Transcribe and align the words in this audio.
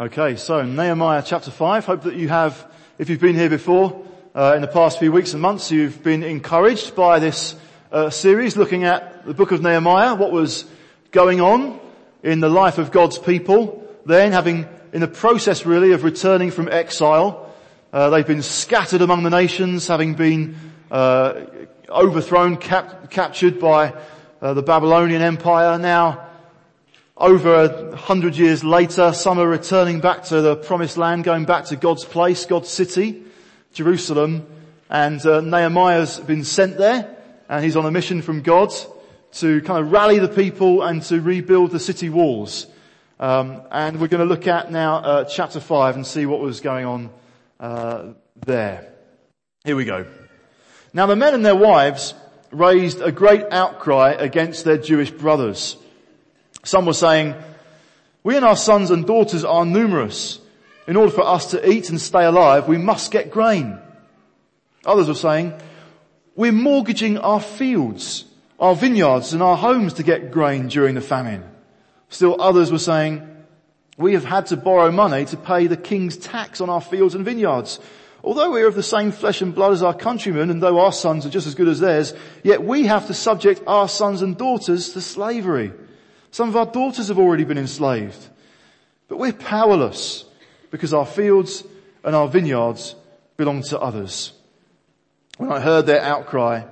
Okay, 0.00 0.36
so 0.36 0.62
Nehemiah 0.62 1.22
chapter 1.22 1.50
5. 1.50 1.84
Hope 1.84 2.04
that 2.04 2.14
you 2.14 2.30
have, 2.30 2.66
if 2.96 3.10
you've 3.10 3.20
been 3.20 3.34
here 3.34 3.50
before, 3.50 4.02
uh, 4.34 4.54
in 4.56 4.62
the 4.62 4.66
past 4.66 4.98
few 4.98 5.12
weeks 5.12 5.34
and 5.34 5.42
months, 5.42 5.70
you've 5.70 6.02
been 6.02 6.22
encouraged 6.22 6.96
by 6.96 7.18
this 7.18 7.54
uh, 7.92 8.08
series 8.08 8.56
looking 8.56 8.84
at 8.84 9.26
the 9.26 9.34
book 9.34 9.52
of 9.52 9.60
Nehemiah, 9.60 10.14
what 10.14 10.32
was 10.32 10.64
going 11.10 11.42
on 11.42 11.78
in 12.22 12.40
the 12.40 12.48
life 12.48 12.78
of 12.78 12.90
God's 12.90 13.18
people, 13.18 13.86
then 14.06 14.32
having, 14.32 14.66
in 14.94 15.02
the 15.02 15.06
process 15.06 15.66
really 15.66 15.92
of 15.92 16.02
returning 16.02 16.50
from 16.50 16.70
exile, 16.70 17.52
uh, 17.92 18.08
they've 18.08 18.26
been 18.26 18.40
scattered 18.40 19.02
among 19.02 19.22
the 19.22 19.28
nations, 19.28 19.86
having 19.86 20.14
been 20.14 20.56
uh, 20.90 21.42
overthrown, 21.90 22.56
cap- 22.56 23.10
captured 23.10 23.60
by 23.60 23.92
uh, 24.40 24.54
the 24.54 24.62
Babylonian 24.62 25.20
Empire. 25.20 25.76
Now, 25.76 26.29
over 27.20 27.64
a 27.64 27.96
hundred 27.96 28.34
years 28.36 28.64
later, 28.64 29.12
some 29.12 29.38
are 29.38 29.46
returning 29.46 30.00
back 30.00 30.24
to 30.24 30.40
the 30.40 30.56
promised 30.56 30.96
land, 30.96 31.22
going 31.22 31.44
back 31.44 31.66
to 31.66 31.76
God's 31.76 32.04
place, 32.04 32.46
God's 32.46 32.70
city, 32.70 33.22
Jerusalem, 33.74 34.46
and 34.88 35.24
uh, 35.26 35.42
Nehemiah's 35.42 36.18
been 36.18 36.44
sent 36.44 36.78
there, 36.78 37.14
and 37.48 37.62
he's 37.62 37.76
on 37.76 37.84
a 37.84 37.90
mission 37.90 38.22
from 38.22 38.40
God 38.40 38.72
to 39.32 39.60
kind 39.60 39.84
of 39.84 39.92
rally 39.92 40.18
the 40.18 40.28
people 40.28 40.82
and 40.82 41.02
to 41.02 41.20
rebuild 41.20 41.72
the 41.72 41.78
city 41.78 42.08
walls. 42.08 42.66
Um, 43.20 43.60
and 43.70 44.00
we're 44.00 44.08
going 44.08 44.26
to 44.26 44.34
look 44.34 44.46
at 44.46 44.72
now 44.72 44.96
uh, 44.96 45.24
chapter 45.24 45.60
five 45.60 45.96
and 45.96 46.06
see 46.06 46.24
what 46.24 46.40
was 46.40 46.60
going 46.60 46.86
on 46.86 47.10
uh, 47.60 48.06
there. 48.46 48.94
Here 49.62 49.76
we 49.76 49.84
go. 49.84 50.06
Now 50.94 51.04
the 51.04 51.16
men 51.16 51.34
and 51.34 51.44
their 51.44 51.54
wives 51.54 52.14
raised 52.50 53.02
a 53.02 53.12
great 53.12 53.44
outcry 53.50 54.12
against 54.12 54.64
their 54.64 54.78
Jewish 54.78 55.10
brothers. 55.10 55.76
Some 56.62 56.86
were 56.86 56.92
saying, 56.92 57.34
we 58.22 58.36
and 58.36 58.44
our 58.44 58.56
sons 58.56 58.90
and 58.90 59.06
daughters 59.06 59.44
are 59.44 59.64
numerous. 59.64 60.40
In 60.86 60.96
order 60.96 61.12
for 61.12 61.22
us 61.22 61.52
to 61.52 61.70
eat 61.70 61.90
and 61.90 62.00
stay 62.00 62.24
alive, 62.24 62.68
we 62.68 62.78
must 62.78 63.10
get 63.10 63.30
grain. 63.30 63.78
Others 64.84 65.08
were 65.08 65.14
saying, 65.14 65.54
we're 66.36 66.52
mortgaging 66.52 67.18
our 67.18 67.40
fields, 67.40 68.24
our 68.58 68.74
vineyards 68.74 69.32
and 69.32 69.42
our 69.42 69.56
homes 69.56 69.94
to 69.94 70.02
get 70.02 70.30
grain 70.30 70.68
during 70.68 70.94
the 70.94 71.00
famine. 71.00 71.44
Still 72.08 72.40
others 72.40 72.72
were 72.72 72.78
saying, 72.78 73.26
we 73.96 74.14
have 74.14 74.24
had 74.24 74.46
to 74.46 74.56
borrow 74.56 74.90
money 74.90 75.26
to 75.26 75.36
pay 75.36 75.66
the 75.66 75.76
king's 75.76 76.16
tax 76.16 76.60
on 76.60 76.70
our 76.70 76.80
fields 76.80 77.14
and 77.14 77.24
vineyards. 77.24 77.78
Although 78.24 78.50
we 78.50 78.62
are 78.62 78.66
of 78.66 78.74
the 78.74 78.82
same 78.82 79.12
flesh 79.12 79.40
and 79.42 79.54
blood 79.54 79.72
as 79.72 79.82
our 79.82 79.94
countrymen 79.94 80.50
and 80.50 80.62
though 80.62 80.80
our 80.80 80.92
sons 80.92 81.24
are 81.24 81.30
just 81.30 81.46
as 81.46 81.54
good 81.54 81.68
as 81.68 81.80
theirs, 81.80 82.14
yet 82.42 82.62
we 82.62 82.86
have 82.86 83.06
to 83.06 83.14
subject 83.14 83.62
our 83.66 83.88
sons 83.88 84.22
and 84.22 84.36
daughters 84.36 84.92
to 84.94 85.00
slavery. 85.00 85.72
Some 86.30 86.48
of 86.48 86.56
our 86.56 86.66
daughters 86.66 87.08
have 87.08 87.18
already 87.18 87.44
been 87.44 87.58
enslaved. 87.58 88.28
But 89.08 89.18
we're 89.18 89.32
powerless 89.32 90.24
because 90.70 90.94
our 90.94 91.06
fields 91.06 91.64
and 92.04 92.14
our 92.14 92.28
vineyards 92.28 92.94
belong 93.36 93.62
to 93.64 93.80
others. 93.80 94.32
When 95.38 95.50
I 95.50 95.60
heard 95.60 95.86
their 95.86 96.02
outcry 96.02 96.62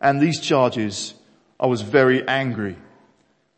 and 0.00 0.20
these 0.20 0.40
charges, 0.40 1.14
I 1.58 1.66
was 1.66 1.82
very 1.82 2.26
angry. 2.28 2.76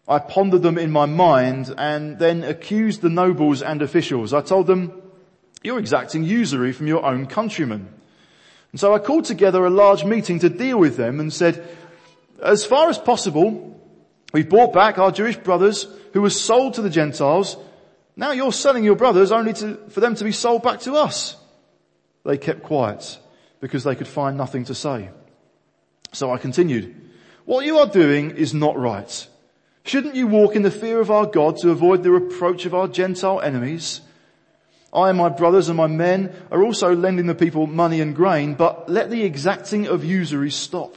I 0.06 0.18
pondered 0.18 0.62
them 0.62 0.78
in 0.78 0.90
my 0.90 1.06
mind 1.06 1.74
and 1.76 2.18
then 2.18 2.44
accused 2.44 3.00
the 3.00 3.08
nobles 3.08 3.62
and 3.62 3.82
officials. 3.82 4.32
I 4.32 4.42
told 4.42 4.66
them, 4.66 4.92
you're 5.62 5.78
exacting 5.78 6.24
usury 6.24 6.72
from 6.72 6.86
your 6.86 7.04
own 7.04 7.26
countrymen. 7.26 7.88
And 8.72 8.80
so 8.80 8.94
I 8.94 8.98
called 8.98 9.24
together 9.24 9.64
a 9.64 9.70
large 9.70 10.04
meeting 10.04 10.38
to 10.40 10.48
deal 10.48 10.78
with 10.78 10.96
them 10.96 11.20
and 11.20 11.32
said, 11.32 11.66
as 12.42 12.64
far 12.64 12.88
as 12.88 12.98
possible, 12.98 13.79
we 14.32 14.42
bought 14.42 14.72
back 14.72 14.98
our 14.98 15.10
Jewish 15.10 15.36
brothers 15.36 15.86
who 16.12 16.22
were 16.22 16.30
sold 16.30 16.74
to 16.74 16.82
the 16.82 16.90
Gentiles. 16.90 17.56
Now 18.16 18.32
you're 18.32 18.52
selling 18.52 18.84
your 18.84 18.96
brothers 18.96 19.32
only 19.32 19.52
to, 19.54 19.76
for 19.90 20.00
them 20.00 20.14
to 20.14 20.24
be 20.24 20.32
sold 20.32 20.62
back 20.62 20.80
to 20.80 20.94
us. 20.94 21.36
They 22.24 22.38
kept 22.38 22.62
quiet 22.62 23.18
because 23.60 23.84
they 23.84 23.94
could 23.94 24.08
find 24.08 24.36
nothing 24.36 24.64
to 24.64 24.74
say. 24.74 25.10
So 26.12 26.32
I 26.32 26.38
continued, 26.38 26.94
what 27.44 27.64
you 27.64 27.78
are 27.78 27.86
doing 27.86 28.32
is 28.32 28.52
not 28.52 28.78
right. 28.78 29.28
Shouldn't 29.84 30.14
you 30.14 30.26
walk 30.26 30.54
in 30.54 30.62
the 30.62 30.70
fear 30.70 31.00
of 31.00 31.10
our 31.10 31.26
God 31.26 31.56
to 31.58 31.70
avoid 31.70 32.02
the 32.02 32.10
reproach 32.10 32.66
of 32.66 32.74
our 32.74 32.88
Gentile 32.88 33.40
enemies? 33.40 34.00
I 34.92 35.08
and 35.08 35.18
my 35.18 35.28
brothers 35.28 35.68
and 35.68 35.76
my 35.76 35.86
men 35.86 36.34
are 36.50 36.62
also 36.62 36.94
lending 36.94 37.26
the 37.26 37.34
people 37.34 37.66
money 37.66 38.00
and 38.00 38.14
grain, 38.14 38.54
but 38.54 38.88
let 38.88 39.10
the 39.10 39.22
exacting 39.22 39.86
of 39.86 40.04
usury 40.04 40.50
stop. 40.50 40.96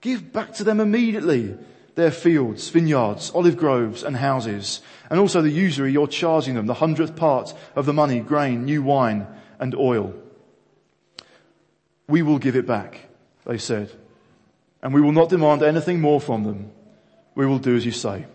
Give 0.00 0.32
back 0.32 0.52
to 0.54 0.64
them 0.64 0.80
immediately 0.80 1.56
their 1.94 2.10
fields, 2.10 2.68
vineyards, 2.70 3.30
olive 3.34 3.56
groves 3.56 4.02
and 4.02 4.16
houses, 4.16 4.80
and 5.10 5.20
also 5.20 5.42
the 5.42 5.50
usury 5.50 5.92
you're 5.92 6.08
charging 6.08 6.54
them, 6.54 6.66
the 6.66 6.74
hundredth 6.74 7.16
part 7.16 7.54
of 7.76 7.86
the 7.86 7.92
money, 7.92 8.20
grain, 8.20 8.64
new 8.64 8.82
wine 8.82 9.26
and 9.58 9.74
oil. 9.74 10.14
We 12.08 12.22
will 12.22 12.38
give 12.38 12.56
it 12.56 12.66
back, 12.66 13.08
they 13.46 13.58
said, 13.58 13.90
and 14.82 14.92
we 14.92 15.00
will 15.00 15.12
not 15.12 15.28
demand 15.28 15.62
anything 15.62 16.00
more 16.00 16.20
from 16.20 16.44
them. 16.44 16.72
We 17.34 17.46
will 17.46 17.58
do 17.58 17.76
as 17.76 17.86
you 17.86 17.92
say. 17.92 18.26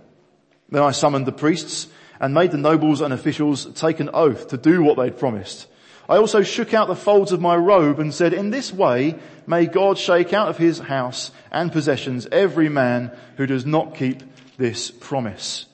Then 0.70 0.84
I 0.84 0.92
summoned 0.92 1.26
the 1.26 1.32
priests 1.32 1.88
and 2.20 2.34
made 2.34 2.52
the 2.52 2.58
nobles 2.58 3.02
and 3.02 3.14
officials 3.14 3.66
take 3.74 4.00
an 4.00 4.10
oath 4.14 4.50
to 4.50 4.58
do 4.58 4.84
what 4.84 4.98
they'd 4.98 5.18
promised. 5.18 5.68
I 6.10 6.18
also 6.18 6.42
shook 6.42 6.74
out 6.74 6.88
the 6.88 6.96
folds 6.96 7.32
of 7.32 7.40
my 7.40 7.56
robe 7.56 8.00
and 8.00 8.12
said, 8.12 8.34
in 8.34 8.50
this 8.50 8.74
way 8.74 9.16
may 9.46 9.68
God 9.68 10.00
shake 10.00 10.34
out 10.34 10.50
of 10.50 10.58
his 10.58 10.80
house 10.80 11.30
and 11.52 11.72
possessions 11.72 12.28
every 12.32 12.68
man 12.68 13.12
who 13.38 13.46
does 13.46 13.64
not 13.64 13.94
keep 13.94 14.24
this 14.58 14.90
promise. 14.90 15.68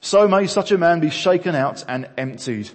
So 0.00 0.28
may 0.28 0.46
such 0.46 0.70
a 0.70 0.78
man 0.78 1.00
be 1.00 1.10
shaken 1.10 1.56
out 1.56 1.84
and 1.88 2.08
emptied. 2.16 2.70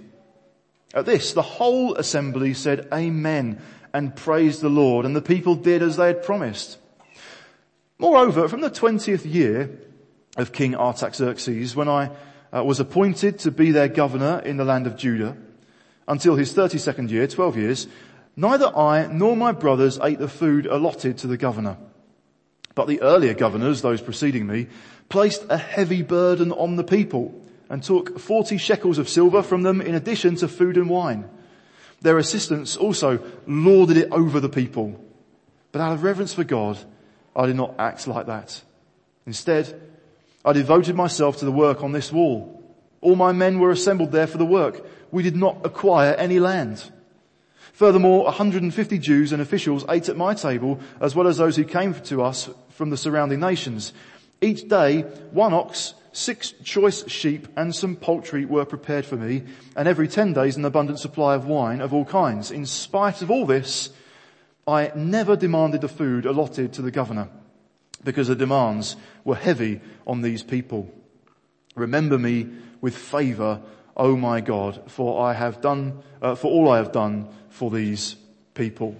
At 0.93 1.05
this, 1.05 1.31
the 1.31 1.41
whole 1.41 1.95
assembly 1.95 2.53
said 2.53 2.89
amen 2.93 3.61
and 3.93 4.13
praised 4.13 4.59
the 4.59 4.69
Lord 4.69 5.05
and 5.05 5.15
the 5.15 5.21
people 5.21 5.55
did 5.55 5.81
as 5.81 5.95
they 5.95 6.07
had 6.07 6.21
promised. 6.21 6.77
Moreover, 7.97 8.49
from 8.49 8.59
the 8.59 8.69
20th 8.69 9.23
year 9.23 9.79
of 10.35 10.51
King 10.51 10.75
Artaxerxes, 10.75 11.77
when 11.77 11.87
I 11.87 12.11
uh, 12.53 12.61
was 12.61 12.81
appointed 12.81 13.39
to 13.39 13.51
be 13.51 13.71
their 13.71 13.87
governor 13.87 14.39
in 14.39 14.57
the 14.57 14.65
land 14.65 14.85
of 14.85 14.97
Judah, 14.97 15.37
until 16.07 16.35
his 16.35 16.53
32nd 16.53 17.09
year, 17.09 17.27
12 17.27 17.57
years, 17.57 17.87
neither 18.35 18.75
I 18.75 19.07
nor 19.07 19.35
my 19.35 19.51
brothers 19.51 19.99
ate 20.01 20.19
the 20.19 20.27
food 20.27 20.65
allotted 20.65 21.17
to 21.19 21.27
the 21.27 21.37
governor. 21.37 21.77
But 22.75 22.87
the 22.87 23.01
earlier 23.01 23.33
governors, 23.33 23.81
those 23.81 24.01
preceding 24.01 24.45
me, 24.47 24.67
placed 25.09 25.45
a 25.49 25.57
heavy 25.57 26.01
burden 26.01 26.51
on 26.51 26.75
the 26.75 26.83
people 26.83 27.41
and 27.69 27.81
took 27.81 28.19
40 28.19 28.57
shekels 28.57 28.97
of 28.97 29.09
silver 29.09 29.41
from 29.41 29.63
them 29.63 29.81
in 29.81 29.95
addition 29.95 30.35
to 30.37 30.47
food 30.47 30.77
and 30.77 30.89
wine. 30.89 31.29
Their 32.01 32.17
assistants 32.17 32.77
also 32.77 33.19
lorded 33.47 33.97
it 33.97 34.11
over 34.11 34.39
the 34.39 34.49
people. 34.49 34.99
But 35.71 35.81
out 35.81 35.93
of 35.93 36.03
reverence 36.03 36.33
for 36.33 36.43
God, 36.43 36.77
I 37.35 37.47
did 37.47 37.55
not 37.55 37.75
act 37.79 38.07
like 38.07 38.27
that. 38.27 38.61
Instead, 39.25 39.81
I 40.43 40.53
devoted 40.53 40.95
myself 40.95 41.37
to 41.37 41.45
the 41.45 41.51
work 41.51 41.81
on 41.83 41.91
this 41.91 42.11
wall. 42.11 42.63
All 43.01 43.15
my 43.15 43.31
men 43.31 43.59
were 43.59 43.71
assembled 43.71 44.11
there 44.11 44.27
for 44.27 44.37
the 44.37 44.45
work 44.45 44.85
we 45.15 45.23
did 45.23 45.37
not 45.37 45.65
acquire 45.65 46.13
any 46.15 46.39
land. 46.39 46.91
Furthermore, 47.71 48.25
150 48.25 48.99
Jews 48.99 49.31
and 49.31 49.41
officials 49.41 49.85
ate 49.87 50.09
at 50.09 50.17
my 50.17 50.33
table, 50.33 50.77
as 50.99 51.15
well 51.15 51.25
as 51.25 51.37
those 51.37 51.55
who 51.55 51.63
came 51.63 51.93
to 51.93 52.21
us 52.21 52.49
from 52.71 52.89
the 52.89 52.97
surrounding 52.97 53.39
nations. 53.39 53.93
Each 54.41 54.67
day, 54.67 55.03
one 55.31 55.53
ox, 55.53 55.93
six 56.11 56.53
choice 56.65 57.09
sheep, 57.09 57.47
and 57.55 57.73
some 57.73 57.95
poultry 57.95 58.43
were 58.43 58.65
prepared 58.65 59.05
for 59.05 59.15
me, 59.15 59.43
and 59.77 59.87
every 59.87 60.09
ten 60.09 60.33
days 60.33 60.57
an 60.57 60.65
abundant 60.65 60.99
supply 60.99 61.33
of 61.33 61.45
wine 61.45 61.79
of 61.79 61.93
all 61.93 62.03
kinds. 62.03 62.51
In 62.51 62.65
spite 62.65 63.21
of 63.21 63.31
all 63.31 63.45
this, 63.45 63.91
I 64.67 64.91
never 64.97 65.37
demanded 65.37 65.79
the 65.79 65.87
food 65.87 66.25
allotted 66.25 66.73
to 66.73 66.81
the 66.81 66.91
governor, 66.91 67.29
because 68.03 68.27
the 68.27 68.35
demands 68.35 68.97
were 69.23 69.37
heavy 69.37 69.79
on 70.05 70.23
these 70.23 70.43
people. 70.43 70.93
Remember 71.73 72.19
me 72.19 72.49
with 72.81 72.97
favor 72.97 73.61
oh 73.95 74.15
my 74.15 74.41
God, 74.41 74.91
for 74.91 75.25
I 75.25 75.33
have 75.33 75.61
done, 75.61 76.01
uh, 76.21 76.35
for 76.35 76.51
all 76.51 76.69
I 76.69 76.77
have 76.77 76.91
done 76.91 77.27
for 77.49 77.71
these 77.71 78.15
people. 78.53 78.95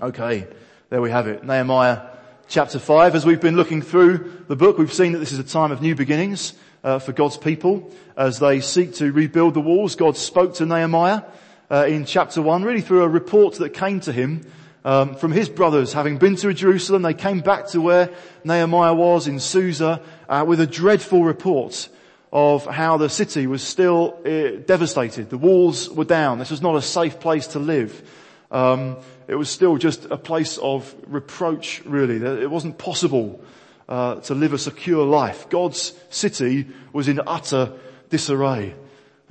Okay, 0.00 0.46
there 0.90 1.00
we 1.00 1.10
have 1.10 1.26
it. 1.26 1.44
Nehemiah 1.44 2.02
chapter 2.48 2.78
5. 2.78 3.14
As 3.14 3.26
we've 3.26 3.40
been 3.40 3.56
looking 3.56 3.82
through 3.82 4.44
the 4.46 4.56
book, 4.56 4.78
we've 4.78 4.92
seen 4.92 5.12
that 5.12 5.18
this 5.18 5.32
is 5.32 5.38
a 5.38 5.44
time 5.44 5.72
of 5.72 5.82
new 5.82 5.94
beginnings 5.94 6.54
uh, 6.84 6.98
for 6.98 7.12
God's 7.12 7.36
people 7.36 7.90
as 8.16 8.38
they 8.38 8.60
seek 8.60 8.94
to 8.94 9.10
rebuild 9.10 9.54
the 9.54 9.60
walls. 9.60 9.96
God 9.96 10.16
spoke 10.16 10.54
to 10.54 10.66
Nehemiah 10.66 11.22
uh, 11.70 11.86
in 11.88 12.04
chapter 12.04 12.40
1, 12.40 12.62
really 12.62 12.80
through 12.80 13.02
a 13.02 13.08
report 13.08 13.54
that 13.56 13.70
came 13.70 13.98
to 14.00 14.12
him 14.12 14.46
um, 14.84 15.16
from 15.16 15.32
his 15.32 15.48
brothers. 15.48 15.92
Having 15.92 16.18
been 16.18 16.36
to 16.36 16.54
Jerusalem, 16.54 17.02
they 17.02 17.14
came 17.14 17.40
back 17.40 17.66
to 17.68 17.80
where 17.80 18.10
Nehemiah 18.44 18.94
was 18.94 19.26
in 19.26 19.40
Susa 19.40 20.00
uh, 20.28 20.44
with 20.46 20.60
a 20.60 20.66
dreadful 20.66 21.24
report 21.24 21.88
of 22.36 22.66
how 22.66 22.98
the 22.98 23.08
city 23.08 23.46
was 23.46 23.62
still 23.62 24.14
uh, 24.26 24.60
devastated. 24.66 25.30
The 25.30 25.38
walls 25.38 25.88
were 25.88 26.04
down. 26.04 26.38
This 26.38 26.50
was 26.50 26.60
not 26.60 26.76
a 26.76 26.82
safe 26.82 27.18
place 27.18 27.46
to 27.48 27.58
live. 27.58 28.06
Um, 28.50 28.98
it 29.26 29.36
was 29.36 29.48
still 29.48 29.78
just 29.78 30.04
a 30.10 30.18
place 30.18 30.58
of 30.58 30.94
reproach, 31.06 31.80
really. 31.86 32.16
It 32.16 32.50
wasn't 32.50 32.76
possible 32.76 33.40
uh, 33.88 34.16
to 34.16 34.34
live 34.34 34.52
a 34.52 34.58
secure 34.58 35.06
life. 35.06 35.48
God's 35.48 35.94
city 36.10 36.66
was 36.92 37.08
in 37.08 37.22
utter 37.26 37.72
disarray. 38.10 38.74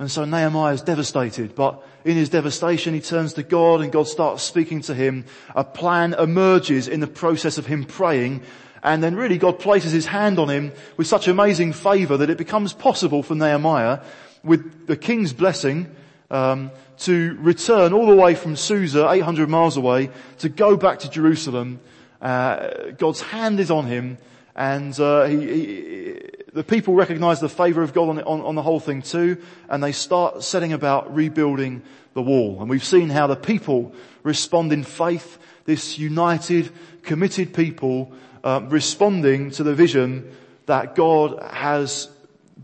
And 0.00 0.10
so 0.10 0.24
Nehemiah 0.24 0.74
is 0.74 0.82
devastated, 0.82 1.54
but 1.54 1.86
in 2.04 2.16
his 2.16 2.28
devastation 2.28 2.92
he 2.92 3.00
turns 3.00 3.34
to 3.34 3.44
God 3.44 3.82
and 3.82 3.92
God 3.92 4.08
starts 4.08 4.42
speaking 4.42 4.80
to 4.82 4.94
him. 4.94 5.26
A 5.54 5.62
plan 5.62 6.12
emerges 6.14 6.88
in 6.88 6.98
the 6.98 7.06
process 7.06 7.56
of 7.56 7.66
him 7.66 7.84
praying 7.84 8.42
and 8.82 9.02
then 9.02 9.16
really 9.16 9.38
God 9.38 9.58
places 9.58 9.92
his 9.92 10.06
hand 10.06 10.38
on 10.38 10.48
him 10.48 10.72
with 10.96 11.06
such 11.06 11.28
amazing 11.28 11.72
favor 11.72 12.16
that 12.16 12.30
it 12.30 12.38
becomes 12.38 12.72
possible 12.72 13.22
for 13.22 13.34
Nehemiah 13.34 14.00
with 14.42 14.86
the 14.86 14.96
king's 14.96 15.32
blessing 15.32 15.94
um, 16.30 16.70
to 16.98 17.36
return 17.40 17.92
all 17.92 18.06
the 18.06 18.16
way 18.16 18.34
from 18.34 18.56
Susa, 18.56 19.10
800 19.10 19.48
miles 19.48 19.76
away, 19.76 20.10
to 20.38 20.48
go 20.48 20.76
back 20.76 21.00
to 21.00 21.10
Jerusalem. 21.10 21.80
Uh, 22.20 22.90
God's 22.96 23.20
hand 23.20 23.60
is 23.60 23.70
on 23.70 23.86
him 23.86 24.18
and 24.56 24.98
uh, 24.98 25.24
he, 25.24 25.46
he, 25.46 26.30
the 26.54 26.64
people 26.64 26.94
recognize 26.94 27.40
the 27.40 27.48
favor 27.48 27.82
of 27.82 27.92
God 27.92 28.08
on, 28.08 28.20
on, 28.22 28.40
on 28.40 28.54
the 28.54 28.62
whole 28.62 28.80
thing 28.80 29.02
too, 29.02 29.36
and 29.68 29.84
they 29.84 29.92
start 29.92 30.42
setting 30.42 30.72
about 30.72 31.14
rebuilding 31.14 31.82
the 32.14 32.22
wall. 32.22 32.60
And 32.60 32.70
we've 32.70 32.82
seen 32.82 33.10
how 33.10 33.26
the 33.26 33.36
people 33.36 33.92
respond 34.22 34.72
in 34.72 34.82
faith, 34.82 35.36
this 35.66 35.98
united, 35.98 36.70
committed 37.02 37.52
people 37.52 38.12
uh, 38.46 38.60
responding 38.68 39.50
to 39.50 39.64
the 39.64 39.74
vision 39.74 40.32
that 40.66 40.94
God 40.94 41.42
has 41.50 42.08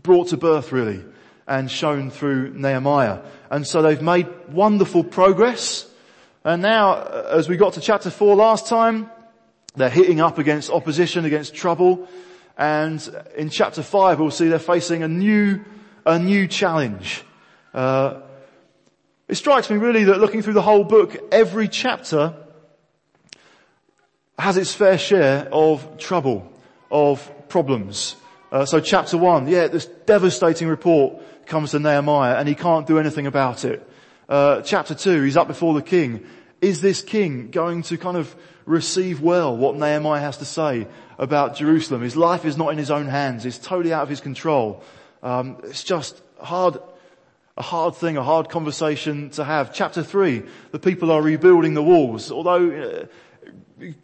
brought 0.01 0.29
to 0.29 0.37
birth 0.37 0.71
really 0.71 1.03
and 1.45 1.69
shown 1.69 2.09
through 2.09 2.53
Nehemiah. 2.53 3.19
And 3.51 3.67
so 3.67 3.81
they've 3.81 4.01
made 4.01 4.29
wonderful 4.47 5.03
progress. 5.03 5.85
And 6.45 6.61
now, 6.61 6.93
uh, 6.93 7.31
as 7.33 7.49
we 7.49 7.57
got 7.57 7.73
to 7.73 7.81
chapter 7.81 8.09
four 8.09 8.33
last 8.33 8.67
time, 8.67 9.11
they're 9.75 9.89
hitting 9.89 10.21
up 10.21 10.37
against 10.37 10.69
opposition, 10.69 11.25
against 11.25 11.53
trouble. 11.53 12.07
And 12.57 13.05
in 13.35 13.49
chapter 13.49 13.83
five, 13.83 14.21
we'll 14.21 14.31
see 14.31 14.47
they're 14.47 14.59
facing 14.59 15.03
a 15.03 15.09
new, 15.09 15.65
a 16.05 16.17
new 16.17 16.47
challenge. 16.47 17.25
Uh, 17.73 18.21
it 19.27 19.35
strikes 19.35 19.69
me 19.69 19.75
really 19.75 20.05
that 20.05 20.21
looking 20.21 20.43
through 20.43 20.53
the 20.53 20.61
whole 20.61 20.85
book, 20.85 21.17
every 21.29 21.67
chapter 21.67 22.35
has 24.43 24.57
its 24.57 24.75
fair 24.75 24.97
share 24.97 25.47
of 25.53 25.97
trouble, 25.97 26.51
of 26.91 27.31
problems. 27.47 28.17
Uh, 28.51 28.65
so 28.65 28.81
chapter 28.81 29.17
one, 29.17 29.47
yeah, 29.47 29.67
this 29.67 29.85
devastating 29.85 30.67
report 30.67 31.15
comes 31.45 31.71
to 31.71 31.79
Nehemiah 31.79 32.35
and 32.35 32.45
he 32.45 32.53
can't 32.53 32.85
do 32.85 32.99
anything 32.99 33.25
about 33.25 33.63
it. 33.63 33.89
Uh, 34.27 34.59
chapter 34.61 34.95
two, 34.95 35.23
he's 35.23 35.37
up 35.37 35.47
before 35.47 35.73
the 35.73 35.81
king. 35.81 36.25
Is 36.59 36.81
this 36.81 37.01
king 37.01 37.51
going 37.51 37.83
to 37.83 37.97
kind 37.97 38.17
of 38.17 38.35
receive 38.65 39.21
well 39.21 39.55
what 39.55 39.77
Nehemiah 39.77 40.19
has 40.19 40.37
to 40.39 40.45
say 40.45 40.87
about 41.17 41.55
Jerusalem. 41.55 42.01
His 42.01 42.17
life 42.17 42.43
is 42.43 42.57
not 42.57 42.73
in 42.73 42.77
his 42.77 42.91
own 42.91 43.07
hands. 43.07 43.45
It's 43.45 43.57
totally 43.57 43.93
out 43.93 44.03
of 44.03 44.09
his 44.09 44.19
control. 44.19 44.83
Um, 45.21 45.57
it's 45.63 45.83
just 45.85 46.21
hard, 46.41 46.79
a 47.55 47.61
hard 47.61 47.95
thing, 47.95 48.17
a 48.17 48.23
hard 48.23 48.49
conversation 48.49 49.29
to 49.31 49.45
have. 49.45 49.73
Chapter 49.73 50.03
three, 50.03 50.43
the 50.71 50.79
people 50.79 51.11
are 51.11 51.21
rebuilding 51.21 51.75
the 51.75 51.83
walls. 51.83 52.29
Although 52.29 53.07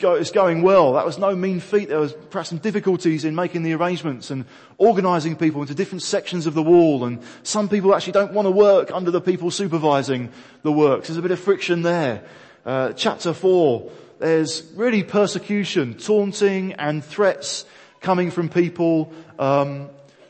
uh, 0.03 0.13
it's 0.13 0.31
going 0.31 0.61
well, 0.61 0.93
that 0.93 1.05
was 1.05 1.17
no 1.17 1.35
mean 1.35 1.59
feat. 1.59 1.89
There 1.89 1.99
was 1.99 2.13
perhaps 2.29 2.49
some 2.49 2.57
difficulties 2.57 3.25
in 3.25 3.35
making 3.35 3.63
the 3.63 3.73
arrangements 3.73 4.31
and 4.31 4.45
organizing 4.77 5.35
people 5.35 5.61
into 5.61 5.73
different 5.73 6.01
sections 6.01 6.45
of 6.47 6.53
the 6.53 6.63
wall. 6.63 7.05
And 7.05 7.21
some 7.43 7.69
people 7.69 7.95
actually 7.95 8.13
don't 8.13 8.33
want 8.33 8.45
to 8.45 8.51
work 8.51 8.91
under 8.91 9.11
the 9.11 9.21
people 9.21 9.51
supervising 9.51 10.31
the 10.63 10.71
works. 10.71 11.07
There's 11.07 11.17
a 11.17 11.21
bit 11.21 11.31
of 11.31 11.39
friction 11.39 11.81
there. 11.81 12.23
Uh, 12.65 12.93
chapter 12.93 13.33
four, 13.33 13.91
there's 14.19 14.63
really 14.75 15.03
persecution, 15.03 15.95
taunting 15.95 16.73
and 16.73 17.03
threats 17.03 17.65
coming 18.01 18.31
from 18.31 18.49
people 18.49 19.13
um, 19.39 19.89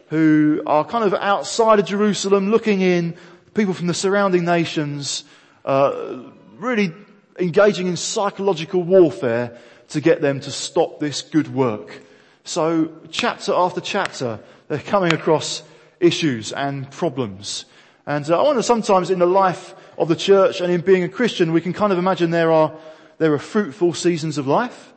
who 0.10 0.62
are 0.66 0.86
kind 0.86 1.04
of 1.04 1.14
outside 1.14 1.80
of 1.80 1.86
Jerusalem, 1.86 2.52
looking 2.52 2.82
in, 2.82 3.16
people 3.54 3.74
from 3.74 3.88
the 3.88 3.94
surrounding 3.94 4.46
nations, 4.46 5.24
uh, 5.66 6.20
really 6.58 6.94
engaging 7.40 7.88
in 7.88 7.98
psychological 7.98 8.84
warfare 8.84 9.58
to 9.90 10.02
get 10.02 10.22
them 10.22 10.40
to 10.42 10.52
stop 10.52 11.00
this 11.00 11.22
good 11.22 11.54
work. 11.54 12.02
So 12.44 12.92
chapter 13.12 13.54
after 13.54 13.82
chapter, 13.82 14.40
they're 14.68 14.80
coming 14.80 15.14
across 15.14 15.64
issues 16.00 16.52
and 16.52 16.90
problems. 16.92 17.66
And 18.06 18.30
uh, 18.30 18.40
I 18.40 18.44
wonder 18.44 18.62
sometimes 18.62 19.10
in 19.10 19.20
the 19.20 19.26
life 19.26 19.76
of 19.98 20.08
the 20.08 20.16
church 20.16 20.62
and 20.62 20.72
in 20.72 20.82
being 20.82 21.04
a 21.04 21.10
Christian, 21.10 21.52
we 21.52 21.62
can 21.62 21.74
kind 21.74 21.92
of 21.92 22.00
imagine 22.00 22.32
there 22.32 22.52
are 22.52 22.74
there 23.18 23.34
are 23.34 23.40
fruitful 23.40 23.94
seasons 23.94 24.38
of 24.38 24.48
life. 24.48 24.94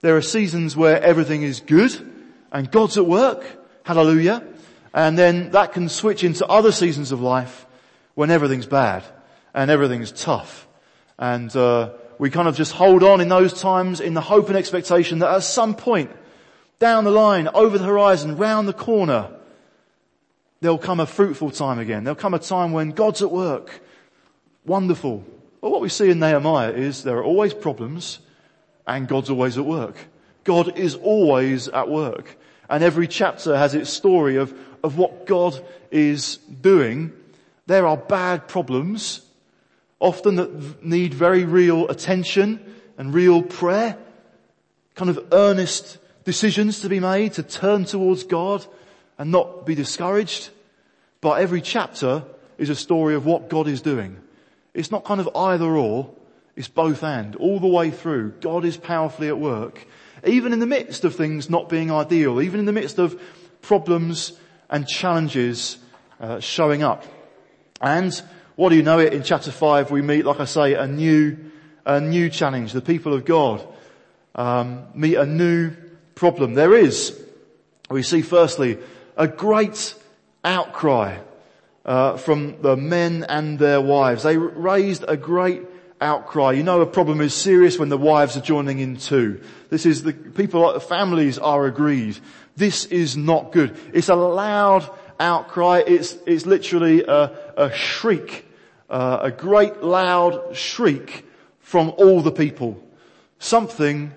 There 0.00 0.16
are 0.16 0.22
seasons 0.22 0.76
where 0.76 1.00
everything 1.02 1.42
is 1.42 1.60
good 1.60 1.94
and 2.50 2.70
God's 2.70 2.96
at 2.96 3.06
work. 3.06 3.44
Hallelujah. 3.84 4.42
And 4.94 5.18
then 5.18 5.50
that 5.50 5.72
can 5.72 5.88
switch 5.88 6.24
into 6.24 6.46
other 6.46 6.72
seasons 6.72 7.12
of 7.12 7.20
life 7.20 7.66
when 8.14 8.30
everything's 8.30 8.66
bad 8.66 9.04
and 9.54 9.70
everything's 9.70 10.10
tough. 10.10 10.66
And 11.20 11.54
uh, 11.54 11.90
we 12.18 12.30
kind 12.30 12.48
of 12.48 12.56
just 12.56 12.72
hold 12.72 13.04
on 13.04 13.20
in 13.20 13.28
those 13.28 13.52
times 13.52 14.00
in 14.00 14.14
the 14.14 14.20
hope 14.20 14.48
and 14.48 14.56
expectation 14.56 15.20
that 15.20 15.32
at 15.32 15.42
some 15.44 15.76
point 15.76 16.10
down 16.80 17.04
the 17.04 17.10
line, 17.10 17.46
over 17.48 17.76
the 17.76 17.84
horizon, 17.84 18.38
round 18.38 18.66
the 18.66 18.72
corner, 18.72 19.30
there'll 20.60 20.78
come 20.78 20.98
a 20.98 21.06
fruitful 21.06 21.50
time 21.50 21.78
again. 21.78 22.04
There'll 22.04 22.16
come 22.16 22.34
a 22.34 22.38
time 22.38 22.72
when 22.72 22.90
God's 22.92 23.20
at 23.22 23.30
work. 23.30 23.82
Wonderful. 24.64 25.22
But 25.60 25.70
what 25.70 25.82
we 25.82 25.90
see 25.90 26.10
in 26.10 26.18
Nehemiah 26.18 26.72
is 26.72 27.04
there 27.04 27.18
are 27.18 27.24
always 27.24 27.52
problems 27.52 28.18
and 28.86 29.06
God's 29.06 29.28
always 29.28 29.58
at 29.58 29.66
work. 29.66 29.96
God 30.44 30.78
is 30.78 30.94
always 30.94 31.68
at 31.68 31.88
work. 31.88 32.36
And 32.70 32.82
every 32.82 33.08
chapter 33.08 33.56
has 33.56 33.74
its 33.74 33.90
story 33.90 34.36
of, 34.36 34.58
of 34.82 34.96
what 34.96 35.26
God 35.26 35.62
is 35.90 36.36
doing. 36.36 37.12
There 37.66 37.86
are 37.86 37.96
bad 37.98 38.48
problems, 38.48 39.20
often 40.00 40.36
that 40.36 40.82
need 40.82 41.14
very 41.14 41.44
real 41.44 41.88
attention 41.88 42.58
and 42.98 43.14
real 43.14 43.42
prayer, 43.42 43.96
kind 44.94 45.10
of 45.10 45.28
earnest 45.32 45.98
decisions 46.24 46.80
to 46.80 46.88
be 46.88 47.00
made 47.00 47.34
to 47.34 47.42
turn 47.42 47.84
towards 47.84 48.24
God 48.24 48.66
and 49.18 49.30
not 49.30 49.66
be 49.66 49.74
discouraged. 49.74 50.50
But 51.20 51.40
every 51.40 51.60
chapter 51.60 52.24
is 52.58 52.70
a 52.70 52.74
story 52.74 53.14
of 53.14 53.26
what 53.26 53.48
God 53.50 53.68
is 53.68 53.82
doing. 53.82 54.18
It's 54.74 54.90
not 54.90 55.04
kind 55.04 55.20
of 55.20 55.28
either 55.34 55.66
or, 55.66 56.10
it's 56.56 56.68
both 56.68 57.02
and. 57.02 57.36
All 57.36 57.60
the 57.60 57.66
way 57.66 57.90
through, 57.90 58.32
God 58.40 58.64
is 58.64 58.76
powerfully 58.76 59.28
at 59.28 59.38
work. 59.38 59.86
Even 60.26 60.52
in 60.52 60.58
the 60.58 60.66
midst 60.66 61.04
of 61.04 61.14
things 61.14 61.48
not 61.48 61.68
being 61.68 61.90
ideal, 61.90 62.40
even 62.40 62.60
in 62.60 62.66
the 62.66 62.72
midst 62.72 62.98
of 62.98 63.20
problems 63.62 64.32
and 64.68 64.86
challenges 64.86 65.78
uh, 66.20 66.40
showing 66.40 66.82
up. 66.82 67.04
And 67.80 68.20
what 68.60 68.68
do 68.68 68.76
you 68.76 68.82
know 68.82 68.98
it, 68.98 69.14
in 69.14 69.22
chapter 69.22 69.50
5 69.50 69.90
we 69.90 70.02
meet, 70.02 70.26
like 70.26 70.38
I 70.38 70.44
say, 70.44 70.74
a 70.74 70.86
new, 70.86 71.38
a 71.86 71.98
new 71.98 72.28
challenge. 72.28 72.74
The 72.74 72.82
people 72.82 73.14
of 73.14 73.24
God 73.24 73.66
um, 74.34 74.86
meet 74.94 75.14
a 75.14 75.24
new 75.24 75.74
problem. 76.14 76.52
There 76.52 76.74
is, 76.74 77.18
we 77.88 78.02
see 78.02 78.20
firstly, 78.20 78.76
a 79.16 79.26
great 79.26 79.94
outcry 80.44 81.20
uh, 81.86 82.18
from 82.18 82.60
the 82.60 82.76
men 82.76 83.24
and 83.30 83.58
their 83.58 83.80
wives. 83.80 84.24
They 84.24 84.36
raised 84.36 85.06
a 85.08 85.16
great 85.16 85.62
outcry. 85.98 86.52
You 86.52 86.62
know 86.62 86.82
a 86.82 86.86
problem 86.86 87.22
is 87.22 87.32
serious 87.32 87.78
when 87.78 87.88
the 87.88 87.96
wives 87.96 88.36
are 88.36 88.42
joining 88.42 88.78
in 88.78 88.98
too. 88.98 89.40
This 89.70 89.86
is 89.86 90.02
the 90.02 90.12
people, 90.12 90.70
the 90.70 90.80
families 90.80 91.38
are 91.38 91.64
agreed. 91.64 92.18
This 92.56 92.84
is 92.84 93.16
not 93.16 93.52
good. 93.52 93.74
It's 93.94 94.10
a 94.10 94.14
loud 94.14 94.86
outcry. 95.18 95.82
It's, 95.86 96.14
it's 96.26 96.44
literally 96.44 97.04
a, 97.04 97.32
a 97.56 97.72
shriek, 97.72 98.44
uh, 98.90 99.20
a 99.22 99.30
great 99.30 99.82
loud 99.82 100.56
shriek 100.56 101.24
from 101.60 101.90
all 101.96 102.20
the 102.20 102.32
people. 102.32 102.82
Something 103.38 104.12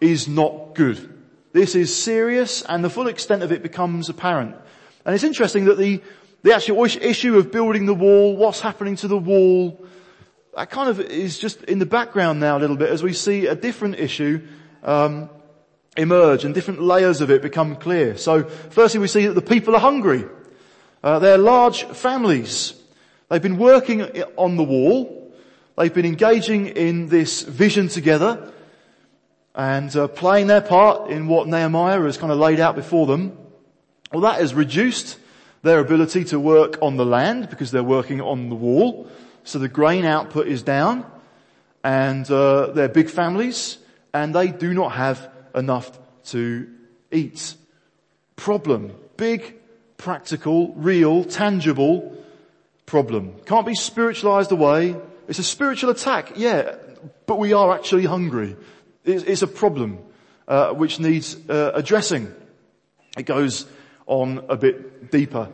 is 0.00 0.28
not 0.28 0.74
good. 0.74 1.14
This 1.52 1.74
is 1.74 1.94
serious 1.94 2.62
and 2.62 2.84
the 2.84 2.90
full 2.90 3.08
extent 3.08 3.42
of 3.42 3.50
it 3.50 3.62
becomes 3.62 4.08
apparent. 4.08 4.54
And 5.04 5.14
it's 5.14 5.24
interesting 5.24 5.64
that 5.64 5.78
the, 5.78 6.02
the 6.42 6.54
actual 6.54 6.84
issue 6.84 7.38
of 7.38 7.50
building 7.50 7.86
the 7.86 7.94
wall, 7.94 8.36
what's 8.36 8.60
happening 8.60 8.96
to 8.96 9.08
the 9.08 9.16
wall, 9.16 9.84
that 10.54 10.70
kind 10.70 10.90
of 10.90 11.00
is 11.00 11.38
just 11.38 11.62
in 11.64 11.78
the 11.78 11.86
background 11.86 12.40
now 12.40 12.58
a 12.58 12.60
little 12.60 12.76
bit 12.76 12.90
as 12.90 13.02
we 13.02 13.14
see 13.14 13.46
a 13.46 13.54
different 13.54 13.98
issue 13.98 14.46
um, 14.82 15.30
emerge 15.96 16.44
and 16.44 16.54
different 16.54 16.82
layers 16.82 17.20
of 17.20 17.30
it 17.30 17.42
become 17.42 17.76
clear. 17.76 18.16
So 18.16 18.44
firstly 18.44 19.00
we 19.00 19.08
see 19.08 19.26
that 19.26 19.34
the 19.34 19.42
people 19.42 19.74
are 19.74 19.80
hungry. 19.80 20.26
Uh, 21.02 21.18
they're 21.18 21.38
large 21.38 21.84
families. 21.84 22.74
They've 23.28 23.42
been 23.42 23.58
working 23.58 24.02
on 24.36 24.56
the 24.56 24.64
wall. 24.64 25.32
They've 25.76 25.92
been 25.92 26.06
engaging 26.06 26.68
in 26.68 27.08
this 27.08 27.42
vision 27.42 27.88
together 27.88 28.52
and 29.54 29.94
uh, 29.94 30.08
playing 30.08 30.46
their 30.46 30.62
part 30.62 31.10
in 31.10 31.28
what 31.28 31.46
Nehemiah 31.46 32.00
has 32.02 32.16
kind 32.16 32.32
of 32.32 32.38
laid 32.38 32.58
out 32.58 32.74
before 32.74 33.06
them. 33.06 33.36
Well, 34.12 34.22
that 34.22 34.40
has 34.40 34.54
reduced 34.54 35.18
their 35.62 35.78
ability 35.80 36.24
to 36.26 36.40
work 36.40 36.78
on 36.80 36.96
the 36.96 37.04
land 37.04 37.50
because 37.50 37.70
they're 37.70 37.84
working 37.84 38.20
on 38.20 38.48
the 38.48 38.54
wall. 38.54 39.10
So 39.44 39.58
the 39.58 39.68
grain 39.68 40.04
output 40.06 40.46
is 40.46 40.62
down 40.62 41.04
and 41.84 42.28
uh, 42.30 42.68
they're 42.68 42.88
big 42.88 43.10
families 43.10 43.78
and 44.14 44.34
they 44.34 44.48
do 44.48 44.72
not 44.72 44.92
have 44.92 45.30
enough 45.54 45.98
to 46.26 46.68
eat. 47.12 47.54
Problem. 48.36 48.94
Big, 49.16 49.56
practical, 49.98 50.72
real, 50.74 51.24
tangible 51.24 52.17
problem. 52.88 53.34
Can't 53.44 53.66
be 53.66 53.74
spiritualized 53.74 54.50
away. 54.50 54.96
It's 55.28 55.38
a 55.38 55.44
spiritual 55.44 55.90
attack, 55.90 56.32
yeah, 56.36 56.76
but 57.26 57.38
we 57.38 57.52
are 57.52 57.74
actually 57.74 58.06
hungry. 58.06 58.56
It's, 59.04 59.24
it's 59.24 59.42
a 59.42 59.46
problem 59.46 59.98
uh, 60.48 60.72
which 60.72 60.98
needs 60.98 61.36
uh, 61.50 61.72
addressing. 61.74 62.32
It 63.16 63.26
goes 63.26 63.66
on 64.06 64.42
a 64.48 64.56
bit 64.56 65.10
deeper. 65.10 65.50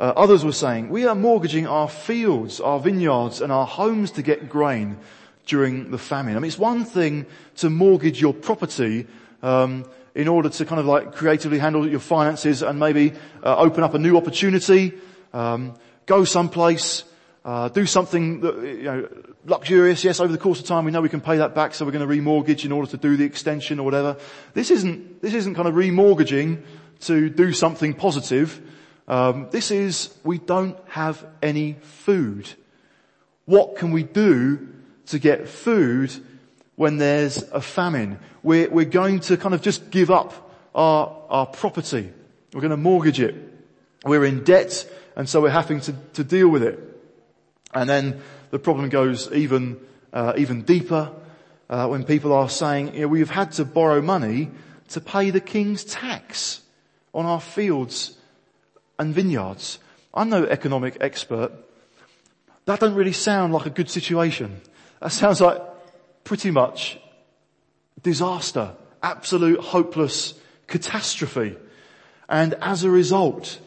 Uh, 0.00 0.14
others 0.16 0.44
were 0.44 0.52
saying, 0.52 0.88
we 0.88 1.04
are 1.06 1.14
mortgaging 1.14 1.66
our 1.66 1.88
fields, 1.88 2.58
our 2.58 2.80
vineyards 2.80 3.42
and 3.42 3.52
our 3.52 3.66
homes 3.66 4.12
to 4.12 4.22
get 4.22 4.48
grain 4.48 4.96
during 5.44 5.90
the 5.90 5.98
famine. 5.98 6.36
I 6.36 6.38
mean, 6.38 6.48
it's 6.48 6.58
one 6.58 6.84
thing 6.86 7.26
to 7.56 7.68
mortgage 7.68 8.18
your 8.18 8.32
property 8.32 9.06
um, 9.42 9.84
in 10.14 10.26
order 10.26 10.48
to 10.48 10.64
kind 10.64 10.80
of 10.80 10.86
like 10.86 11.14
creatively 11.14 11.58
handle 11.58 11.86
your 11.86 12.00
finances 12.00 12.62
and 12.62 12.78
maybe 12.78 13.12
uh, 13.42 13.56
open 13.56 13.84
up 13.84 13.92
a 13.92 13.98
new 13.98 14.16
opportunity, 14.16 14.94
um, 15.34 15.74
go 16.08 16.24
someplace, 16.24 17.04
uh, 17.44 17.68
do 17.68 17.86
something 17.86 18.40
that, 18.40 18.56
you 18.56 18.82
know, 18.82 19.08
luxurious. 19.44 20.02
Yes, 20.02 20.18
over 20.18 20.32
the 20.32 20.38
course 20.38 20.58
of 20.58 20.66
time, 20.66 20.84
we 20.84 20.90
know 20.90 21.00
we 21.00 21.08
can 21.08 21.20
pay 21.20 21.36
that 21.36 21.54
back, 21.54 21.74
so 21.74 21.84
we're 21.84 21.92
going 21.92 22.08
to 22.08 22.12
remortgage 22.12 22.64
in 22.64 22.72
order 22.72 22.90
to 22.90 22.96
do 22.96 23.16
the 23.16 23.24
extension 23.24 23.78
or 23.78 23.84
whatever. 23.84 24.16
This 24.54 24.72
isn't 24.72 25.22
this 25.22 25.34
isn't 25.34 25.54
kind 25.54 25.68
of 25.68 25.74
remortgaging 25.74 26.62
to 27.00 27.28
do 27.30 27.52
something 27.52 27.94
positive. 27.94 28.60
Um, 29.06 29.48
this 29.50 29.70
is 29.70 30.12
we 30.24 30.38
don't 30.38 30.76
have 30.88 31.24
any 31.42 31.74
food. 31.82 32.48
What 33.44 33.76
can 33.76 33.92
we 33.92 34.02
do 34.02 34.68
to 35.06 35.18
get 35.18 35.48
food 35.48 36.12
when 36.76 36.98
there's 36.98 37.42
a 37.52 37.60
famine? 37.60 38.18
We're, 38.42 38.68
we're 38.68 38.84
going 38.84 39.20
to 39.20 39.36
kind 39.36 39.54
of 39.54 39.62
just 39.62 39.90
give 39.90 40.10
up 40.10 40.52
our, 40.74 41.24
our 41.30 41.46
property. 41.46 42.12
We're 42.52 42.60
going 42.60 42.70
to 42.72 42.76
mortgage 42.76 43.20
it. 43.20 43.34
We're 44.04 44.26
in 44.26 44.44
debt 44.44 44.86
and 45.18 45.28
so 45.28 45.42
we're 45.42 45.50
having 45.50 45.80
to, 45.80 45.92
to 46.14 46.22
deal 46.22 46.48
with 46.48 46.62
it. 46.62 46.78
And 47.74 47.90
then 47.90 48.22
the 48.50 48.58
problem 48.60 48.88
goes 48.88 49.30
even, 49.32 49.76
uh, 50.12 50.34
even 50.36 50.62
deeper 50.62 51.10
uh, 51.68 51.88
when 51.88 52.04
people 52.04 52.32
are 52.32 52.48
saying, 52.48 52.94
you 52.94 53.00
know, 53.00 53.08
we've 53.08 53.28
had 53.28 53.50
to 53.52 53.64
borrow 53.64 54.00
money 54.00 54.48
to 54.90 55.00
pay 55.00 55.30
the 55.30 55.40
king's 55.40 55.82
tax 55.84 56.62
on 57.12 57.26
our 57.26 57.40
fields 57.40 58.16
and 58.96 59.12
vineyards. 59.12 59.80
I'm 60.14 60.30
no 60.30 60.44
economic 60.44 60.96
expert. 61.00 61.50
That 62.66 62.78
doesn't 62.78 62.96
really 62.96 63.12
sound 63.12 63.52
like 63.52 63.66
a 63.66 63.70
good 63.70 63.90
situation. 63.90 64.60
That 65.00 65.10
sounds 65.10 65.40
like 65.40 65.60
pretty 66.22 66.52
much 66.52 66.96
disaster, 68.04 68.70
absolute 69.02 69.58
hopeless 69.58 70.34
catastrophe. 70.68 71.56
And 72.28 72.54
as 72.60 72.84
a 72.84 72.90
result, 72.90 73.58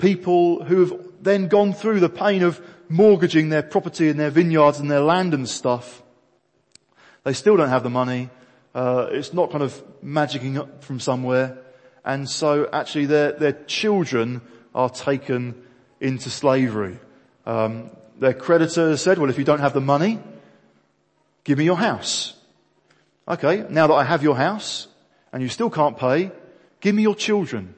people 0.00 0.64
who 0.64 0.80
have 0.80 1.00
then 1.20 1.48
gone 1.48 1.72
through 1.72 2.00
the 2.00 2.08
pain 2.08 2.42
of 2.42 2.60
mortgaging 2.88 3.50
their 3.50 3.62
property 3.62 4.08
and 4.08 4.18
their 4.18 4.30
vineyards 4.30 4.80
and 4.80 4.90
their 4.90 5.00
land 5.00 5.34
and 5.34 5.48
stuff, 5.48 6.02
they 7.24 7.32
still 7.32 7.56
don't 7.56 7.68
have 7.68 7.82
the 7.82 7.90
money. 7.90 8.30
Uh, 8.74 9.08
it's 9.10 9.32
not 9.32 9.50
kind 9.50 9.62
of 9.62 9.82
magicking 10.02 10.58
up 10.58 10.82
from 10.82 10.98
somewhere. 10.98 11.58
And 12.04 12.28
so 12.28 12.68
actually 12.72 13.06
their, 13.06 13.32
their 13.32 13.52
children 13.66 14.40
are 14.74 14.88
taken 14.88 15.62
into 16.00 16.30
slavery. 16.30 16.98
Um, 17.44 17.90
their 18.18 18.34
creditor 18.34 18.96
said, 18.96 19.18
well, 19.18 19.30
if 19.30 19.38
you 19.38 19.44
don't 19.44 19.60
have 19.60 19.74
the 19.74 19.80
money, 19.80 20.18
give 21.44 21.58
me 21.58 21.64
your 21.64 21.76
house. 21.76 22.34
Okay, 23.28 23.64
now 23.68 23.86
that 23.86 23.94
I 23.94 24.04
have 24.04 24.22
your 24.22 24.36
house 24.36 24.88
and 25.32 25.42
you 25.42 25.48
still 25.48 25.70
can't 25.70 25.96
pay, 25.96 26.32
give 26.80 26.94
me 26.94 27.02
your 27.02 27.14
children. 27.14 27.74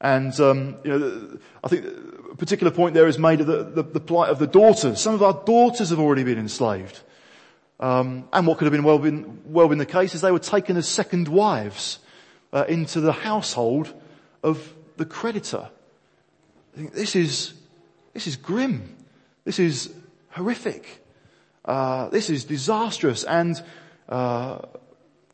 And 0.00 0.38
um, 0.40 0.76
you 0.84 0.98
know, 0.98 1.38
I 1.64 1.68
think 1.68 1.86
a 2.32 2.36
particular 2.36 2.70
point 2.70 2.94
there 2.94 3.06
is 3.06 3.18
made 3.18 3.40
of 3.40 3.46
the, 3.46 3.64
the, 3.64 3.82
the, 3.82 4.00
plight 4.00 4.30
of 4.30 4.38
the 4.38 4.46
daughters. 4.46 5.00
Some 5.00 5.14
of 5.14 5.22
our 5.22 5.42
daughters 5.44 5.90
have 5.90 5.98
already 5.98 6.24
been 6.24 6.38
enslaved. 6.38 7.00
Um, 7.80 8.28
and 8.32 8.46
what 8.46 8.58
could 8.58 8.64
have 8.64 8.72
been 8.72 8.84
well, 8.84 8.98
been 8.98 9.42
well 9.46 9.68
been 9.68 9.78
the 9.78 9.86
case 9.86 10.14
is 10.14 10.20
they 10.20 10.32
were 10.32 10.38
taken 10.38 10.76
as 10.76 10.88
second 10.88 11.28
wives 11.28 11.98
uh, 12.52 12.64
into 12.68 13.00
the 13.00 13.12
household 13.12 13.92
of 14.42 14.74
the 14.96 15.04
creditor. 15.04 15.68
I 16.74 16.78
think 16.78 16.92
this 16.92 17.16
is 17.16 17.54
this 18.12 18.26
is 18.26 18.36
grim. 18.36 18.96
This 19.44 19.58
is 19.58 19.92
horrific. 20.30 21.04
Uh, 21.64 22.08
this 22.10 22.30
is 22.30 22.44
disastrous, 22.44 23.24
and 23.24 23.62
uh, 24.08 24.58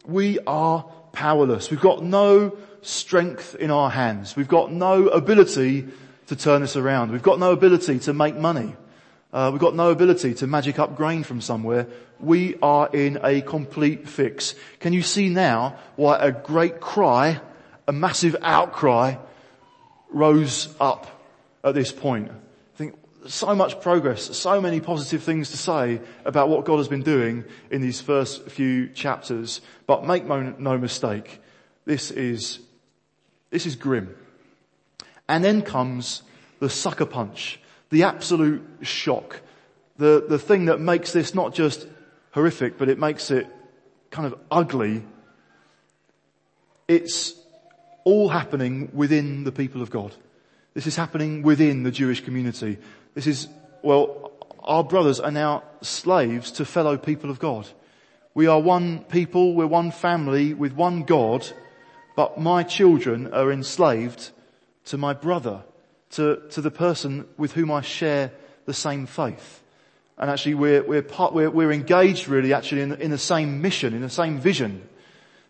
we 0.04 0.38
are 0.46 0.84
powerless. 1.12 1.70
We've 1.70 1.80
got 1.80 2.02
no 2.02 2.56
strength 2.82 3.54
in 3.54 3.70
our 3.70 3.88
hands. 3.90 4.36
We've 4.36 4.48
got 4.48 4.72
no 4.72 5.08
ability 5.08 5.88
to 6.26 6.36
turn 6.36 6.60
this 6.60 6.76
around. 6.76 7.12
We've 7.12 7.22
got 7.22 7.38
no 7.38 7.52
ability 7.52 8.00
to 8.00 8.12
make 8.12 8.36
money. 8.36 8.76
Uh, 9.32 9.48
we've 9.50 9.60
got 9.60 9.74
no 9.74 9.90
ability 9.90 10.34
to 10.34 10.46
magic 10.46 10.78
up 10.78 10.94
grain 10.96 11.22
from 11.22 11.40
somewhere. 11.40 11.86
We 12.20 12.56
are 12.60 12.88
in 12.92 13.18
a 13.24 13.40
complete 13.40 14.08
fix. 14.08 14.54
Can 14.80 14.92
you 14.92 15.02
see 15.02 15.28
now 15.30 15.78
why 15.96 16.18
a 16.18 16.32
great 16.32 16.80
cry, 16.80 17.40
a 17.88 17.92
massive 17.92 18.36
outcry 18.42 19.16
rose 20.10 20.74
up 20.78 21.06
at 21.64 21.74
this 21.74 21.92
point? 21.92 22.30
I 22.30 22.76
think 22.76 22.94
so 23.26 23.54
much 23.54 23.80
progress, 23.80 24.36
so 24.36 24.60
many 24.60 24.80
positive 24.80 25.22
things 25.22 25.50
to 25.50 25.56
say 25.56 26.00
about 26.24 26.48
what 26.50 26.64
God 26.64 26.76
has 26.76 26.88
been 26.88 27.02
doing 27.02 27.44
in 27.70 27.80
these 27.80 28.00
first 28.00 28.48
few 28.50 28.88
chapters. 28.88 29.62
But 29.86 30.04
make 30.04 30.26
no 30.26 30.78
mistake, 30.78 31.40
this 31.86 32.10
is 32.10 32.60
this 33.52 33.66
is 33.66 33.76
grim. 33.76 34.16
And 35.28 35.44
then 35.44 35.62
comes 35.62 36.22
the 36.58 36.68
sucker 36.68 37.06
punch, 37.06 37.60
the 37.90 38.02
absolute 38.02 38.66
shock, 38.80 39.40
the, 39.98 40.24
the 40.28 40.38
thing 40.38 40.64
that 40.64 40.80
makes 40.80 41.12
this 41.12 41.34
not 41.34 41.54
just 41.54 41.86
horrific, 42.32 42.78
but 42.78 42.88
it 42.88 42.98
makes 42.98 43.30
it 43.30 43.46
kind 44.10 44.26
of 44.26 44.38
ugly. 44.50 45.04
It's 46.88 47.34
all 48.04 48.30
happening 48.30 48.90
within 48.94 49.44
the 49.44 49.52
people 49.52 49.82
of 49.82 49.90
God. 49.90 50.14
This 50.74 50.86
is 50.86 50.96
happening 50.96 51.42
within 51.42 51.82
the 51.82 51.90
Jewish 51.90 52.24
community. 52.24 52.78
This 53.14 53.26
is, 53.26 53.48
well, 53.82 54.32
our 54.62 54.82
brothers 54.82 55.20
are 55.20 55.30
now 55.30 55.62
slaves 55.82 56.52
to 56.52 56.64
fellow 56.64 56.96
people 56.96 57.30
of 57.30 57.38
God. 57.38 57.68
We 58.34 58.46
are 58.46 58.58
one 58.58 59.00
people, 59.04 59.54
we're 59.54 59.66
one 59.66 59.90
family 59.90 60.54
with 60.54 60.72
one 60.72 61.02
God, 61.02 61.46
but 62.14 62.38
my 62.38 62.62
children 62.62 63.32
are 63.32 63.50
enslaved 63.50 64.30
to 64.86 64.98
my 64.98 65.12
brother, 65.12 65.62
to, 66.10 66.42
to 66.50 66.60
the 66.60 66.70
person 66.70 67.26
with 67.36 67.52
whom 67.52 67.70
I 67.70 67.80
share 67.80 68.32
the 68.66 68.74
same 68.74 69.06
faith. 69.06 69.62
And 70.18 70.30
actually 70.30 70.54
we're, 70.54 70.82
we're 70.82 71.02
part, 71.02 71.32
we're, 71.32 71.50
we're 71.50 71.72
engaged 71.72 72.28
really 72.28 72.52
actually 72.52 72.82
in, 72.82 72.92
in 73.00 73.10
the 73.10 73.18
same 73.18 73.62
mission, 73.62 73.94
in 73.94 74.02
the 74.02 74.10
same 74.10 74.38
vision. 74.38 74.88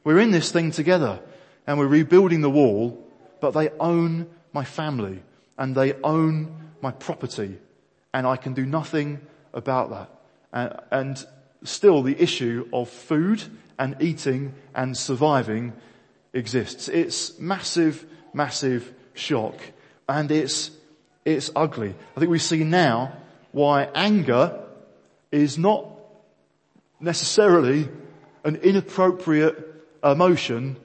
We're 0.04 0.21
in 0.21 0.31
this 0.31 0.52
thing 0.52 0.71
together 0.71 1.21
and 1.66 1.78
we're 1.78 1.87
rebuilding 1.87 2.40
the 2.40 2.50
wall, 2.50 3.04
but 3.40 3.52
they 3.52 3.71
own 3.81 4.28
my 4.52 4.64
family 4.64 5.23
and 5.59 5.75
they 5.75 5.95
own 6.04 6.71
my 6.81 6.92
property 6.92 7.59
and 8.14 8.26
I 8.26 8.37
can 8.37 8.54
do 8.54 8.64
nothing 8.64 9.21
about 9.52 9.90
that. 9.90 10.11
And, 10.52 10.81
and 10.90 11.26
still 11.64 12.02
the 12.02 12.21
issue 12.21 12.69
of 12.73 12.88
food 12.88 13.42
and 13.78 13.97
eating 14.00 14.54
and 14.75 14.97
surviving 14.97 15.73
exists. 16.33 16.89
It's 16.89 17.39
massive, 17.39 18.05
massive 18.33 18.93
shock 19.15 19.55
and 20.09 20.31
it's, 20.31 20.71
it's 21.25 21.51
ugly. 21.55 21.95
I 22.17 22.21
think 22.21 22.31
we 22.31 22.39
see 22.39 22.65
now 22.65 23.17
why 23.53 23.89
anger 23.95 24.61
is 25.31 25.59
not 25.59 25.87
necessarily 27.01 27.89
an 28.45 28.57
inappropriate 28.57 29.57
emotion 30.03 30.77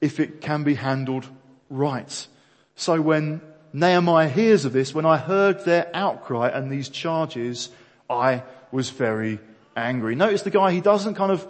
if 0.00 0.20
it 0.20 0.40
can 0.40 0.64
be 0.64 0.74
handled 0.74 1.26
right. 1.70 2.26
So 2.74 3.00
when 3.00 3.40
Nehemiah 3.72 4.28
hears 4.28 4.64
of 4.64 4.72
this, 4.72 4.94
when 4.94 5.06
I 5.06 5.16
heard 5.16 5.64
their 5.64 5.90
outcry 5.94 6.48
and 6.48 6.70
these 6.70 6.88
charges, 6.88 7.70
I 8.10 8.42
was 8.70 8.90
very 8.90 9.38
angry. 9.76 10.14
Notice 10.14 10.42
the 10.42 10.50
guy, 10.50 10.72
he 10.72 10.80
doesn't 10.80 11.14
kind 11.14 11.32
of, 11.32 11.46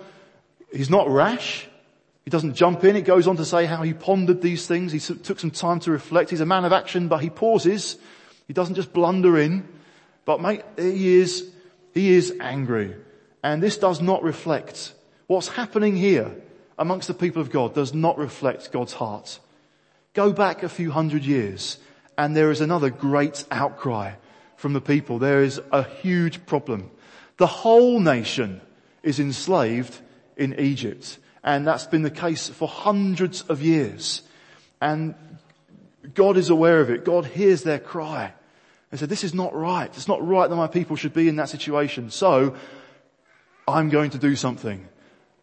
he's 0.72 0.90
not 0.90 1.08
rash. 1.08 1.68
He 2.24 2.30
doesn't 2.30 2.54
jump 2.54 2.84
in. 2.84 2.96
It 2.96 3.02
goes 3.02 3.26
on 3.26 3.36
to 3.36 3.44
say 3.44 3.66
how 3.66 3.82
he 3.82 3.94
pondered 3.94 4.42
these 4.42 4.66
things. 4.66 4.92
He 4.92 5.00
took 5.00 5.40
some 5.40 5.50
time 5.50 5.80
to 5.80 5.90
reflect. 5.90 6.30
He's 6.30 6.40
a 6.40 6.46
man 6.46 6.64
of 6.64 6.72
action, 6.72 7.08
but 7.08 7.18
he 7.18 7.30
pauses. 7.30 7.98
He 8.46 8.52
doesn't 8.52 8.74
just 8.74 8.92
blunder 8.92 9.38
in, 9.38 9.66
but 10.24 10.40
mate, 10.40 10.62
he 10.76 11.14
is, 11.14 11.50
he 11.94 12.12
is 12.12 12.34
angry. 12.40 12.94
And 13.42 13.62
this 13.62 13.76
does 13.76 14.00
not 14.00 14.22
reflect 14.22 14.92
what's 15.26 15.48
happening 15.48 15.96
here 15.96 16.34
amongst 16.78 17.08
the 17.08 17.14
people 17.14 17.40
of 17.40 17.50
God 17.50 17.74
does 17.74 17.94
not 17.94 18.18
reflect 18.18 18.72
God's 18.72 18.92
heart. 18.92 19.38
Go 20.14 20.32
back 20.32 20.62
a 20.62 20.68
few 20.68 20.90
hundred 20.90 21.24
years 21.24 21.78
and 22.18 22.36
there 22.36 22.50
is 22.50 22.60
another 22.60 22.90
great 22.90 23.44
outcry 23.50 24.12
from 24.56 24.74
the 24.74 24.80
people. 24.80 25.18
There 25.18 25.42
is 25.42 25.60
a 25.72 25.82
huge 25.82 26.44
problem. 26.44 26.90
The 27.38 27.46
whole 27.46 27.98
nation 27.98 28.60
is 29.02 29.18
enslaved 29.18 29.98
in 30.36 30.58
Egypt. 30.58 31.18
And 31.44 31.66
that's 31.66 31.86
been 31.86 32.02
the 32.02 32.10
case 32.10 32.48
for 32.48 32.68
hundreds 32.68 33.42
of 33.42 33.62
years. 33.62 34.22
And 34.80 35.14
God 36.14 36.36
is 36.36 36.50
aware 36.50 36.80
of 36.80 36.90
it. 36.90 37.04
God 37.04 37.26
hears 37.26 37.62
their 37.62 37.78
cry. 37.78 38.32
and 38.90 39.00
said, 39.00 39.08
this 39.08 39.24
is 39.24 39.34
not 39.34 39.54
right. 39.54 39.90
It's 39.96 40.08
not 40.08 40.26
right 40.26 40.48
that 40.48 40.56
my 40.56 40.66
people 40.66 40.96
should 40.96 41.14
be 41.14 41.28
in 41.28 41.36
that 41.36 41.48
situation. 41.48 42.10
So 42.10 42.54
I'm 43.66 43.88
going 43.88 44.10
to 44.10 44.18
do 44.18 44.36
something. 44.36 44.88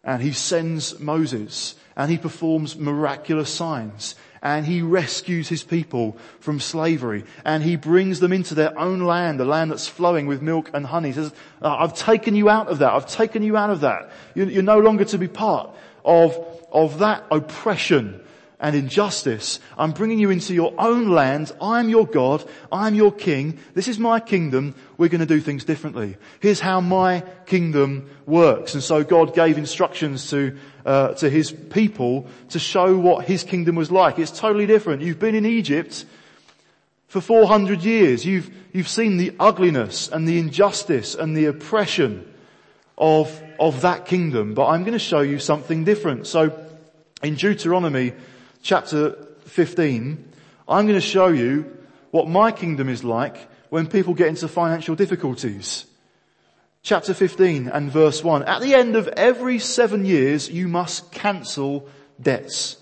And 0.03 0.21
he 0.21 0.31
sends 0.31 0.99
Moses 0.99 1.75
and 1.95 2.09
he 2.09 2.17
performs 2.17 2.77
miraculous 2.77 3.53
signs 3.53 4.15
and 4.41 4.65
he 4.65 4.81
rescues 4.81 5.49
his 5.49 5.63
people 5.63 6.17
from 6.39 6.61
slavery 6.61 7.25
and 7.43 7.61
he 7.61 7.75
brings 7.75 8.21
them 8.21 8.31
into 8.31 8.55
their 8.55 8.77
own 8.79 9.01
land, 9.01 9.41
a 9.41 9.45
land 9.45 9.71
that's 9.71 9.87
flowing 9.87 10.25
with 10.25 10.41
milk 10.41 10.71
and 10.73 10.85
honey. 10.85 11.09
He 11.09 11.15
says, 11.15 11.33
uh, 11.61 11.75
I've 11.77 11.93
taken 11.93 12.35
you 12.35 12.49
out 12.49 12.69
of 12.69 12.79
that. 12.79 12.93
I've 12.93 13.07
taken 13.07 13.43
you 13.43 13.57
out 13.57 13.69
of 13.69 13.81
that. 13.81 14.11
You're 14.35 14.63
no 14.63 14.79
longer 14.79 15.03
to 15.05 15.17
be 15.17 15.27
part 15.27 15.75
of, 16.09 16.35
of 16.71 16.99
that 16.99 17.23
oppression 17.29 18.19
and 18.59 18.75
injustice. 18.75 19.59
I'm 19.77 19.91
bringing 19.91 20.19
you 20.19 20.31
into 20.31 20.53
your 20.53 20.73
own 20.77 21.09
land. 21.09 21.51
I'm 21.61 21.87
your 21.87 22.05
God. 22.05 22.43
I'm 22.71 22.95
your 22.95 23.11
king. 23.11 23.59
This 23.75 23.87
is 23.87 23.99
my 23.99 24.19
kingdom. 24.19 24.75
We're 24.97 25.07
going 25.07 25.19
to 25.21 25.27
do 25.27 25.39
things 25.39 25.63
differently. 25.63 26.17
Here's 26.41 26.59
how 26.59 26.81
my 26.81 27.21
kingdom 27.45 28.09
works. 28.25 28.73
And 28.73 28.83
so 28.83 29.03
God 29.03 29.33
gave 29.33 29.57
instructions 29.57 30.29
to, 30.31 30.57
uh, 30.83 31.13
to 31.13 31.29
his 31.29 31.51
people 31.51 32.27
to 32.49 32.59
show 32.59 32.97
what 32.97 33.25
his 33.25 33.43
kingdom 33.43 33.75
was 33.75 33.91
like. 33.91 34.19
It's 34.19 34.37
totally 34.37 34.65
different. 34.65 35.03
You've 35.03 35.19
been 35.19 35.35
in 35.35 35.45
Egypt 35.45 36.05
for 37.07 37.21
400 37.21 37.83
years. 37.83 38.25
You've, 38.25 38.49
you've 38.73 38.89
seen 38.89 39.17
the 39.17 39.33
ugliness 39.39 40.09
and 40.09 40.27
the 40.27 40.39
injustice 40.39 41.13
and 41.13 41.37
the 41.37 41.45
oppression 41.45 42.25
of, 42.99 43.41
of 43.59 43.81
that 43.81 44.05
kingdom. 44.05 44.53
But 44.53 44.67
I'm 44.67 44.81
going 44.81 44.93
to 44.93 44.99
show 44.99 45.21
you 45.21 45.39
something 45.39 45.83
different. 45.83 46.27
So 46.27 46.67
in 47.23 47.35
Deuteronomy 47.35 48.13
chapter 48.61 49.11
15, 49.45 50.31
I'm 50.67 50.85
going 50.85 50.99
to 50.99 51.05
show 51.05 51.27
you 51.27 51.77
what 52.11 52.27
my 52.27 52.51
kingdom 52.51 52.89
is 52.89 53.03
like 53.03 53.37
when 53.69 53.87
people 53.87 54.13
get 54.13 54.27
into 54.27 54.47
financial 54.47 54.95
difficulties. 54.95 55.85
Chapter 56.81 57.13
15 57.13 57.67
and 57.67 57.91
verse 57.91 58.23
1. 58.23 58.43
At 58.43 58.61
the 58.61 58.73
end 58.73 58.95
of 58.95 59.07
every 59.09 59.59
seven 59.59 60.05
years, 60.05 60.49
you 60.49 60.67
must 60.67 61.11
cancel 61.11 61.87
debts. 62.21 62.77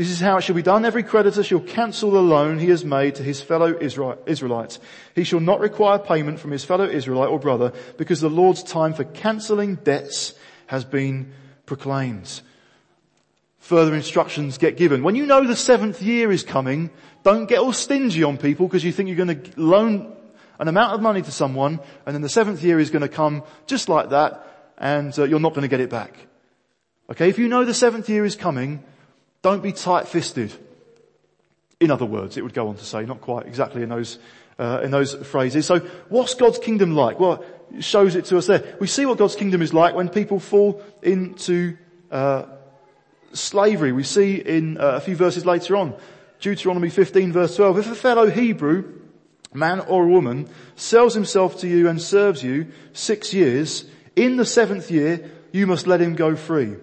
This 0.00 0.08
is 0.08 0.18
how 0.18 0.38
it 0.38 0.40
shall 0.40 0.56
be 0.56 0.62
done. 0.62 0.86
Every 0.86 1.02
creditor 1.02 1.42
shall 1.42 1.60
cancel 1.60 2.10
the 2.10 2.22
loan 2.22 2.58
he 2.58 2.70
has 2.70 2.86
made 2.86 3.16
to 3.16 3.22
his 3.22 3.42
fellow 3.42 3.78
Israelites. 3.78 4.78
He 5.14 5.24
shall 5.24 5.40
not 5.40 5.60
require 5.60 5.98
payment 5.98 6.40
from 6.40 6.52
his 6.52 6.64
fellow 6.64 6.86
Israelite 6.86 7.28
or 7.28 7.38
brother 7.38 7.74
because 7.98 8.22
the 8.22 8.30
Lord's 8.30 8.62
time 8.62 8.94
for 8.94 9.04
cancelling 9.04 9.74
debts 9.74 10.32
has 10.68 10.86
been 10.86 11.34
proclaimed 11.66 12.40
further 13.58 13.94
instructions 13.94 14.56
get 14.56 14.78
given. 14.78 15.02
When 15.02 15.16
you 15.16 15.26
know 15.26 15.46
the 15.46 15.54
seventh 15.54 16.00
year 16.00 16.32
is 16.32 16.44
coming, 16.44 16.88
don't 17.22 17.44
get 17.44 17.58
all 17.58 17.74
stingy 17.74 18.22
on 18.22 18.38
people 18.38 18.68
because 18.68 18.82
you 18.82 18.92
think 18.92 19.10
you're 19.10 19.22
going 19.22 19.42
to 19.42 19.60
loan 19.60 20.16
an 20.58 20.68
amount 20.68 20.94
of 20.94 21.02
money 21.02 21.20
to 21.20 21.30
someone 21.30 21.78
and 22.06 22.14
then 22.14 22.22
the 22.22 22.30
seventh 22.30 22.62
year 22.62 22.80
is 22.80 22.88
going 22.88 23.02
to 23.02 23.08
come 23.08 23.42
just 23.66 23.90
like 23.90 24.08
that 24.08 24.72
and 24.78 25.18
uh, 25.18 25.24
you're 25.24 25.40
not 25.40 25.52
going 25.52 25.60
to 25.60 25.68
get 25.68 25.80
it 25.80 25.90
back. 25.90 26.16
Okay, 27.10 27.28
if 27.28 27.38
you 27.38 27.48
know 27.48 27.66
the 27.66 27.74
seventh 27.74 28.08
year 28.08 28.24
is 28.24 28.34
coming, 28.34 28.82
don't 29.42 29.62
be 29.62 29.72
tight-fisted. 29.72 30.52
In 31.80 31.90
other 31.90 32.04
words, 32.04 32.36
it 32.36 32.42
would 32.42 32.54
go 32.54 32.68
on 32.68 32.76
to 32.76 32.84
say, 32.84 33.04
not 33.04 33.20
quite 33.20 33.46
exactly 33.46 33.82
in 33.82 33.88
those, 33.88 34.18
uh, 34.58 34.80
in 34.82 34.90
those 34.90 35.14
phrases. 35.14 35.66
So 35.66 35.78
what's 36.08 36.34
God's 36.34 36.58
kingdom 36.58 36.94
like? 36.94 37.18
Well, 37.18 37.44
it 37.74 37.84
shows 37.84 38.16
it 38.16 38.26
to 38.26 38.38
us 38.38 38.46
there. 38.46 38.76
We 38.80 38.86
see 38.86 39.06
what 39.06 39.18
God's 39.18 39.36
kingdom 39.36 39.62
is 39.62 39.72
like 39.72 39.94
when 39.94 40.08
people 40.08 40.40
fall 40.40 40.82
into, 41.02 41.76
uh, 42.10 42.44
slavery. 43.32 43.92
We 43.92 44.02
see 44.02 44.36
in 44.36 44.78
uh, 44.78 44.96
a 44.96 45.00
few 45.00 45.16
verses 45.16 45.46
later 45.46 45.76
on, 45.76 45.94
Deuteronomy 46.40 46.90
15 46.90 47.32
verse 47.32 47.56
12, 47.56 47.78
if 47.78 47.90
a 47.90 47.94
fellow 47.94 48.30
Hebrew, 48.30 49.00
man 49.52 49.80
or 49.80 50.06
woman, 50.06 50.48
sells 50.76 51.14
himself 51.14 51.60
to 51.60 51.68
you 51.68 51.88
and 51.88 52.00
serves 52.00 52.42
you 52.42 52.68
six 52.92 53.32
years, 53.34 53.84
in 54.16 54.36
the 54.36 54.44
seventh 54.44 54.90
year, 54.90 55.30
you 55.52 55.66
must 55.66 55.86
let 55.86 56.00
him 56.00 56.14
go 56.14 56.36
free. 56.36 56.76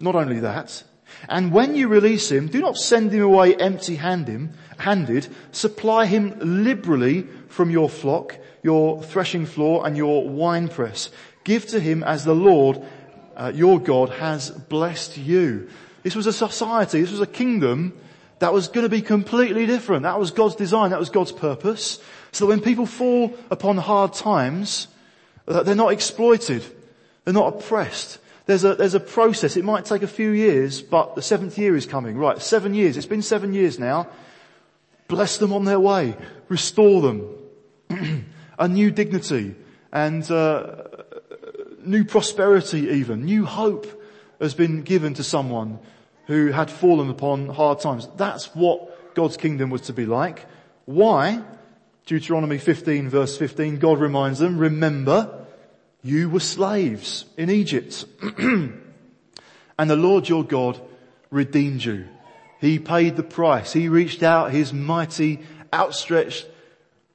Not 0.00 0.14
only 0.14 0.40
that, 0.40 0.82
and 1.28 1.52
when 1.52 1.74
you 1.74 1.88
release 1.88 2.30
him, 2.30 2.48
do 2.48 2.60
not 2.60 2.76
send 2.76 3.12
him 3.12 3.22
away 3.22 3.54
empty 3.56 3.96
handed, 3.96 5.28
supply 5.52 6.06
him 6.06 6.36
liberally 6.40 7.26
from 7.48 7.70
your 7.70 7.88
flock, 7.88 8.36
your 8.62 9.02
threshing 9.02 9.46
floor 9.46 9.86
and 9.86 9.96
your 9.96 10.28
winepress. 10.28 11.10
Give 11.44 11.66
to 11.68 11.80
him 11.80 12.02
as 12.02 12.24
the 12.24 12.34
Lord 12.34 12.82
uh, 13.36 13.52
your 13.54 13.78
God 13.78 14.10
has 14.10 14.50
blessed 14.50 15.16
you. 15.18 15.68
This 16.02 16.16
was 16.16 16.26
a 16.26 16.32
society, 16.32 17.00
this 17.00 17.10
was 17.10 17.20
a 17.20 17.26
kingdom 17.26 17.92
that 18.38 18.52
was 18.52 18.68
going 18.68 18.84
to 18.84 18.90
be 18.90 19.02
completely 19.02 19.66
different. 19.66 20.02
That 20.02 20.18
was 20.18 20.30
God's 20.30 20.56
design, 20.56 20.90
that 20.90 20.98
was 20.98 21.10
God's 21.10 21.32
purpose. 21.32 21.98
So 22.32 22.44
that 22.44 22.50
when 22.50 22.60
people 22.60 22.86
fall 22.86 23.34
upon 23.50 23.78
hard 23.78 24.12
times, 24.12 24.88
uh, 25.48 25.62
they're 25.62 25.74
not 25.74 25.92
exploited. 25.92 26.64
They're 27.24 27.34
not 27.34 27.54
oppressed. 27.54 28.18
There's 28.46 28.64
a, 28.64 28.74
there's 28.76 28.94
a 28.94 29.00
process. 29.00 29.56
It 29.56 29.64
might 29.64 29.84
take 29.84 30.02
a 30.02 30.08
few 30.08 30.30
years, 30.30 30.80
but 30.80 31.16
the 31.16 31.22
seventh 31.22 31.58
year 31.58 31.76
is 31.76 31.84
coming. 31.84 32.16
Right, 32.16 32.40
seven 32.40 32.74
years. 32.74 32.96
It's 32.96 33.06
been 33.06 33.22
seven 33.22 33.52
years 33.52 33.78
now. 33.78 34.08
Bless 35.08 35.38
them 35.38 35.52
on 35.52 35.64
their 35.64 35.80
way. 35.80 36.16
Restore 36.48 37.02
them. 37.02 38.26
a 38.58 38.68
new 38.68 38.90
dignity 38.90 39.54
and 39.92 40.28
uh, 40.30 40.84
new 41.84 42.04
prosperity 42.04 42.88
even. 42.88 43.24
New 43.24 43.44
hope 43.44 44.02
has 44.40 44.54
been 44.54 44.82
given 44.82 45.14
to 45.14 45.24
someone 45.24 45.78
who 46.26 46.50
had 46.50 46.70
fallen 46.70 47.10
upon 47.10 47.48
hard 47.48 47.80
times. 47.80 48.08
That's 48.16 48.54
what 48.54 49.14
God's 49.14 49.36
kingdom 49.36 49.70
was 49.70 49.82
to 49.82 49.92
be 49.92 50.06
like. 50.06 50.44
Why? 50.84 51.42
Deuteronomy 52.04 52.58
15 52.58 53.08
verse 53.08 53.36
15, 53.36 53.78
God 53.78 53.98
reminds 53.98 54.38
them, 54.38 54.58
remember, 54.58 55.45
you 56.06 56.30
were 56.30 56.40
slaves 56.40 57.24
in 57.36 57.50
Egypt. 57.50 58.04
and 58.38 58.80
the 59.78 59.96
Lord 59.96 60.28
your 60.28 60.44
God 60.44 60.80
redeemed 61.30 61.84
you. 61.84 62.06
He 62.60 62.78
paid 62.78 63.16
the 63.16 63.22
price. 63.22 63.72
He 63.72 63.88
reached 63.88 64.22
out 64.22 64.52
his 64.52 64.72
mighty, 64.72 65.40
outstretched 65.72 66.46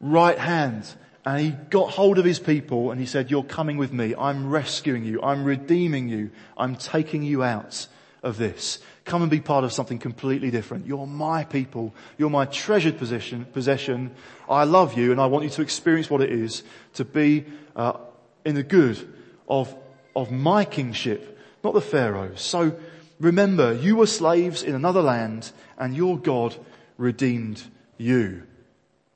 right 0.02 0.38
hand 0.38 0.94
and 1.26 1.40
he 1.40 1.52
got 1.70 1.92
hold 1.92 2.18
of 2.18 2.26
his 2.26 2.40
people 2.40 2.92
and 2.92 3.00
he 3.00 3.06
said, 3.06 3.32
you're 3.32 3.44
coming 3.44 3.78
with 3.78 3.94
me. 3.94 4.14
I'm 4.18 4.50
rescuing 4.50 5.06
you. 5.06 5.22
I'm 5.22 5.46
redeeming 5.46 6.10
you. 6.10 6.32
I'm 6.58 6.76
taking 6.76 7.24
you 7.24 7.44
out 7.44 7.88
of 8.24 8.38
this. 8.38 8.80
Come 9.06 9.22
and 9.22 9.32
be 9.32 9.40
part 9.40 9.64
of 9.64 9.72
something 9.72 10.00
completely 10.00 10.52
different. 10.52 10.86
You're 10.86 11.08
my 11.08 11.44
people. 11.44 11.94
You're 12.18 12.30
my 12.30 12.46
treasured 12.46 12.98
possession. 12.98 13.46
possession. 13.46 14.12
I 14.50 14.66
love 14.66 14.98
you 14.98 15.12
and 15.12 15.22
I 15.22 15.28
want 15.28 15.46
you 15.46 15.50
to 15.52 15.62
experience 15.62 16.10
what 16.10 16.22
it 16.22 16.32
is 16.32 16.64
to 16.96 17.06
be 17.06 17.46
uh, 17.76 17.94
in 18.46 18.56
the 18.56 18.64
good 18.64 18.98
of, 19.48 19.74
of 20.16 20.32
my 20.32 20.66
kingship, 20.66 21.38
not 21.64 21.74
the 21.74 21.82
Pharaoh's. 21.82 22.42
So 22.42 22.76
remember, 23.20 23.74
you 23.74 23.96
were 23.96 24.08
slaves 24.08 24.64
in 24.64 24.76
another 24.76 25.02
land 25.02 25.52
and 25.78 25.96
your 25.96 26.18
God 26.18 26.56
redeemed 26.98 27.62
you. 27.98 28.44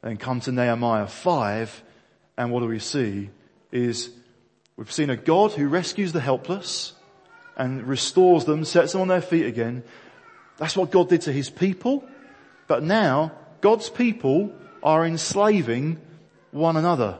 And 0.03 0.19
come 0.19 0.39
to 0.41 0.51
Nehemiah 0.51 1.07
5 1.07 1.83
and 2.37 2.51
what 2.51 2.59
do 2.59 2.67
we 2.67 2.79
see 2.79 3.29
is 3.71 4.11
we've 4.77 4.91
seen 4.91 5.09
a 5.09 5.17
God 5.17 5.51
who 5.53 5.67
rescues 5.67 6.11
the 6.11 6.19
helpless 6.19 6.93
and 7.57 7.87
restores 7.87 8.45
them, 8.45 8.65
sets 8.65 8.91
them 8.91 9.01
on 9.01 9.07
their 9.07 9.21
feet 9.21 9.45
again. 9.45 9.83
That's 10.57 10.75
what 10.75 10.91
God 10.91 11.09
did 11.09 11.21
to 11.21 11.31
his 11.31 11.49
people. 11.49 12.03
But 12.67 12.83
now 12.83 13.31
God's 13.61 13.89
people 13.89 14.53
are 14.83 15.05
enslaving 15.05 15.99
one 16.51 16.77
another. 16.77 17.19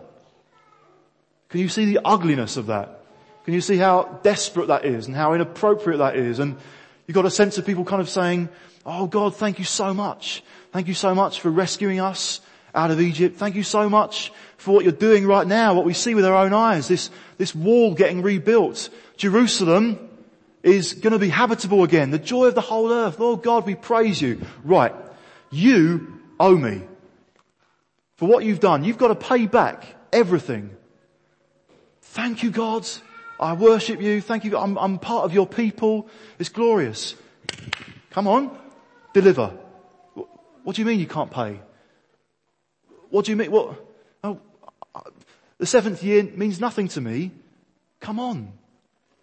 Can 1.56 1.62
you 1.62 1.70
see 1.70 1.86
the 1.86 2.02
ugliness 2.04 2.58
of 2.58 2.66
that? 2.66 3.00
Can 3.46 3.54
you 3.54 3.62
see 3.62 3.78
how 3.78 4.20
desperate 4.24 4.68
that 4.68 4.84
is 4.84 5.08
and 5.08 5.16
how 5.16 5.32
inappropriate 5.32 6.00
that 6.00 6.18
is? 6.18 6.40
And 6.40 6.58
you've 7.08 7.16
got 7.16 7.24
a 7.24 7.30
sense 7.32 7.58
of 7.58 7.66
people 7.66 7.86
kind 7.86 8.02
of 8.02 8.10
saying, 8.10 8.50
Oh 8.86 9.08
God, 9.08 9.38
thank 9.38 9.58
you 9.58 9.64
so 9.64 9.94
much. 9.94 10.44
Thank 10.74 10.90
you 10.90 10.94
so 10.94 11.16
much 11.16 11.40
for 11.40 11.50
rescuing 11.50 12.02
us 12.02 12.42
out 12.74 12.92
of 12.92 13.00
Egypt. 13.00 13.38
Thank 13.38 13.56
you 13.56 13.64
so 13.64 13.88
much 13.88 14.34
for 14.58 14.76
what 14.76 14.84
you're 14.84 14.92
doing 14.92 15.26
right 15.26 15.48
now, 15.48 15.74
what 15.74 15.86
we 15.86 15.94
see 15.94 16.14
with 16.14 16.26
our 16.26 16.36
own 16.36 16.52
eyes, 16.52 16.90
this, 16.90 17.10
this 17.38 17.56
wall 17.56 17.94
getting 17.94 18.22
rebuilt. 18.22 18.90
Jerusalem 19.16 20.10
is 20.62 20.92
going 20.92 21.14
to 21.14 21.20
be 21.20 21.30
habitable 21.30 21.86
again. 21.86 22.12
The 22.12 22.20
joy 22.20 22.48
of 22.48 22.56
the 22.56 22.60
whole 22.60 22.92
earth. 22.92 23.18
Lord 23.18 23.44
God, 23.44 23.66
we 23.66 23.76
praise 23.76 24.22
you. 24.22 24.42
Right. 24.66 24.94
You 25.52 26.20
owe 26.38 26.58
me. 26.58 26.82
For 28.18 28.28
what 28.28 28.44
you've 28.44 28.60
done, 28.60 28.84
you've 28.84 28.98
got 28.98 29.08
to 29.08 29.16
pay 29.16 29.48
back 29.48 29.86
everything. 30.12 30.75
Thank 32.16 32.44
you, 32.44 32.50
God. 32.50 32.88
I 33.42 33.52
worship 33.52 34.02
you. 34.02 34.22
Thank 34.22 34.46
you. 34.46 34.58
I'm, 34.58 34.78
I'm 34.78 35.00
part 35.00 35.26
of 35.26 35.34
your 35.34 35.46
people. 35.46 36.08
It's 36.40 36.48
glorious. 36.48 37.14
Come 38.12 38.26
on. 38.26 38.58
Deliver. 39.12 39.52
What 40.64 40.78
do 40.78 40.82
you 40.82 40.86
mean 40.86 41.02
you 41.02 41.08
can't 41.08 41.30
pay? 41.30 41.60
What 43.10 43.26
do 43.26 43.34
you 43.34 43.36
mean? 43.36 43.52
What? 43.52 43.86
Oh, 44.24 44.40
the 45.58 45.66
seventh 45.66 46.04
year 46.04 46.24
means 46.24 46.62
nothing 46.62 46.88
to 46.90 47.02
me. 47.02 47.32
Come 48.00 48.18
on. 48.18 48.54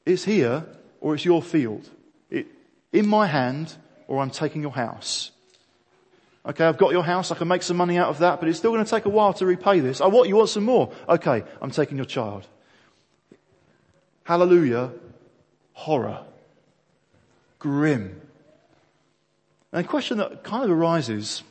It's 0.05 0.25
here 0.25 0.67
or 1.01 1.15
it's 1.15 1.25
your 1.25 1.41
field. 1.41 1.89
It, 2.29 2.47
in 2.93 3.09
my 3.09 3.27
hand 3.27 3.75
or 4.07 4.21
I'm 4.21 4.31
taking 4.31 4.61
your 4.61 4.73
house. 4.73 5.31
Okay, 6.45 6.67
I've 6.67 6.77
got 6.77 6.93
your 6.93 7.05
house, 7.05 7.31
I 7.31 7.37
can 7.37 7.49
make 7.49 7.63
some 7.63 7.79
money 7.79 7.97
out 7.97 8.11
of 8.11 8.19
that, 8.19 8.39
but 8.39 8.51
it's 8.51 8.59
still 8.59 8.73
going 8.73 8.85
to 8.85 8.91
take 8.91 9.07
a 9.07 9.09
while 9.09 9.33
to 9.35 9.47
repay 9.47 9.81
this. 9.81 10.03
Oh, 10.03 10.11
what, 10.11 10.29
you 10.29 10.37
want 10.37 10.51
some 10.51 10.65
more? 10.65 10.93
Okay, 11.09 11.43
I'm 11.63 11.71
taking 11.71 11.97
your 11.97 12.05
child. 12.05 12.47
Hallelujah. 14.33 14.91
Horror. 15.75 16.25
Grim. 17.59 18.19
And 19.71 19.85
a 19.85 19.87
question 19.87 20.17
that 20.17 20.43
kind 20.43 20.65
of 20.65 20.71
arises, 20.71 21.43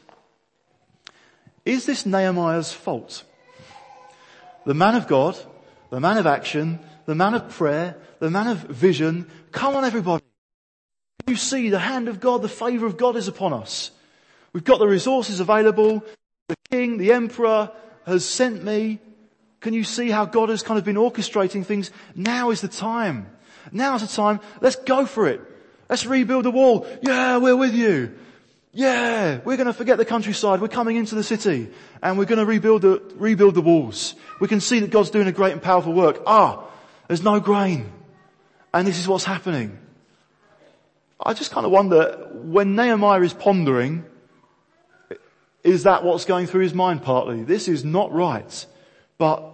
is 1.64 1.86
this 1.86 2.08
Nehemiah's 2.08 2.74
fault? 2.74 3.24
The 4.66 4.74
man 4.74 4.96
of 4.96 5.08
God, 5.08 5.38
the 5.92 6.00
man 6.00 6.18
of 6.18 6.26
action, 6.26 6.80
the 7.06 7.14
man 7.14 7.36
of 7.36 7.50
prayer, 7.50 7.98
the 8.18 8.32
man 8.32 8.48
of 8.48 8.58
vision. 8.58 9.30
Come 9.52 9.76
on 9.76 9.86
everybody. 9.86 10.24
You 11.28 11.36
see 11.36 11.70
the 11.70 11.78
hand 11.78 12.08
of 12.08 12.20
God, 12.20 12.42
the 12.42 12.50
favor 12.50 12.88
of 12.88 12.98
God 12.98 13.16
is 13.16 13.28
upon 13.28 13.54
us. 13.54 13.92
We've 14.54 14.64
got 14.64 14.80
the 14.80 14.88
resources 14.88 15.40
available. 15.40 16.04
The 16.48 16.56
king, 16.72 16.98
the 16.98 17.12
emperor 17.12 17.70
has 18.08 18.26
sent 18.26 18.64
me. 18.64 18.98
Can 19.62 19.74
you 19.74 19.84
see 19.84 20.10
how 20.10 20.26
God 20.26 20.50
has 20.50 20.64
kind 20.64 20.78
of 20.78 20.84
been 20.84 20.98
orchestrating 20.98 21.66
things? 21.66 21.92
Now 22.16 22.52
is 22.52 22.62
the 22.62 22.68
time. 22.68 23.28
Now 23.72 23.96
is 23.96 24.02
the 24.02 24.08
time. 24.08 24.40
Let's 24.60 24.76
go 24.76 25.06
for 25.06 25.28
it. 25.28 25.40
Let's 25.90 26.06
rebuild 26.06 26.46
the 26.46 26.52
wall. 26.52 26.88
Yeah, 27.02 27.38
we're 27.38 27.56
with 27.56 27.74
you. 27.74 28.14
Yeah, 28.74 29.40
we're 29.44 29.58
going 29.58 29.68
to 29.68 29.74
forget 29.74 29.98
the 29.98 30.06
countryside. 30.06 30.62
We're 30.62 30.70
coming 30.70 30.96
into 30.96 31.16
the 31.16 31.24
city 31.24 31.70
and 32.02 32.18
we're 32.18 32.26
going 32.26 32.40
to 32.40 32.46
rebuild 32.46 32.82
the, 32.82 33.02
rebuild 33.16 33.56
the 33.56 33.62
walls. 33.62 34.16
We 34.40 34.48
can 34.48 34.62
see 34.62 34.80
that 34.80 34.90
God's 34.90 35.10
doing 35.10 35.28
a 35.28 35.32
great 35.32 35.52
and 35.52 35.62
powerful 35.62 35.94
work. 35.94 36.24
Ah, 36.26 36.64
there's 37.08 37.22
no 37.22 37.40
grain. 37.40 37.92
And 38.74 38.88
this 38.88 38.98
is 38.98 39.08
what's 39.08 39.26
happening. 39.26 39.78
I 41.24 41.34
just 41.34 41.52
kind 41.52 41.66
of 41.66 41.72
wonder, 41.72 42.30
when 42.34 42.76
Nehemiah 42.76 43.22
is 43.22 43.34
pondering, 43.34 44.06
is 45.64 45.84
that 45.84 46.04
what's 46.04 46.26
going 46.26 46.48
through 46.48 46.64
his 46.64 46.74
mind 46.74 47.04
partly? 47.04 47.44
This 47.44 47.68
is 47.68 47.86
not 47.86 48.12
right. 48.12 48.66
But, 49.18 49.51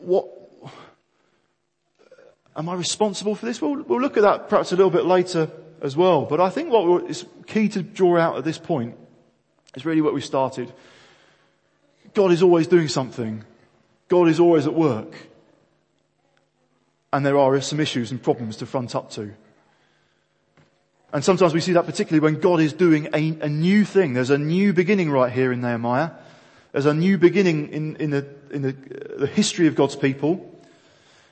what, 0.00 0.28
am 2.56 2.68
I 2.68 2.74
responsible 2.74 3.34
for 3.34 3.46
this? 3.46 3.60
We'll, 3.60 3.82
we'll 3.82 4.00
look 4.00 4.16
at 4.16 4.22
that 4.22 4.48
perhaps 4.48 4.72
a 4.72 4.76
little 4.76 4.90
bit 4.90 5.04
later 5.04 5.50
as 5.82 5.96
well. 5.96 6.24
But 6.24 6.40
I 6.40 6.50
think 6.50 6.70
what 6.70 7.04
is 7.10 7.24
key 7.46 7.68
to 7.70 7.82
draw 7.82 8.18
out 8.18 8.36
at 8.36 8.44
this 8.44 8.58
point 8.58 8.96
is 9.74 9.84
really 9.84 10.00
what 10.00 10.14
we 10.14 10.20
started. 10.20 10.72
God 12.14 12.32
is 12.32 12.42
always 12.42 12.66
doing 12.66 12.88
something. 12.88 13.44
God 14.08 14.28
is 14.28 14.40
always 14.40 14.66
at 14.66 14.74
work. 14.74 15.14
And 17.12 17.24
there 17.24 17.38
are 17.38 17.60
some 17.60 17.80
issues 17.80 18.10
and 18.10 18.22
problems 18.22 18.56
to 18.58 18.66
front 18.66 18.94
up 18.94 19.10
to. 19.12 19.32
And 21.12 21.24
sometimes 21.24 21.54
we 21.54 21.60
see 21.60 21.72
that 21.72 21.86
particularly 21.86 22.20
when 22.20 22.40
God 22.40 22.60
is 22.60 22.72
doing 22.72 23.08
a, 23.14 23.38
a 23.40 23.48
new 23.48 23.84
thing. 23.84 24.12
There's 24.12 24.30
a 24.30 24.38
new 24.38 24.72
beginning 24.72 25.10
right 25.10 25.32
here 25.32 25.52
in 25.52 25.60
Nehemiah. 25.60 26.10
There's 26.76 26.84
a 26.84 26.92
new 26.92 27.16
beginning 27.16 27.70
in, 27.70 27.96
in, 27.96 28.10
the, 28.10 28.26
in 28.50 28.60
the, 28.60 28.68
uh, 28.68 29.20
the 29.20 29.26
history 29.26 29.66
of 29.66 29.74
God's 29.74 29.96
people. 29.96 30.60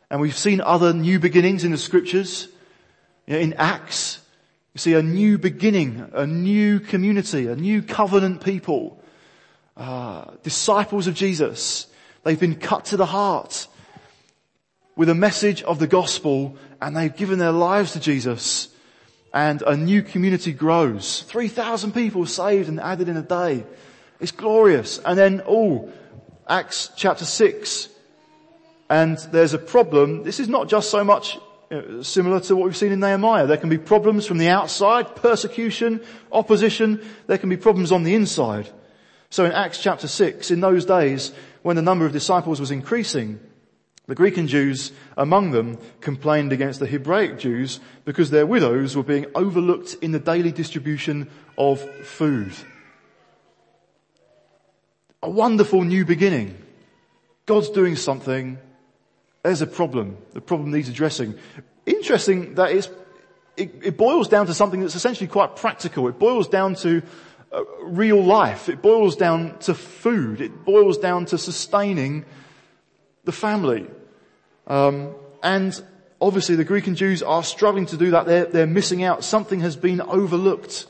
And 0.08 0.18
we've 0.18 0.34
seen 0.34 0.62
other 0.62 0.94
new 0.94 1.20
beginnings 1.20 1.64
in 1.64 1.70
the 1.70 1.76
scriptures. 1.76 2.48
You 3.26 3.34
know, 3.34 3.40
in 3.40 3.52
Acts, 3.52 4.22
you 4.72 4.78
see 4.78 4.94
a 4.94 5.02
new 5.02 5.36
beginning, 5.36 6.10
a 6.14 6.26
new 6.26 6.80
community, 6.80 7.46
a 7.48 7.56
new 7.56 7.82
covenant 7.82 8.42
people, 8.42 9.02
uh, 9.76 10.30
disciples 10.42 11.08
of 11.08 11.14
Jesus. 11.14 11.88
They've 12.22 12.40
been 12.40 12.56
cut 12.56 12.86
to 12.86 12.96
the 12.96 13.04
heart 13.04 13.68
with 14.96 15.10
a 15.10 15.14
message 15.14 15.62
of 15.64 15.78
the 15.78 15.86
gospel 15.86 16.56
and 16.80 16.96
they've 16.96 17.14
given 17.14 17.38
their 17.38 17.52
lives 17.52 17.92
to 17.92 18.00
Jesus 18.00 18.68
and 19.34 19.60
a 19.60 19.76
new 19.76 20.02
community 20.02 20.54
grows. 20.54 21.20
3,000 21.24 21.92
people 21.92 22.24
saved 22.24 22.70
and 22.70 22.80
added 22.80 23.10
in 23.10 23.18
a 23.18 23.22
day. 23.22 23.64
It's 24.24 24.32
glorious. 24.32 25.00
And 25.04 25.18
then, 25.18 25.42
oh, 25.46 25.92
Acts 26.48 26.90
chapter 26.96 27.26
6. 27.26 27.90
And 28.88 29.18
there's 29.32 29.52
a 29.52 29.58
problem. 29.58 30.22
This 30.22 30.40
is 30.40 30.48
not 30.48 30.66
just 30.66 30.88
so 30.88 31.04
much 31.04 31.38
similar 32.00 32.40
to 32.40 32.56
what 32.56 32.64
we've 32.64 32.74
seen 32.74 32.90
in 32.90 33.00
Nehemiah. 33.00 33.46
There 33.46 33.58
can 33.58 33.68
be 33.68 33.76
problems 33.76 34.24
from 34.26 34.38
the 34.38 34.48
outside, 34.48 35.14
persecution, 35.14 36.00
opposition. 36.32 37.04
There 37.26 37.36
can 37.36 37.50
be 37.50 37.58
problems 37.58 37.92
on 37.92 38.02
the 38.02 38.14
inside. 38.14 38.70
So 39.28 39.44
in 39.44 39.52
Acts 39.52 39.82
chapter 39.82 40.08
6, 40.08 40.50
in 40.50 40.60
those 40.60 40.86
days, 40.86 41.34
when 41.60 41.76
the 41.76 41.82
number 41.82 42.06
of 42.06 42.12
disciples 42.12 42.60
was 42.60 42.70
increasing, 42.70 43.38
the 44.06 44.14
Grecian 44.14 44.48
Jews 44.48 44.92
among 45.18 45.50
them 45.50 45.76
complained 46.00 46.50
against 46.50 46.80
the 46.80 46.86
Hebraic 46.86 47.38
Jews 47.38 47.78
because 48.06 48.30
their 48.30 48.46
widows 48.46 48.96
were 48.96 49.02
being 49.02 49.26
overlooked 49.34 49.96
in 50.00 50.12
the 50.12 50.18
daily 50.18 50.50
distribution 50.50 51.28
of 51.58 51.82
food. 52.06 52.54
A 55.24 55.30
wonderful 55.30 55.82
new 55.84 56.04
beginning. 56.04 56.56
God's 57.46 57.70
doing 57.70 57.96
something 57.96 58.58
there's 59.44 59.60
a 59.60 59.66
problem. 59.66 60.16
The 60.32 60.40
problem 60.40 60.72
needs 60.72 60.88
addressing. 60.88 61.34
Interesting 61.84 62.54
that 62.54 62.70
it's, 62.70 62.88
it, 63.58 63.74
it 63.82 63.96
boils 63.98 64.28
down 64.28 64.46
to 64.46 64.54
something 64.54 64.80
that's 64.80 64.94
essentially 64.94 65.28
quite 65.28 65.54
practical. 65.54 66.08
It 66.08 66.18
boils 66.18 66.48
down 66.48 66.74
to 66.76 67.02
uh, 67.52 67.62
real 67.82 68.22
life. 68.22 68.70
It 68.70 68.80
boils 68.80 69.16
down 69.16 69.58
to 69.60 69.74
food. 69.74 70.40
It 70.40 70.64
boils 70.64 70.96
down 70.96 71.26
to 71.26 71.38
sustaining 71.38 72.24
the 73.24 73.32
family. 73.32 73.86
Um, 74.66 75.14
and 75.42 75.78
obviously 76.22 76.56
the 76.56 76.64
Grecian 76.64 76.96
Jews 76.96 77.22
are 77.22 77.44
struggling 77.44 77.84
to 77.86 77.98
do 77.98 78.12
that. 78.12 78.24
They're, 78.24 78.46
they're 78.46 78.66
missing 78.66 79.04
out. 79.04 79.24
Something 79.24 79.60
has 79.60 79.76
been 79.76 80.00
overlooked. 80.00 80.86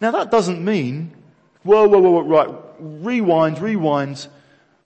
Now 0.00 0.10
that 0.10 0.32
doesn't 0.32 0.64
mean, 0.64 1.16
whoa, 1.62 1.86
whoa, 1.86 2.00
whoa, 2.00 2.22
right, 2.22 2.48
rewind, 2.80 3.60
rewind. 3.60 4.26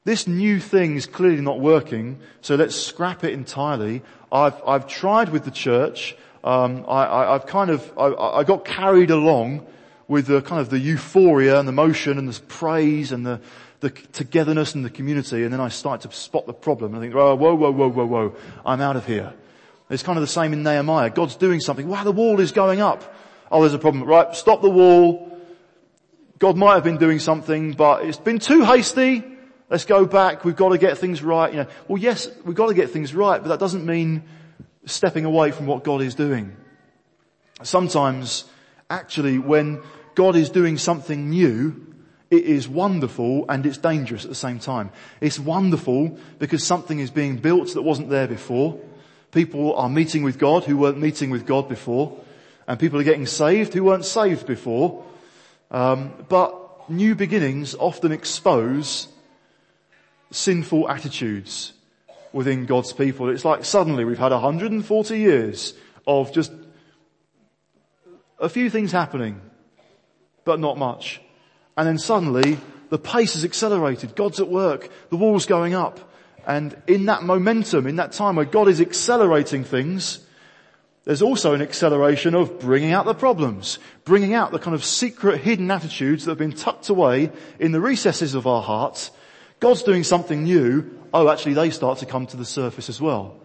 This 0.04 0.26
new 0.26 0.60
thing 0.60 0.96
is 0.96 1.06
clearly 1.06 1.40
not 1.40 1.60
working, 1.60 2.18
so 2.42 2.56
let's 2.56 2.76
scrap 2.76 3.24
it 3.24 3.32
entirely. 3.32 4.02
I've, 4.30 4.60
I've 4.66 4.86
tried 4.86 5.30
with 5.30 5.44
the 5.44 5.50
church. 5.50 6.16
Um, 6.42 6.84
I, 6.86 7.32
have 7.32 7.46
kind 7.46 7.70
of, 7.70 7.90
I, 7.96 8.12
I, 8.12 8.44
got 8.44 8.66
carried 8.66 9.10
along 9.10 9.66
with 10.08 10.26
the 10.26 10.42
kind 10.42 10.60
of 10.60 10.68
the 10.68 10.78
euphoria 10.78 11.58
and 11.58 11.66
the 11.66 11.72
motion 11.72 12.18
and 12.18 12.28
the 12.28 12.38
praise 12.42 13.12
and 13.12 13.24
the, 13.24 13.40
the 13.80 13.88
togetherness 13.88 14.74
and 14.74 14.84
the 14.84 14.90
community, 14.90 15.44
and 15.44 15.52
then 15.52 15.60
I 15.60 15.68
start 15.68 16.02
to 16.02 16.12
spot 16.12 16.46
the 16.46 16.52
problem 16.52 16.92
and 16.92 17.02
I 17.02 17.06
think, 17.06 17.14
oh, 17.14 17.34
whoa, 17.34 17.54
whoa, 17.54 17.70
whoa, 17.70 17.88
whoa, 17.88 18.04
whoa, 18.04 18.36
I'm 18.66 18.82
out 18.82 18.96
of 18.96 19.06
here. 19.06 19.32
It's 19.88 20.02
kind 20.02 20.18
of 20.18 20.22
the 20.22 20.28
same 20.28 20.52
in 20.52 20.62
Nehemiah. 20.62 21.10
God's 21.10 21.36
doing 21.36 21.60
something. 21.60 21.86
Wow, 21.88 22.04
the 22.04 22.12
wall 22.12 22.40
is 22.40 22.52
going 22.52 22.80
up. 22.80 23.14
Oh, 23.50 23.60
there's 23.60 23.74
a 23.74 23.78
problem. 23.78 24.04
Right, 24.04 24.34
stop 24.34 24.62
the 24.62 24.70
wall. 24.70 25.33
God 26.44 26.58
might 26.58 26.74
have 26.74 26.84
been 26.84 26.98
doing 26.98 27.20
something, 27.20 27.72
but 27.72 28.04
it's 28.04 28.18
been 28.18 28.38
too 28.38 28.66
hasty. 28.66 29.24
Let's 29.70 29.86
go 29.86 30.04
back. 30.04 30.44
We've 30.44 30.54
got 30.54 30.72
to 30.72 30.76
get 30.76 30.98
things 30.98 31.22
right. 31.22 31.50
You 31.50 31.60
know, 31.60 31.66
well, 31.88 31.96
yes, 31.96 32.28
we've 32.44 32.54
got 32.54 32.66
to 32.66 32.74
get 32.74 32.90
things 32.90 33.14
right, 33.14 33.40
but 33.40 33.48
that 33.48 33.58
doesn't 33.58 33.86
mean 33.86 34.24
stepping 34.84 35.24
away 35.24 35.52
from 35.52 35.64
what 35.64 35.84
God 35.84 36.02
is 36.02 36.14
doing. 36.14 36.54
Sometimes, 37.62 38.44
actually, 38.90 39.38
when 39.38 39.82
God 40.14 40.36
is 40.36 40.50
doing 40.50 40.76
something 40.76 41.30
new, 41.30 41.94
it 42.30 42.44
is 42.44 42.68
wonderful 42.68 43.46
and 43.48 43.64
it's 43.64 43.78
dangerous 43.78 44.24
at 44.24 44.28
the 44.28 44.34
same 44.34 44.58
time. 44.58 44.90
It's 45.22 45.38
wonderful 45.38 46.18
because 46.38 46.62
something 46.62 46.98
is 46.98 47.10
being 47.10 47.38
built 47.38 47.72
that 47.72 47.80
wasn't 47.80 48.10
there 48.10 48.28
before. 48.28 48.78
People 49.32 49.74
are 49.76 49.88
meeting 49.88 50.22
with 50.22 50.38
God 50.38 50.64
who 50.64 50.76
weren't 50.76 51.00
meeting 51.00 51.30
with 51.30 51.46
God 51.46 51.70
before. 51.70 52.20
And 52.68 52.78
people 52.78 53.00
are 53.00 53.02
getting 53.02 53.24
saved 53.24 53.72
who 53.72 53.84
weren't 53.84 54.04
saved 54.04 54.46
before. 54.46 55.06
Um, 55.70 56.12
but 56.28 56.90
new 56.90 57.14
beginnings 57.14 57.74
often 57.74 58.12
expose 58.12 59.08
sinful 60.30 60.88
attitudes 60.88 61.72
within 62.32 62.66
God's 62.66 62.92
people. 62.92 63.28
It's 63.30 63.44
like 63.44 63.64
suddenly 63.64 64.04
we've 64.04 64.18
had 64.18 64.32
140 64.32 65.18
years 65.18 65.74
of 66.06 66.32
just 66.32 66.52
a 68.38 68.48
few 68.48 68.68
things 68.68 68.92
happening, 68.92 69.40
but 70.44 70.60
not 70.60 70.76
much. 70.76 71.20
And 71.76 71.86
then 71.86 71.98
suddenly 71.98 72.58
the 72.90 72.98
pace 72.98 73.36
is 73.36 73.44
accelerated. 73.44 74.14
God's 74.14 74.40
at 74.40 74.48
work. 74.48 74.90
The 75.10 75.16
wall's 75.16 75.46
going 75.46 75.74
up. 75.74 76.12
And 76.46 76.76
in 76.86 77.06
that 77.06 77.22
momentum, 77.22 77.86
in 77.86 77.96
that 77.96 78.12
time 78.12 78.36
where 78.36 78.44
God 78.44 78.68
is 78.68 78.80
accelerating 78.80 79.64
things, 79.64 80.23
there's 81.04 81.22
also 81.22 81.54
an 81.54 81.62
acceleration 81.62 82.34
of 82.34 82.58
bringing 82.58 82.92
out 82.92 83.04
the 83.04 83.14
problems, 83.14 83.78
bringing 84.04 84.34
out 84.34 84.52
the 84.52 84.58
kind 84.58 84.74
of 84.74 84.84
secret 84.84 85.40
hidden 85.40 85.70
attitudes 85.70 86.24
that 86.24 86.30
have 86.32 86.38
been 86.38 86.52
tucked 86.52 86.88
away 86.88 87.30
in 87.58 87.72
the 87.72 87.80
recesses 87.80 88.34
of 88.34 88.46
our 88.46 88.62
hearts 88.62 89.10
God's 89.64 89.82
doing 89.82 90.04
something 90.04 90.44
new. 90.44 90.98
Oh, 91.14 91.30
actually 91.30 91.54
they 91.54 91.70
start 91.70 91.98
to 92.00 92.06
come 92.06 92.26
to 92.26 92.36
the 92.36 92.44
surface 92.44 92.90
as 92.90 93.00
well. 93.00 93.40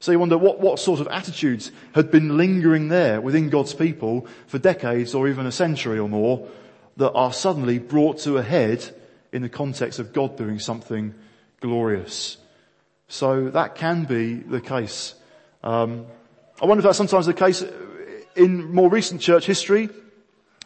So 0.00 0.12
you 0.12 0.18
wonder 0.18 0.38
what, 0.38 0.60
what 0.60 0.78
sort 0.78 1.00
of 1.00 1.08
attitudes 1.08 1.72
had 1.92 2.10
been 2.10 2.38
lingering 2.38 2.88
there 2.88 3.20
within 3.20 3.50
God's 3.50 3.74
people 3.74 4.26
for 4.46 4.58
decades 4.58 5.14
or 5.14 5.28
even 5.28 5.44
a 5.44 5.52
century 5.52 5.98
or 5.98 6.08
more 6.08 6.48
that 6.96 7.12
are 7.12 7.34
suddenly 7.34 7.78
brought 7.78 8.18
to 8.20 8.38
a 8.38 8.42
head 8.42 8.82
in 9.30 9.42
the 9.42 9.50
context 9.50 9.98
of 9.98 10.14
God 10.14 10.38
doing 10.38 10.58
something 10.58 11.14
glorious. 11.60 12.38
So 13.08 13.50
that 13.50 13.74
can 13.74 14.04
be 14.04 14.36
the 14.36 14.62
case. 14.62 15.14
Um, 15.62 16.06
I 16.60 16.66
wonder 16.66 16.80
if 16.80 16.84
that's 16.86 16.98
sometimes 16.98 17.26
the 17.26 17.34
case 17.34 17.62
in 18.34 18.74
more 18.74 18.90
recent 18.90 19.20
church 19.20 19.46
history. 19.46 19.90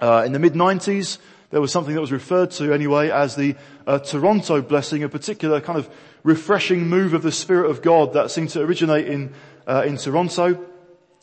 Uh, 0.00 0.22
in 0.24 0.33
the 0.33 0.38
mid-90s, 0.38 1.18
there 1.50 1.61
was 1.61 1.70
something 1.70 1.94
that 1.94 2.00
was 2.00 2.11
referred 2.11 2.50
to 2.52 2.72
anyway 2.72 3.11
as 3.11 3.37
the 3.37 3.57
uh, 3.87 3.98
Toronto 3.98 4.62
blessing, 4.62 5.02
a 5.02 5.09
particular 5.11 5.61
kind 5.61 5.78
of 5.78 5.90
refreshing 6.22 6.88
move 6.88 7.12
of 7.12 7.22
the 7.22 7.31
Spirit 7.31 7.70
of 7.70 7.83
God 7.83 8.14
that 8.14 8.31
seemed 8.31 8.48
to 8.50 8.62
originate 8.62 9.07
in, 9.07 9.35
uh, 9.66 9.85
in 9.87 9.98
Toronto 9.98 10.64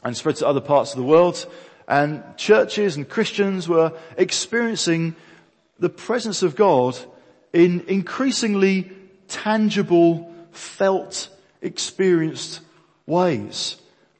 and 0.03 0.15
spread 0.15 0.35
to 0.35 0.47
other 0.47 0.61
parts 0.61 0.91
of 0.91 0.97
the 0.97 1.03
world. 1.03 1.51
And 1.87 2.23
churches 2.37 2.95
and 2.95 3.09
Christians 3.09 3.67
were 3.67 3.93
experiencing 4.17 5.15
the 5.79 5.89
presence 5.89 6.43
of 6.43 6.55
God 6.55 6.95
in 7.53 7.81
increasingly 7.87 8.91
tangible, 9.27 10.31
felt, 10.51 11.29
experienced 11.59 12.59
ways. 13.07 13.77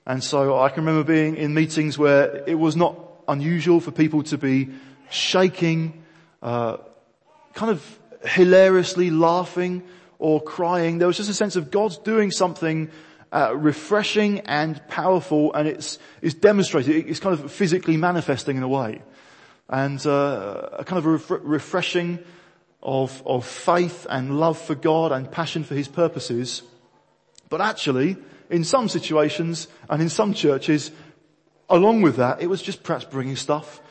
And 0.09 0.23
so 0.23 0.57
I 0.57 0.69
can 0.69 0.85
remember 0.85 1.03
being 1.03 1.37
in 1.37 1.53
meetings 1.53 1.95
where 1.95 2.43
it 2.47 2.55
was 2.55 2.75
not 2.75 2.97
unusual 3.27 3.79
for 3.79 3.91
people 3.91 4.23
to 4.23 4.39
be 4.39 4.69
shaking, 5.11 6.03
uh, 6.41 6.77
kind 7.53 7.69
of 7.69 7.99
hilariously 8.25 9.11
laughing 9.11 9.83
or 10.17 10.41
crying. 10.41 10.97
There 10.97 11.07
was 11.07 11.17
just 11.17 11.29
a 11.29 11.35
sense 11.35 11.55
of 11.55 11.69
God's 11.69 11.99
doing 11.99 12.31
something 12.31 12.89
uh, 13.31 13.55
refreshing 13.55 14.39
and 14.47 14.81
powerful, 14.87 15.53
and 15.53 15.67
it's 15.67 15.99
it's 16.23 16.33
demonstrated. 16.33 17.07
It's 17.07 17.19
kind 17.19 17.39
of 17.39 17.51
physically 17.51 17.95
manifesting 17.95 18.57
in 18.57 18.63
a 18.63 18.67
way, 18.67 19.03
and 19.69 20.03
uh, 20.07 20.69
a 20.73 20.85
kind 20.85 20.97
of 20.97 21.05
a 21.05 21.11
ref- 21.11 21.41
refreshing 21.43 22.17
of 22.81 23.21
of 23.27 23.45
faith 23.45 24.07
and 24.09 24.39
love 24.39 24.57
for 24.57 24.73
God 24.73 25.11
and 25.11 25.31
passion 25.31 25.63
for 25.63 25.75
His 25.75 25.87
purposes. 25.87 26.63
But 27.47 27.61
actually, 27.61 28.17
in 28.49 28.63
some 28.63 28.89
situations 28.89 29.67
and 29.89 30.01
in 30.01 30.09
some 30.09 30.33
churches, 30.33 30.91
along 31.69 32.01
with 32.01 32.17
that, 32.17 32.41
it 32.41 32.47
was 32.47 32.61
just 32.61 32.83
perhaps 32.83 33.05
bringing 33.05 33.35
stuff 33.35 33.81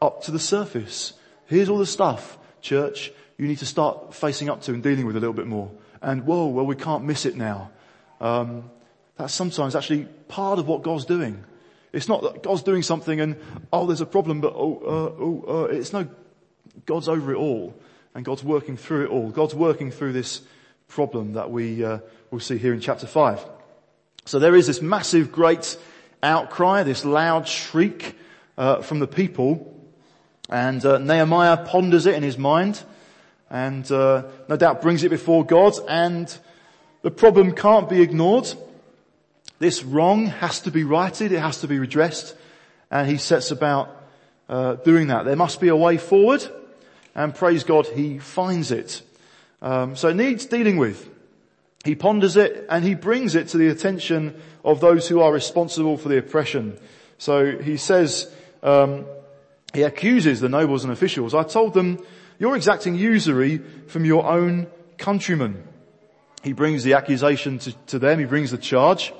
up 0.00 0.22
to 0.24 0.30
the 0.30 0.38
surface. 0.38 1.14
Here's 1.46 1.68
all 1.68 1.78
the 1.78 1.86
stuff, 1.86 2.38
church, 2.60 3.12
you 3.36 3.48
need 3.48 3.58
to 3.58 3.66
start 3.66 4.14
facing 4.14 4.48
up 4.48 4.62
to 4.62 4.72
and 4.72 4.82
dealing 4.82 5.06
with 5.06 5.16
a 5.16 5.20
little 5.20 5.34
bit 5.34 5.46
more. 5.46 5.70
And 6.00 6.24
whoa, 6.24 6.46
well 6.46 6.66
we 6.66 6.76
can't 6.76 7.04
miss 7.04 7.26
it 7.26 7.36
now. 7.36 7.70
Um, 8.20 8.70
that's 9.16 9.34
sometimes 9.34 9.74
actually 9.74 10.04
part 10.28 10.58
of 10.58 10.68
what 10.68 10.82
God's 10.82 11.04
doing. 11.04 11.44
It's 11.92 12.08
not 12.08 12.22
that 12.22 12.42
God's 12.42 12.62
doing 12.62 12.82
something 12.82 13.20
and, 13.20 13.36
oh, 13.72 13.86
there's 13.86 14.00
a 14.00 14.06
problem, 14.06 14.40
but 14.40 14.52
oh, 14.54 14.80
uh, 14.84 15.22
oh, 15.22 15.44
uh, 15.48 15.64
it's 15.66 15.92
no, 15.92 16.08
God's 16.86 17.08
over 17.08 17.32
it 17.32 17.36
all 17.36 17.74
and 18.14 18.24
God's 18.24 18.44
working 18.44 18.76
through 18.76 19.04
it 19.04 19.10
all. 19.10 19.30
God's 19.30 19.54
working 19.54 19.90
through 19.90 20.12
this 20.12 20.40
problem 20.88 21.32
that 21.34 21.50
we 21.50 21.84
uh, 21.84 21.98
will 22.30 22.40
see 22.40 22.58
here 22.58 22.72
in 22.72 22.80
chapter 22.80 23.06
5. 23.06 23.44
So 24.26 24.38
there 24.38 24.56
is 24.56 24.66
this 24.66 24.80
massive, 24.80 25.30
great 25.30 25.76
outcry, 26.22 26.82
this 26.82 27.04
loud 27.04 27.46
shriek 27.46 28.16
uh, 28.56 28.80
from 28.80 28.98
the 28.98 29.06
people, 29.06 29.70
and 30.48 30.84
uh, 30.84 30.96
Nehemiah 30.96 31.58
ponders 31.58 32.06
it 32.06 32.14
in 32.14 32.22
his 32.22 32.38
mind, 32.38 32.82
and 33.50 33.90
uh, 33.92 34.24
no 34.48 34.56
doubt 34.56 34.80
brings 34.80 35.04
it 35.04 35.10
before 35.10 35.44
God, 35.44 35.74
and 35.88 36.34
the 37.02 37.10
problem 37.10 37.52
can't 37.52 37.86
be 37.86 38.00
ignored. 38.00 38.50
This 39.58 39.84
wrong 39.84 40.26
has 40.26 40.60
to 40.60 40.70
be 40.70 40.84
righted, 40.84 41.30
it 41.30 41.40
has 41.40 41.60
to 41.60 41.68
be 41.68 41.78
redressed, 41.78 42.34
and 42.90 43.06
he 43.06 43.18
sets 43.18 43.50
about 43.50 44.04
uh, 44.48 44.76
doing 44.76 45.08
that. 45.08 45.26
There 45.26 45.36
must 45.36 45.60
be 45.60 45.68
a 45.68 45.76
way 45.76 45.98
forward, 45.98 46.42
and 47.14 47.34
praise 47.34 47.62
God, 47.62 47.86
he 47.88 48.18
finds 48.20 48.70
it. 48.70 49.02
Um, 49.60 49.96
so 49.96 50.08
it 50.08 50.16
needs 50.16 50.46
dealing 50.46 50.78
with. 50.78 51.10
He 51.84 51.94
ponders 51.94 52.36
it 52.36 52.66
and 52.70 52.84
he 52.84 52.94
brings 52.94 53.34
it 53.34 53.48
to 53.48 53.58
the 53.58 53.68
attention 53.68 54.40
of 54.64 54.80
those 54.80 55.06
who 55.06 55.20
are 55.20 55.32
responsible 55.32 55.98
for 55.98 56.08
the 56.08 56.18
oppression. 56.18 56.78
So 57.18 57.58
he 57.58 57.76
says, 57.76 58.32
um, 58.62 59.04
he 59.74 59.82
accuses 59.82 60.40
the 60.40 60.48
nobles 60.48 60.84
and 60.84 60.92
officials. 60.92 61.34
I 61.34 61.42
told 61.42 61.74
them, 61.74 62.04
you're 62.38 62.56
exacting 62.56 62.94
usury 62.94 63.58
from 63.86 64.04
your 64.04 64.26
own 64.26 64.66
countrymen. 64.96 65.62
He 66.42 66.52
brings 66.52 66.84
the 66.84 66.94
accusation 66.94 67.58
to, 67.60 67.72
to 67.86 67.98
them. 67.98 68.18
He 68.18 68.24
brings 68.24 68.50
the 68.50 68.58
charge. 68.58 69.12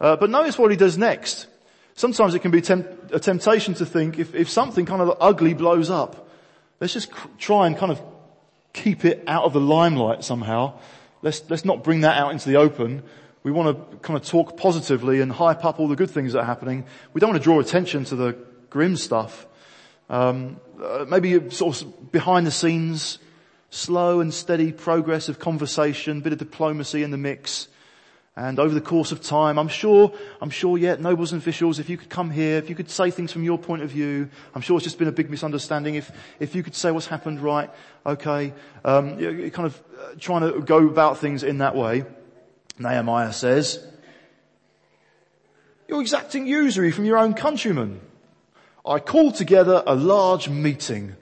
Uh, 0.00 0.16
but 0.16 0.30
notice 0.30 0.58
what 0.58 0.70
he 0.70 0.76
does 0.76 0.98
next. 0.98 1.46
Sometimes 1.94 2.34
it 2.34 2.40
can 2.40 2.50
be 2.50 2.60
temp- 2.60 3.12
a 3.12 3.20
temptation 3.20 3.74
to 3.74 3.86
think 3.86 4.18
if, 4.18 4.34
if 4.34 4.48
something 4.48 4.86
kind 4.86 5.02
of 5.02 5.16
ugly 5.20 5.54
blows 5.54 5.90
up, 5.90 6.28
let's 6.80 6.92
just 6.92 7.10
cr- 7.10 7.28
try 7.38 7.66
and 7.66 7.76
kind 7.76 7.92
of 7.92 8.00
keep 8.72 9.04
it 9.04 9.22
out 9.26 9.44
of 9.44 9.52
the 9.52 9.60
limelight 9.60 10.24
somehow. 10.24 10.74
Let's, 11.22 11.42
let's 11.48 11.64
not 11.64 11.84
bring 11.84 12.00
that 12.00 12.18
out 12.18 12.32
into 12.32 12.48
the 12.48 12.56
open. 12.56 13.02
We 13.44 13.52
want 13.52 13.92
to 13.92 13.96
kind 13.98 14.18
of 14.18 14.26
talk 14.26 14.56
positively 14.56 15.20
and 15.20 15.32
hype 15.32 15.64
up 15.64 15.80
all 15.80 15.88
the 15.88 15.96
good 15.96 16.10
things 16.10 16.32
that 16.32 16.40
are 16.40 16.44
happening. 16.44 16.84
We 17.12 17.20
don't 17.20 17.30
want 17.30 17.40
to 17.40 17.44
draw 17.44 17.60
attention 17.60 18.04
to 18.06 18.16
the 18.16 18.36
grim 18.70 18.96
stuff. 18.96 19.46
Um, 20.10 20.60
uh, 20.82 21.06
maybe 21.08 21.50
sort 21.50 21.80
of 21.80 22.12
behind 22.12 22.46
the 22.46 22.50
scenes, 22.50 23.18
slow 23.70 24.20
and 24.20 24.34
steady 24.34 24.72
progress 24.72 25.28
of 25.28 25.38
conversation, 25.38 26.20
bit 26.20 26.32
of 26.32 26.38
diplomacy 26.38 27.02
in 27.02 27.10
the 27.10 27.16
mix. 27.16 27.68
And 28.34 28.58
over 28.58 28.72
the 28.72 28.80
course 28.80 29.12
of 29.12 29.20
time, 29.20 29.58
I'm 29.58 29.68
sure, 29.68 30.10
I'm 30.40 30.48
sure 30.48 30.78
yet, 30.78 31.02
nobles 31.02 31.32
and 31.32 31.42
officials, 31.42 31.78
if 31.78 31.90
you 31.90 31.98
could 31.98 32.08
come 32.08 32.30
here, 32.30 32.56
if 32.56 32.70
you 32.70 32.74
could 32.74 32.88
say 32.88 33.10
things 33.10 33.30
from 33.30 33.44
your 33.44 33.58
point 33.58 33.82
of 33.82 33.90
view, 33.90 34.30
I'm 34.54 34.62
sure 34.62 34.78
it's 34.78 34.84
just 34.84 34.98
been 34.98 35.08
a 35.08 35.12
big 35.12 35.28
misunderstanding. 35.28 35.96
If, 35.96 36.10
if 36.40 36.54
you 36.54 36.62
could 36.62 36.74
say 36.74 36.90
what's 36.90 37.06
happened 37.06 37.40
right, 37.40 37.70
okay, 38.06 38.54
um, 38.86 39.18
you're 39.18 39.50
kind 39.50 39.66
of 39.66 39.82
uh, 40.00 40.14
trying 40.18 40.50
to 40.50 40.62
go 40.62 40.88
about 40.88 41.18
things 41.18 41.42
in 41.42 41.58
that 41.58 41.76
way. 41.76 42.06
Nehemiah 42.78 43.34
says, 43.34 43.86
you're 45.86 46.00
exacting 46.00 46.46
usury 46.46 46.90
from 46.90 47.04
your 47.04 47.18
own 47.18 47.34
countrymen. 47.34 48.00
I 48.86 48.98
called 48.98 49.34
together 49.34 49.82
a 49.86 49.94
large 49.94 50.48
meeting 50.48 51.16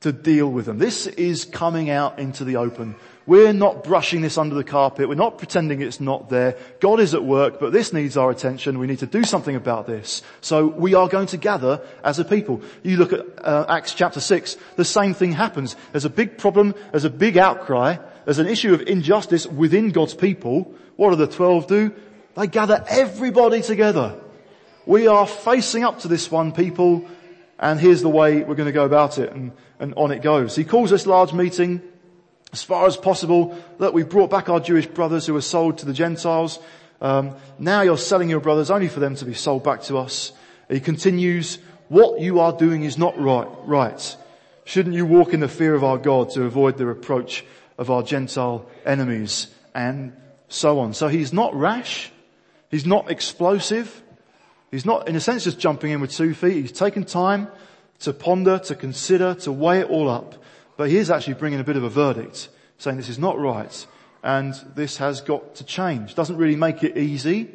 to 0.00 0.12
deal 0.12 0.50
with 0.50 0.64
them. 0.64 0.78
This 0.78 1.06
is 1.06 1.44
coming 1.44 1.90
out 1.90 2.18
into 2.18 2.44
the 2.44 2.56
open. 2.56 2.96
We're 3.26 3.54
not 3.54 3.84
brushing 3.84 4.20
this 4.20 4.36
under 4.36 4.54
the 4.54 4.64
carpet. 4.64 5.08
We're 5.08 5.14
not 5.14 5.38
pretending 5.38 5.80
it's 5.80 6.00
not 6.00 6.28
there. 6.28 6.58
God 6.80 7.00
is 7.00 7.14
at 7.14 7.24
work, 7.24 7.58
but 7.58 7.72
this 7.72 7.92
needs 7.92 8.18
our 8.18 8.30
attention. 8.30 8.78
We 8.78 8.86
need 8.86 8.98
to 8.98 9.06
do 9.06 9.24
something 9.24 9.56
about 9.56 9.86
this. 9.86 10.22
So 10.42 10.66
we 10.66 10.94
are 10.94 11.08
going 11.08 11.28
to 11.28 11.38
gather 11.38 11.80
as 12.02 12.18
a 12.18 12.24
people. 12.24 12.60
You 12.82 12.98
look 12.98 13.14
at 13.14 13.24
uh, 13.42 13.64
Acts 13.68 13.94
chapter 13.94 14.20
6, 14.20 14.56
the 14.76 14.84
same 14.84 15.14
thing 15.14 15.32
happens. 15.32 15.74
There's 15.92 16.04
a 16.04 16.10
big 16.10 16.36
problem, 16.36 16.74
there's 16.90 17.04
a 17.04 17.10
big 17.10 17.38
outcry, 17.38 17.96
there's 18.26 18.38
an 18.38 18.46
issue 18.46 18.74
of 18.74 18.82
injustice 18.82 19.46
within 19.46 19.90
God's 19.90 20.14
people. 20.14 20.74
What 20.96 21.10
do 21.10 21.16
the 21.16 21.26
12 21.26 21.66
do? 21.66 21.94
They 22.36 22.46
gather 22.46 22.84
everybody 22.88 23.62
together. 23.62 24.20
We 24.84 25.06
are 25.06 25.26
facing 25.26 25.82
up 25.82 26.00
to 26.00 26.08
this 26.08 26.30
one 26.30 26.52
people 26.52 27.06
and 27.58 27.80
here's 27.80 28.02
the 28.02 28.08
way 28.10 28.42
we're 28.42 28.56
going 28.56 28.66
to 28.66 28.72
go 28.72 28.84
about 28.84 29.18
it 29.18 29.32
and, 29.32 29.52
and 29.78 29.94
on 29.94 30.10
it 30.10 30.20
goes. 30.20 30.54
He 30.56 30.64
calls 30.64 30.90
this 30.90 31.06
large 31.06 31.32
meeting 31.32 31.80
as 32.54 32.62
far 32.62 32.86
as 32.86 32.96
possible, 32.96 33.60
look, 33.78 33.92
we 33.92 34.04
brought 34.04 34.30
back 34.30 34.48
our 34.48 34.60
Jewish 34.60 34.86
brothers 34.86 35.26
who 35.26 35.34
were 35.34 35.40
sold 35.40 35.78
to 35.78 35.86
the 35.86 35.92
Gentiles. 35.92 36.60
Um, 37.00 37.34
now 37.58 37.80
you're 37.80 37.98
selling 37.98 38.30
your 38.30 38.38
brothers 38.38 38.70
only 38.70 38.86
for 38.86 39.00
them 39.00 39.16
to 39.16 39.24
be 39.24 39.34
sold 39.34 39.64
back 39.64 39.82
to 39.82 39.98
us. 39.98 40.30
He 40.68 40.78
continues, 40.78 41.58
what 41.88 42.20
you 42.20 42.38
are 42.38 42.52
doing 42.56 42.84
is 42.84 42.96
not 42.96 43.18
right, 43.18 43.48
right. 43.64 44.16
Shouldn't 44.64 44.94
you 44.94 45.04
walk 45.04 45.34
in 45.34 45.40
the 45.40 45.48
fear 45.48 45.74
of 45.74 45.82
our 45.82 45.98
God 45.98 46.30
to 46.30 46.44
avoid 46.44 46.78
the 46.78 46.86
reproach 46.86 47.44
of 47.76 47.90
our 47.90 48.04
Gentile 48.04 48.70
enemies 48.86 49.48
and 49.74 50.12
so 50.46 50.78
on. 50.78 50.94
So 50.94 51.08
he's 51.08 51.32
not 51.32 51.56
rash. 51.56 52.12
He's 52.70 52.86
not 52.86 53.10
explosive. 53.10 54.00
He's 54.70 54.86
not, 54.86 55.08
in 55.08 55.16
a 55.16 55.20
sense, 55.20 55.42
just 55.42 55.58
jumping 55.58 55.90
in 55.90 56.00
with 56.00 56.12
two 56.12 56.34
feet. 56.34 56.62
He's 56.62 56.70
taken 56.70 57.02
time 57.02 57.48
to 57.98 58.12
ponder, 58.12 58.60
to 58.60 58.76
consider, 58.76 59.34
to 59.34 59.50
weigh 59.50 59.80
it 59.80 59.90
all 59.90 60.08
up. 60.08 60.36
But 60.76 60.90
he 60.90 60.96
is 60.96 61.10
actually 61.10 61.34
bringing 61.34 61.60
a 61.60 61.64
bit 61.64 61.76
of 61.76 61.84
a 61.84 61.88
verdict, 61.88 62.48
saying 62.78 62.96
this 62.96 63.08
is 63.08 63.18
not 63.18 63.38
right 63.38 63.86
and 64.22 64.54
this 64.74 64.96
has 64.96 65.20
got 65.20 65.54
to 65.56 65.64
change. 65.64 66.14
Doesn't 66.14 66.36
really 66.36 66.56
make 66.56 66.82
it 66.82 66.96
easy, 66.96 67.50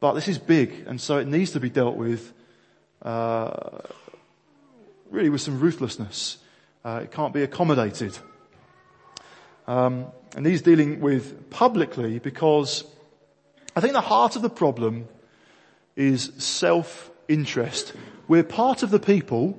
but 0.00 0.12
this 0.14 0.28
is 0.28 0.38
big 0.38 0.84
and 0.86 1.00
so 1.00 1.18
it 1.18 1.26
needs 1.26 1.50
to 1.50 1.60
be 1.60 1.68
dealt 1.68 1.96
with, 1.96 2.32
uh, 3.02 3.80
really 5.10 5.28
with 5.28 5.40
some 5.40 5.60
ruthlessness. 5.60 6.38
Uh, 6.84 7.00
it 7.02 7.10
can't 7.10 7.34
be 7.34 7.42
accommodated. 7.42 8.16
Um, 9.66 10.06
and 10.34 10.46
he's 10.46 10.62
dealing 10.62 11.00
with 11.00 11.50
publicly 11.50 12.18
because 12.18 12.84
I 13.76 13.80
think 13.80 13.92
the 13.92 14.00
heart 14.00 14.36
of 14.36 14.42
the 14.42 14.50
problem 14.50 15.08
is 15.96 16.32
self-interest. 16.38 17.92
We're 18.28 18.44
part 18.44 18.82
of 18.82 18.90
the 18.90 18.98
people 18.98 19.58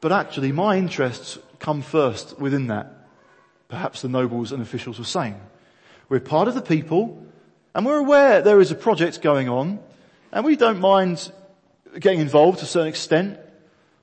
but 0.00 0.12
actually 0.12 0.52
my 0.52 0.76
interests 0.76 1.38
come 1.58 1.82
first 1.82 2.38
within 2.40 2.68
that. 2.68 3.06
Perhaps 3.68 4.02
the 4.02 4.08
nobles 4.08 4.52
and 4.52 4.62
officials 4.62 4.98
were 4.98 5.04
saying. 5.04 5.40
We're 6.08 6.20
part 6.20 6.48
of 6.48 6.54
the 6.54 6.62
people 6.62 7.24
and 7.74 7.86
we're 7.86 7.98
aware 7.98 8.42
there 8.42 8.60
is 8.60 8.70
a 8.70 8.74
project 8.74 9.22
going 9.22 9.48
on 9.48 9.78
and 10.32 10.44
we 10.44 10.56
don't 10.56 10.80
mind 10.80 11.30
getting 11.98 12.20
involved 12.20 12.58
to 12.58 12.64
a 12.64 12.68
certain 12.68 12.88
extent. 12.88 13.38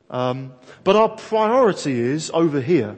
Um, 0.10 0.54
but 0.84 0.96
our 0.96 1.10
priority 1.10 2.00
is 2.00 2.32
over 2.34 2.62
here 2.62 2.98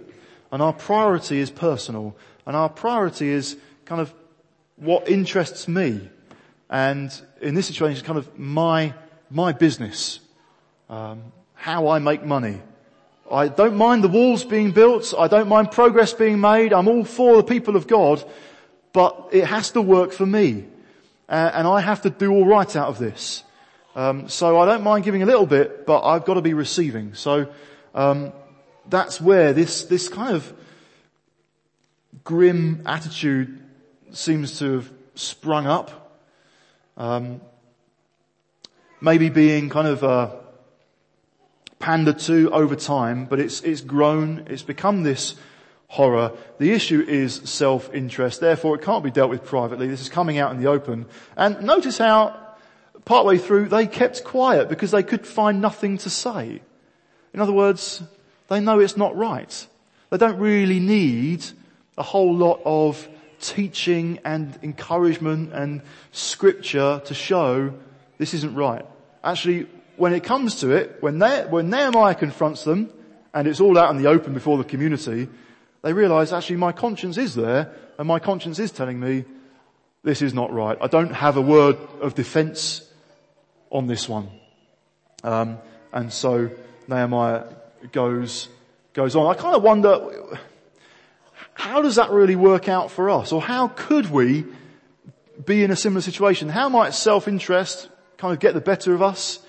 and 0.52 0.62
our 0.62 0.74
priority 0.74 1.40
is 1.40 1.50
personal 1.50 2.16
and 2.46 2.56
our 2.56 2.70
priority 2.70 3.30
is 3.30 3.58
kind 3.86 4.02
of 4.02 4.14
what 4.76 5.10
interests 5.10 5.68
me 5.68 6.08
and 6.70 7.12
in 7.42 7.56
this 7.56 7.66
situation 7.66 7.98
it's 7.98 8.06
kind 8.06 8.20
of 8.20 8.38
my, 8.38 8.94
my 9.32 9.54
business. 9.54 10.20
Um, 10.90 11.32
how 11.56 11.90
I 11.90 12.00
make 12.00 12.24
money. 12.24 12.62
I 13.32 13.48
don't 13.48 13.76
mind 13.76 14.04
the 14.04 14.08
walls 14.08 14.44
being 14.44 14.72
built. 14.72 15.14
I 15.18 15.28
don't 15.28 15.48
mind 15.48 15.72
progress 15.72 16.14
being 16.14 16.40
made. 16.40 16.74
I'm 16.74 16.88
all 16.88 17.04
for 17.04 17.38
the 17.38 17.44
people 17.44 17.76
of 17.76 17.88
God, 17.88 18.24
but 18.94 19.30
it 19.32 19.46
has 19.46 19.72
to 19.72 19.82
work 19.82 20.12
for 20.12 20.26
me. 20.26 20.66
Uh, 21.28 21.52
and 21.54 21.68
I 21.68 21.82
have 21.82 22.02
to 22.04 22.10
do 22.10 22.32
all 22.32 22.46
right 22.46 22.76
out 22.76 22.88
of 22.88 22.98
this. 22.98 23.44
Um, 23.96 24.30
so 24.30 24.60
I 24.60 24.66
don't 24.66 24.84
mind 24.84 25.04
giving 25.04 25.22
a 25.22 25.26
little 25.26 25.46
bit, 25.46 25.86
but 25.86 26.02
I've 26.04 26.26
got 26.26 26.36
to 26.36 26.42
be 26.42 26.54
receiving. 26.54 27.14
So 27.14 27.52
um, 27.94 28.34
that's 28.88 29.22
where 29.22 29.54
this 29.54 29.84
this 29.84 30.10
kind 30.10 30.36
of 30.36 30.54
grim 32.24 32.82
attitude 32.86 33.60
seems 34.12 34.60
to 34.60 34.74
have 34.74 34.92
sprung 35.16 35.68
up. 35.68 36.20
Um, 36.98 37.42
maybe 39.02 39.30
being 39.30 39.70
kind 39.70 39.88
of 39.88 40.04
uh, 40.04 40.36
pandered 41.80 42.20
to 42.20 42.52
over 42.52 42.76
time, 42.76 43.26
but 43.26 43.40
it's, 43.40 43.62
it's 43.62 43.82
grown, 43.82 44.46
it's 44.48 44.64
become 44.64 45.04
this 45.04 45.36
horror. 45.88 46.34
The 46.60 46.72
issue 46.72 47.02
is 47.02 47.42
self-interest, 47.46 48.40
therefore 48.42 48.76
it 48.76 48.84
can't 48.84 49.04
be 49.04 49.12
dealt 49.12 49.30
with 49.30 49.44
privately. 49.46 49.88
This 49.88 50.02
is 50.02 50.10
coming 50.10 50.38
out 50.38 50.52
in 50.52 50.62
the 50.62 50.70
open. 50.70 51.06
And 51.36 51.62
notice 51.64 51.98
how 51.98 52.36
partway 53.06 53.38
through 53.38 53.70
they 53.70 53.88
kept 53.88 54.24
quiet 54.24 54.70
because 54.70 54.92
they 54.92 55.04
could 55.04 55.26
find 55.26 55.62
nothing 55.62 55.98
to 56.00 56.10
say. 56.10 56.62
In 57.34 57.40
other 57.40 57.54
words, 57.54 58.04
they 58.50 58.60
know 58.60 58.80
it's 58.80 58.98
not 58.98 59.16
right. 59.16 59.68
They 60.10 60.18
don't 60.18 60.40
really 60.40 60.80
need 60.80 61.46
a 61.98 62.04
whole 62.04 62.36
lot 62.36 62.62
of 62.66 63.08
teaching 63.40 64.20
and 64.26 64.58
encouragement 64.62 65.54
and 65.54 65.82
scripture 66.12 67.02
to 67.06 67.14
show 67.14 67.74
this 68.18 68.34
isn't 68.34 68.56
right. 68.56 68.86
Actually, 69.24 69.68
when 70.00 70.14
it 70.14 70.24
comes 70.24 70.62
to 70.62 70.72
it, 70.72 70.98
when, 71.02 71.20
when 71.20 71.70
Nehemiah 71.70 72.16
confronts 72.16 72.64
them, 72.64 72.92
and 73.34 73.48
it's 73.48 73.60
all 73.60 73.78
out 73.78 73.92
in 73.92 74.02
the 74.02 74.10
open 74.10 74.34
before 74.34 74.58
the 74.58 74.64
community, 74.64 75.28
they 75.82 75.94
realize 75.94 76.34
actually 76.34 76.56
my 76.58 76.72
conscience 76.72 77.18
is 77.18 77.36
there, 77.36 77.72
and 77.98 78.08
my 78.08 78.20
conscience 78.20 78.60
is 78.60 78.72
telling 78.72 79.00
me 79.00 79.26
this 80.04 80.22
is 80.22 80.34
not 80.34 80.54
right. 80.54 80.78
I 80.82 80.88
don't 80.88 81.14
have 81.14 81.38
a 81.38 81.42
word 81.42 81.78
of 82.02 82.16
defense 82.16 82.90
on 83.70 83.88
this 83.88 84.08
one. 84.08 84.30
Um, 85.24 85.58
and 85.92 86.12
so 86.12 86.50
Nehemiah 86.88 87.44
goes, 87.92 88.48
goes 88.94 89.16
on. 89.16 89.28
I 89.28 89.38
kind 89.38 89.56
of 89.56 89.64
wonder, 89.64 90.38
how 91.54 91.82
does 91.82 91.96
that 91.96 92.12
really 92.12 92.38
work 92.38 92.70
out 92.70 92.90
for 92.90 93.10
us? 93.10 93.32
Or 93.34 93.42
how 93.42 93.68
could 93.68 94.10
we 94.10 94.46
be 95.46 95.64
in 95.64 95.72
a 95.72 95.76
similar 95.76 96.02
situation? 96.02 96.48
How 96.48 96.70
might 96.70 96.94
self-interest 96.94 97.90
kind 98.18 98.34
of 98.34 98.40
get 98.40 98.54
the 98.54 98.62
better 98.62 98.94
of 98.94 99.02
us? 99.02 99.40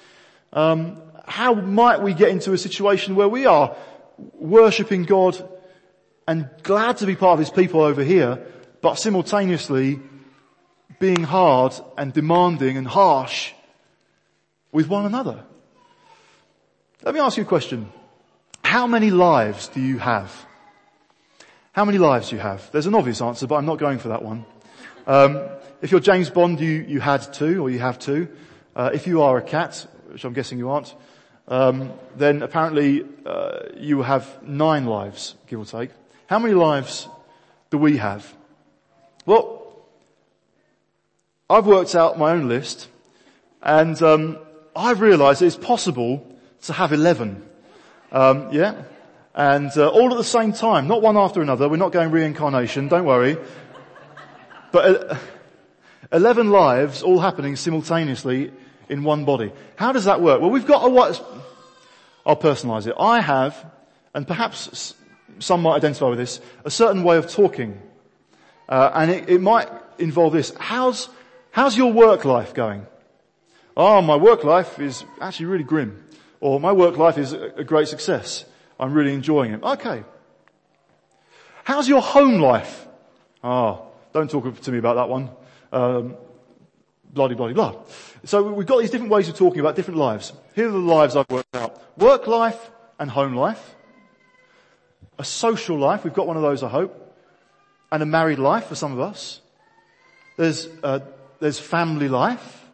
Um, 0.52 1.00
how 1.26 1.54
might 1.54 2.02
we 2.02 2.14
get 2.14 2.30
into 2.30 2.52
a 2.52 2.58
situation 2.58 3.14
where 3.14 3.28
we 3.28 3.46
are 3.46 3.76
worshipping 4.34 5.04
God 5.04 5.36
and 6.26 6.48
glad 6.62 6.98
to 6.98 7.06
be 7.06 7.16
part 7.16 7.34
of 7.34 7.38
His 7.38 7.50
people 7.50 7.80
over 7.82 8.02
here, 8.02 8.44
but 8.80 8.94
simultaneously 8.94 10.00
being 10.98 11.22
hard 11.22 11.74
and 11.96 12.12
demanding 12.12 12.76
and 12.76 12.86
harsh 12.86 13.52
with 14.72 14.88
one 14.88 15.06
another? 15.06 15.44
Let 17.02 17.14
me 17.14 17.20
ask 17.20 17.36
you 17.36 17.44
a 17.44 17.46
question. 17.46 17.90
How 18.62 18.86
many 18.86 19.10
lives 19.10 19.68
do 19.68 19.80
you 19.80 19.98
have? 19.98 20.46
How 21.72 21.84
many 21.84 21.98
lives 21.98 22.30
do 22.30 22.36
you 22.36 22.42
have? 22.42 22.70
There's 22.72 22.86
an 22.86 22.94
obvious 22.94 23.22
answer, 23.22 23.46
but 23.46 23.54
I'm 23.54 23.66
not 23.66 23.78
going 23.78 23.98
for 23.98 24.08
that 24.08 24.22
one. 24.22 24.44
Um, 25.06 25.48
if 25.80 25.90
you're 25.90 26.00
James 26.00 26.28
Bond, 26.28 26.60
you, 26.60 26.84
you 26.86 27.00
had 27.00 27.32
two, 27.32 27.62
or 27.62 27.70
you 27.70 27.78
have 27.78 27.98
two. 27.98 28.28
Uh, 28.76 28.90
if 28.92 29.06
you 29.06 29.22
are 29.22 29.38
a 29.38 29.42
cat, 29.42 29.86
which 30.10 30.24
I'm 30.24 30.32
guessing 30.32 30.58
you 30.58 30.70
aren't, 30.70 30.94
um, 31.48 31.92
then 32.16 32.42
apparently 32.42 33.04
uh, 33.26 33.60
you 33.76 34.02
have 34.02 34.42
nine 34.42 34.86
lives, 34.86 35.34
give 35.46 35.58
or 35.58 35.64
take. 35.64 35.90
How 36.26 36.38
many 36.38 36.54
lives 36.54 37.08
do 37.70 37.78
we 37.78 37.96
have? 37.96 38.34
Well, 39.26 39.74
I've 41.48 41.66
worked 41.66 41.94
out 41.94 42.18
my 42.18 42.32
own 42.32 42.48
list, 42.48 42.88
and 43.62 44.00
um, 44.02 44.38
I've 44.76 45.00
realised 45.00 45.42
it's 45.42 45.56
possible 45.56 46.26
to 46.62 46.72
have 46.72 46.92
eleven. 46.92 47.42
Um, 48.12 48.52
yeah, 48.52 48.82
and 49.34 49.70
uh, 49.76 49.88
all 49.88 50.10
at 50.10 50.16
the 50.16 50.24
same 50.24 50.52
time, 50.52 50.88
not 50.88 51.02
one 51.02 51.16
after 51.16 51.40
another. 51.40 51.68
We're 51.68 51.76
not 51.76 51.92
going 51.92 52.10
reincarnation, 52.10 52.88
don't 52.88 53.04
worry. 53.04 53.36
But 54.72 55.10
uh, 55.10 55.16
11 56.12 56.50
lives 56.50 57.02
all 57.02 57.20
happening 57.20 57.56
simultaneously 57.56 58.52
in 58.90 59.04
one 59.04 59.24
body. 59.24 59.52
How 59.76 59.92
does 59.92 60.04
that 60.04 60.20
work? 60.20 60.40
Well, 60.40 60.50
we've 60.50 60.66
got 60.66 60.84
a 60.84 60.90
what, 60.90 61.24
I'll 62.26 62.36
personalize 62.36 62.86
it. 62.86 62.94
I 62.98 63.20
have, 63.20 63.64
and 64.12 64.26
perhaps 64.26 64.94
some 65.38 65.62
might 65.62 65.76
identify 65.76 66.08
with 66.08 66.18
this, 66.18 66.40
a 66.64 66.70
certain 66.70 67.04
way 67.04 67.16
of 67.16 67.30
talking. 67.30 67.80
Uh, 68.68 68.90
and 68.94 69.10
it, 69.10 69.28
it 69.28 69.40
might 69.40 69.68
involve 69.98 70.32
this. 70.32 70.52
How's, 70.58 71.08
how's 71.52 71.76
your 71.76 71.92
work 71.92 72.24
life 72.24 72.52
going? 72.52 72.86
Oh, 73.76 74.02
my 74.02 74.16
work 74.16 74.44
life 74.44 74.78
is 74.78 75.04
actually 75.20 75.46
really 75.46 75.64
grim. 75.64 76.04
Or 76.40 76.58
my 76.58 76.72
work 76.72 76.96
life 76.96 77.16
is 77.16 77.32
a, 77.32 77.64
great 77.64 77.88
success. 77.88 78.44
I'm 78.78 78.92
really 78.92 79.14
enjoying 79.14 79.52
it. 79.52 79.62
Okay. 79.62 80.04
How's 81.64 81.88
your 81.88 82.00
home 82.00 82.40
life? 82.40 82.86
Oh, 83.44 83.86
don't 84.12 84.30
talk 84.30 84.60
to 84.60 84.72
me 84.72 84.78
about 84.78 84.96
that 84.96 85.08
one. 85.08 85.30
Um, 85.72 86.16
blah, 87.12 87.28
blah, 87.28 87.52
blah. 87.52 87.76
So 88.24 88.52
we've 88.52 88.66
got 88.66 88.80
these 88.80 88.90
different 88.90 89.12
ways 89.12 89.28
of 89.28 89.36
talking 89.36 89.60
about 89.60 89.76
different 89.76 89.98
lives. 89.98 90.32
Here 90.54 90.68
are 90.68 90.72
the 90.72 90.78
lives 90.78 91.16
I've 91.16 91.30
worked 91.30 91.54
out. 91.56 91.80
Work 91.98 92.26
life 92.26 92.70
and 92.98 93.10
home 93.10 93.34
life. 93.34 93.74
A 95.18 95.24
social 95.24 95.78
life. 95.78 96.04
We've 96.04 96.12
got 96.12 96.26
one 96.26 96.36
of 96.36 96.42
those, 96.42 96.62
I 96.62 96.68
hope. 96.68 96.96
And 97.90 98.02
a 98.02 98.06
married 98.06 98.38
life 98.38 98.66
for 98.66 98.74
some 98.74 98.92
of 98.92 99.00
us. 99.00 99.40
There's, 100.36 100.68
uh, 100.82 101.00
there's 101.40 101.58
family 101.58 102.08
life. 102.08 102.66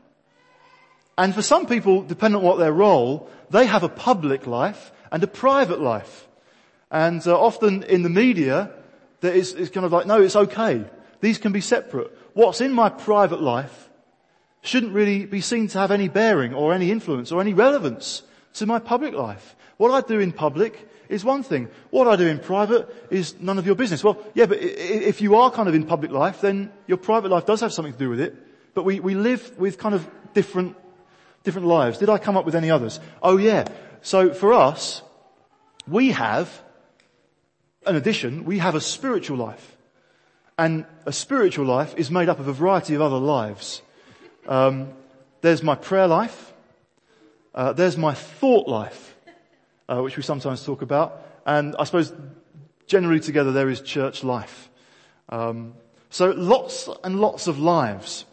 And 1.16 1.34
for 1.34 1.42
some 1.42 1.66
people, 1.66 2.02
depending 2.02 2.40
on 2.40 2.44
what 2.44 2.58
their 2.58 2.72
role, 2.72 3.30
they 3.50 3.66
have 3.66 3.84
a 3.84 3.88
public 3.88 4.46
life 4.46 4.92
and 5.12 5.22
a 5.22 5.26
private 5.26 5.80
life. 5.80 6.26
And 6.90 7.26
uh, 7.26 7.38
often 7.38 7.84
in 7.84 8.02
the 8.02 8.10
media, 8.10 8.70
there 9.20 9.32
is, 9.32 9.54
it's 9.54 9.70
kind 9.70 9.86
of 9.86 9.92
like, 9.92 10.06
no, 10.06 10.20
it's 10.20 10.36
okay. 10.36 10.84
These 11.20 11.38
can 11.38 11.52
be 11.52 11.60
separate. 11.60 12.10
What's 12.34 12.60
in 12.60 12.72
my 12.72 12.88
private 12.88 13.40
life 13.40 13.85
shouldn't 14.66 14.92
really 14.92 15.26
be 15.26 15.40
seen 15.40 15.68
to 15.68 15.78
have 15.78 15.90
any 15.90 16.08
bearing 16.08 16.54
or 16.54 16.72
any 16.72 16.90
influence 16.90 17.32
or 17.32 17.40
any 17.40 17.54
relevance 17.54 18.22
to 18.54 18.66
my 18.66 18.78
public 18.78 19.14
life. 19.14 19.56
What 19.76 19.90
I 19.90 20.06
do 20.06 20.20
in 20.20 20.32
public 20.32 20.88
is 21.08 21.24
one 21.24 21.42
thing. 21.42 21.68
What 21.90 22.08
I 22.08 22.16
do 22.16 22.26
in 22.26 22.38
private 22.38 22.88
is 23.10 23.38
none 23.40 23.58
of 23.58 23.66
your 23.66 23.74
business. 23.74 24.02
Well, 24.02 24.18
yeah, 24.34 24.46
but 24.46 24.58
if 24.60 25.20
you 25.20 25.36
are 25.36 25.50
kind 25.50 25.68
of 25.68 25.74
in 25.74 25.84
public 25.84 26.10
life, 26.10 26.40
then 26.40 26.72
your 26.86 26.98
private 26.98 27.30
life 27.30 27.46
does 27.46 27.60
have 27.60 27.72
something 27.72 27.92
to 27.92 27.98
do 27.98 28.10
with 28.10 28.20
it. 28.20 28.34
But 28.74 28.84
we, 28.84 29.00
we 29.00 29.14
live 29.14 29.58
with 29.58 29.78
kind 29.78 29.94
of 29.94 30.06
different, 30.34 30.76
different 31.44 31.66
lives. 31.66 31.98
Did 31.98 32.10
I 32.10 32.18
come 32.18 32.36
up 32.36 32.44
with 32.44 32.54
any 32.54 32.70
others? 32.70 33.00
Oh 33.22 33.36
yeah. 33.36 33.64
So 34.02 34.34
for 34.34 34.52
us, 34.52 35.02
we 35.86 36.12
have 36.12 36.50
an 37.86 37.96
addition, 37.96 38.44
we 38.44 38.58
have 38.58 38.74
a 38.74 38.80
spiritual 38.80 39.36
life. 39.36 39.76
And 40.58 40.86
a 41.04 41.12
spiritual 41.12 41.66
life 41.66 41.94
is 41.96 42.10
made 42.10 42.28
up 42.28 42.40
of 42.40 42.48
a 42.48 42.52
variety 42.52 42.94
of 42.94 43.02
other 43.02 43.18
lives. 43.18 43.82
Um, 44.48 44.92
there's 45.40 45.62
my 45.62 45.74
prayer 45.74 46.06
life. 46.06 46.52
Uh, 47.54 47.72
there's 47.72 47.96
my 47.96 48.14
thought 48.14 48.68
life, 48.68 49.16
uh, 49.88 50.00
which 50.00 50.16
we 50.16 50.22
sometimes 50.22 50.64
talk 50.64 50.82
about. 50.82 51.22
And 51.46 51.74
I 51.78 51.84
suppose 51.84 52.12
generally 52.86 53.20
together 53.20 53.52
there 53.52 53.68
is 53.68 53.80
church 53.80 54.22
life. 54.22 54.68
Um, 55.28 55.74
so 56.10 56.30
lots 56.30 56.88
and 57.02 57.20
lots 57.20 57.46
of 57.46 57.58
lives. 57.58 58.24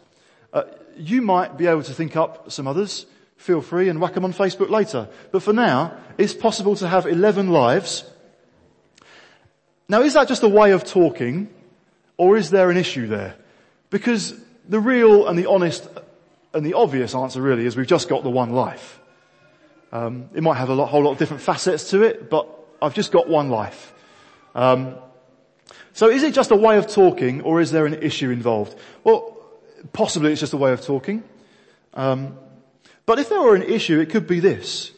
Uh, 0.52 0.64
you 0.96 1.22
might 1.22 1.56
be 1.56 1.66
able 1.66 1.82
to 1.82 1.92
think 1.92 2.16
up 2.16 2.50
some 2.52 2.66
others. 2.66 3.06
Feel 3.36 3.60
free 3.60 3.88
and 3.88 4.00
whack 4.00 4.14
them 4.14 4.24
on 4.24 4.32
Facebook 4.32 4.70
later. 4.70 5.08
But 5.32 5.42
for 5.42 5.52
now, 5.52 5.96
it's 6.16 6.34
possible 6.34 6.76
to 6.76 6.88
have 6.88 7.06
11 7.06 7.50
lives. 7.50 8.04
Now 9.88 10.02
is 10.02 10.14
that 10.14 10.28
just 10.28 10.42
a 10.42 10.48
way 10.48 10.70
of 10.70 10.84
talking? 10.84 11.48
Or 12.16 12.36
is 12.36 12.50
there 12.50 12.70
an 12.70 12.76
issue 12.76 13.06
there? 13.06 13.34
Because 13.90 14.34
the 14.68 14.80
real 14.80 15.26
and 15.26 15.38
the 15.38 15.46
honest 15.46 15.88
and 16.54 16.64
the 16.64 16.74
obvious 16.74 17.14
answer 17.14 17.42
really 17.42 17.66
is 17.66 17.76
we've 17.76 17.86
just 17.86 18.08
got 18.08 18.22
the 18.22 18.30
one 18.30 18.52
life. 18.52 19.00
Um, 19.92 20.30
it 20.34 20.42
might 20.42 20.56
have 20.56 20.70
a 20.70 20.74
lot, 20.74 20.86
whole 20.86 21.02
lot 21.02 21.12
of 21.12 21.18
different 21.18 21.42
facets 21.42 21.90
to 21.90 22.02
it, 22.02 22.30
but 22.30 22.48
I've 22.80 22.94
just 22.94 23.12
got 23.12 23.28
one 23.28 23.50
life. 23.50 23.92
Um, 24.54 24.96
so 25.92 26.08
is 26.08 26.22
it 26.22 26.34
just 26.34 26.50
a 26.50 26.56
way 26.56 26.78
of 26.78 26.86
talking 26.86 27.42
or 27.42 27.60
is 27.60 27.70
there 27.70 27.86
an 27.86 27.94
issue 27.94 28.30
involved? 28.30 28.78
Well, 29.02 29.36
possibly 29.92 30.32
it's 30.32 30.40
just 30.40 30.52
a 30.52 30.56
way 30.56 30.72
of 30.72 30.80
talking. 30.80 31.22
Um, 31.92 32.38
but 33.06 33.18
if 33.18 33.28
there 33.28 33.40
were 33.40 33.54
an 33.54 33.62
issue, 33.62 34.00
it 34.00 34.10
could 34.10 34.26
be 34.26 34.40
this. 34.40 34.92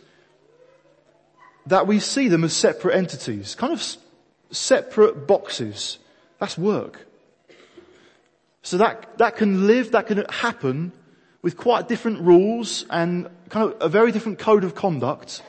That 1.67 1.87
we 1.87 2.01
see 2.01 2.29
them 2.29 2.45
as 2.45 2.55
separate 2.55 2.95
entities, 2.95 3.55
kind 3.55 3.73
of 3.73 3.97
separate 4.51 5.27
boxes. 5.27 5.99
That's 6.39 6.57
work. 6.57 7.07
So 8.63 8.79
that, 8.79 9.19
that 9.19 9.37
can 9.37 9.67
live, 9.67 9.93
that 9.93 10.07
can 10.07 10.25
happen 10.29 10.93
with 11.47 11.57
quite 11.57 11.87
different 11.87 12.23
rules 12.23 12.85
and 12.91 13.29
kind 13.51 13.71
of 13.71 13.81
a 13.81 13.89
very 13.89 14.11
different 14.11 14.37
code 14.37 14.65
of 14.65 14.75
conduct. 14.75 15.43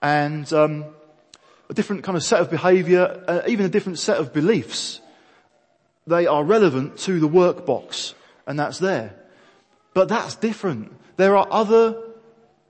and 0.00 0.50
um, 0.54 0.86
a 1.68 1.74
different 1.74 2.02
kind 2.02 2.16
of 2.16 2.22
set 2.22 2.40
of 2.40 2.50
behaviour, 2.50 3.22
uh, 3.28 3.42
even 3.46 3.66
a 3.66 3.68
different 3.68 3.98
set 3.98 4.16
of 4.16 4.32
beliefs. 4.32 5.02
They 6.06 6.26
are 6.26 6.42
relevant 6.42 6.96
to 7.00 7.20
the 7.20 7.28
workbox, 7.28 8.14
and 8.46 8.58
that's 8.58 8.78
there. 8.78 9.14
But 9.92 10.08
that's 10.08 10.34
different. 10.34 10.92
There 11.18 11.36
are 11.36 11.46
other, 11.50 11.94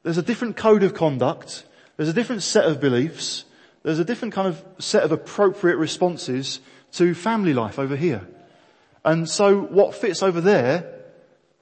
there's 0.03 0.18
a 0.18 0.22
different 0.22 0.57
code 0.57 0.83
of 0.83 0.95
conduct, 0.95 1.64
there's 1.97 2.09
a 2.09 2.12
different 2.12 2.43
set 2.43 2.64
of 2.64 2.81
beliefs, 2.81 3.45
there's 3.85 4.01
a 4.01 4.05
different 4.05 4.35
kind 4.35 4.49
of 4.49 4.64
set 4.81 5.05
of 5.05 5.12
appropriate 5.12 5.77
responses 5.77 6.59
to 6.93 7.14
family 7.14 7.55
life 7.55 7.79
over 7.79 7.95
here. 7.95 8.27
And 9.05 9.29
so 9.29 9.61
what 9.61 9.95
fits 9.95 10.25
over 10.25 10.41
there, 10.41 10.93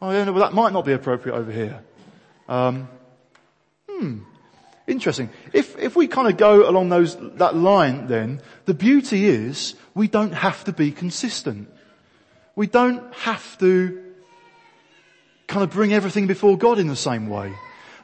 oh 0.02 0.10
yeah, 0.10 0.28
well 0.28 0.42
that 0.42 0.52
might 0.52 0.74
not 0.74 0.84
be 0.84 0.92
appropriate 0.92 1.34
over 1.34 1.50
here. 1.50 1.80
Um, 2.48 2.88
hmm. 3.88 4.18
Interesting. 4.86 5.30
If, 5.52 5.78
if 5.78 5.94
we 5.94 6.08
kind 6.08 6.28
of 6.28 6.36
go 6.36 6.68
along 6.68 6.88
those, 6.88 7.16
that 7.36 7.54
line 7.54 8.08
then, 8.08 8.42
the 8.66 8.74
beauty 8.74 9.26
is 9.26 9.74
we 9.94 10.08
don't 10.08 10.32
have 10.32 10.64
to 10.64 10.72
be 10.72 10.90
consistent. 10.90 11.70
We 12.56 12.66
don't 12.66 13.14
have 13.14 13.56
to 13.58 14.02
kind 15.46 15.62
of 15.62 15.70
bring 15.70 15.92
everything 15.92 16.26
before 16.26 16.58
God 16.58 16.78
in 16.78 16.88
the 16.88 16.96
same 16.96 17.28
way. 17.28 17.54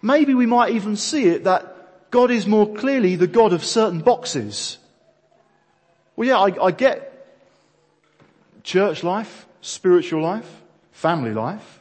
Maybe 0.01 0.35
we 0.35 0.47
might 0.47 0.73
even 0.73 0.97
see 0.97 1.25
it 1.25 1.45
that 1.45 2.11
God 2.11 2.31
is 2.31 2.47
more 2.47 2.73
clearly 2.75 3.17
the 3.17 3.27
God 3.27 3.53
of 3.53 3.65
certain 3.65 4.01
boxes. 4.01 4.79
Well 6.15 6.29
yeah, 6.29 6.39
I, 6.39 6.67
I 6.67 6.71
get 6.71 7.27
church 8.63 9.03
life, 9.03 9.47
spiritual 9.61 10.23
life, 10.23 10.63
family 10.93 11.33
life, 11.33 11.78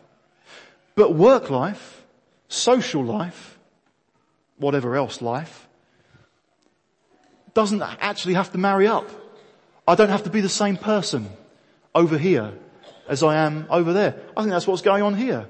but 0.97 1.13
work 1.13 1.51
life, 1.51 2.03
social 2.49 3.03
life, 3.03 3.59
whatever 4.57 4.95
else 4.95 5.21
life, 5.21 5.69
doesn't 7.53 7.83
actually 7.83 8.33
have 8.33 8.51
to 8.51 8.57
marry 8.57 8.87
up. 8.87 9.07
I 9.87 9.93
don't 9.93 10.09
have 10.09 10.23
to 10.23 10.31
be 10.31 10.41
the 10.41 10.49
same 10.49 10.75
person 10.75 11.29
over 11.93 12.17
here 12.17 12.51
as 13.07 13.21
I 13.21 13.35
am 13.45 13.67
over 13.69 13.93
there. 13.93 14.15
I 14.35 14.41
think 14.41 14.51
that's 14.51 14.65
what's 14.65 14.81
going 14.81 15.03
on 15.03 15.13
here. 15.13 15.47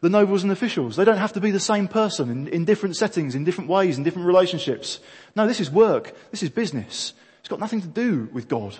The 0.00 0.10
nobles 0.10 0.42
and 0.42 0.50
officials, 0.50 0.96
they 0.96 1.04
don't 1.04 1.16
have 1.16 1.32
to 1.34 1.40
be 1.40 1.52
the 1.52 1.60
same 1.60 1.86
person 1.86 2.28
in, 2.28 2.48
in 2.48 2.64
different 2.64 2.96
settings, 2.96 3.36
in 3.36 3.44
different 3.44 3.70
ways, 3.70 3.98
in 3.98 4.04
different 4.04 4.26
relationships. 4.26 4.98
No, 5.36 5.46
this 5.46 5.60
is 5.60 5.70
work. 5.70 6.12
This 6.32 6.42
is 6.42 6.50
business. 6.50 7.14
It's 7.38 7.48
got 7.48 7.60
nothing 7.60 7.82
to 7.82 7.88
do 7.88 8.28
with 8.32 8.48
God. 8.48 8.76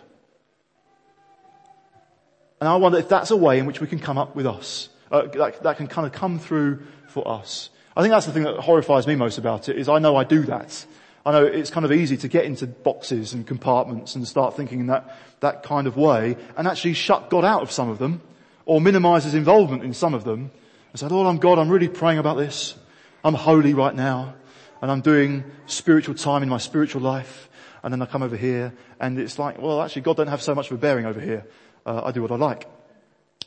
And 2.60 2.68
I 2.68 2.74
wonder 2.74 2.98
if 2.98 3.08
that's 3.08 3.30
a 3.30 3.36
way 3.36 3.60
in 3.60 3.66
which 3.66 3.80
we 3.80 3.86
can 3.86 4.00
come 4.00 4.18
up 4.18 4.34
with 4.34 4.46
us. 4.46 4.88
Uh, 5.10 5.22
that, 5.22 5.62
that 5.62 5.76
can 5.76 5.86
kind 5.86 6.06
of 6.06 6.12
come 6.12 6.38
through 6.38 6.82
for 7.08 7.26
us. 7.26 7.70
I 7.96 8.02
think 8.02 8.12
that's 8.12 8.26
the 8.26 8.32
thing 8.32 8.44
that 8.44 8.60
horrifies 8.60 9.06
me 9.06 9.16
most 9.16 9.38
about 9.38 9.68
it 9.68 9.76
is 9.76 9.88
I 9.88 9.98
know 9.98 10.16
I 10.16 10.24
do 10.24 10.42
that. 10.42 10.86
I 11.26 11.32
know 11.32 11.44
it's 11.44 11.70
kind 11.70 11.84
of 11.84 11.92
easy 11.92 12.16
to 12.18 12.28
get 12.28 12.44
into 12.44 12.66
boxes 12.66 13.34
and 13.34 13.46
compartments 13.46 14.14
and 14.14 14.26
start 14.26 14.56
thinking 14.56 14.80
in 14.80 14.86
that, 14.86 15.16
that 15.40 15.62
kind 15.62 15.86
of 15.86 15.96
way 15.96 16.36
and 16.56 16.68
actually 16.68 16.94
shut 16.94 17.28
God 17.28 17.44
out 17.44 17.62
of 17.62 17.70
some 17.70 17.88
of 17.88 17.98
them 17.98 18.22
or 18.66 18.80
minimize 18.80 19.24
his 19.24 19.34
involvement 19.34 19.82
in 19.82 19.92
some 19.92 20.14
of 20.14 20.24
them 20.24 20.50
and 20.92 21.00
say, 21.00 21.06
Lord, 21.08 21.26
I'm 21.26 21.38
God, 21.38 21.58
I'm 21.58 21.68
really 21.68 21.88
praying 21.88 22.18
about 22.18 22.36
this. 22.36 22.76
I'm 23.24 23.34
holy 23.34 23.74
right 23.74 23.94
now 23.94 24.34
and 24.80 24.90
I'm 24.90 25.00
doing 25.00 25.44
spiritual 25.66 26.14
time 26.14 26.42
in 26.42 26.48
my 26.48 26.58
spiritual 26.58 27.02
life. 27.02 27.48
And 27.82 27.92
then 27.92 28.00
I 28.00 28.06
come 28.06 28.22
over 28.22 28.36
here 28.36 28.72
and 29.00 29.18
it's 29.18 29.38
like, 29.38 29.60
well, 29.60 29.82
actually 29.82 30.02
God 30.02 30.16
don't 30.16 30.28
have 30.28 30.42
so 30.42 30.54
much 30.54 30.70
of 30.70 30.76
a 30.76 30.80
bearing 30.80 31.04
over 31.04 31.20
here 31.20 31.46
uh, 31.84 32.02
I 32.04 32.12
do 32.12 32.22
what 32.22 32.30
I 32.30 32.36
like. 32.36 32.66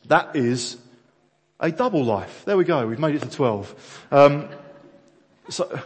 That 0.08 0.36
is 0.36 0.78
a 1.62 1.72
double 1.72 2.04
life. 2.04 2.44
There 2.46 2.58
we 2.58 2.66
go. 2.66 2.86
We've 2.88 3.00
made 3.00 3.16
it 3.16 3.22
to 3.22 3.30
12. 3.30 4.08
Um, 4.12 4.50
so 5.50 5.80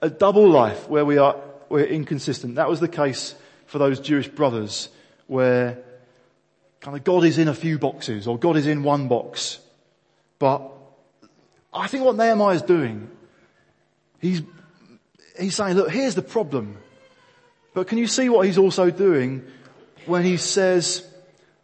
a 0.00 0.08
double 0.08 0.48
life 0.48 0.88
where 0.88 1.04
we 1.04 1.18
are, 1.18 1.36
we're 1.68 1.84
inconsistent. 1.84 2.54
That 2.54 2.68
was 2.68 2.80
the 2.80 2.88
case 2.88 3.34
for 3.66 3.78
those 3.78 3.98
Jewish 3.98 4.28
brothers 4.28 4.88
where 5.26 5.78
kind 6.80 6.96
of 6.96 7.02
God 7.02 7.24
is 7.24 7.38
in 7.38 7.48
a 7.48 7.54
few 7.54 7.78
boxes 7.78 8.28
or 8.28 8.38
God 8.38 8.56
is 8.56 8.68
in 8.68 8.84
one 8.84 9.08
box. 9.08 9.58
But 10.38 10.70
I 11.74 11.88
think 11.88 12.04
what 12.04 12.16
Nehemiah 12.16 12.54
is 12.54 12.62
doing, 12.62 13.10
he's, 14.20 14.42
he's 15.38 15.56
saying, 15.56 15.76
look, 15.76 15.90
here's 15.90 16.14
the 16.14 16.22
problem. 16.22 16.76
But 17.74 17.88
can 17.88 17.98
you 17.98 18.06
see 18.06 18.28
what 18.28 18.46
he's 18.46 18.56
also 18.56 18.90
doing 18.90 19.44
when 20.06 20.22
he 20.22 20.36
says, 20.36 21.04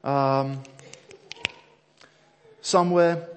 um, 0.03 0.62
somewhere, 2.63 3.29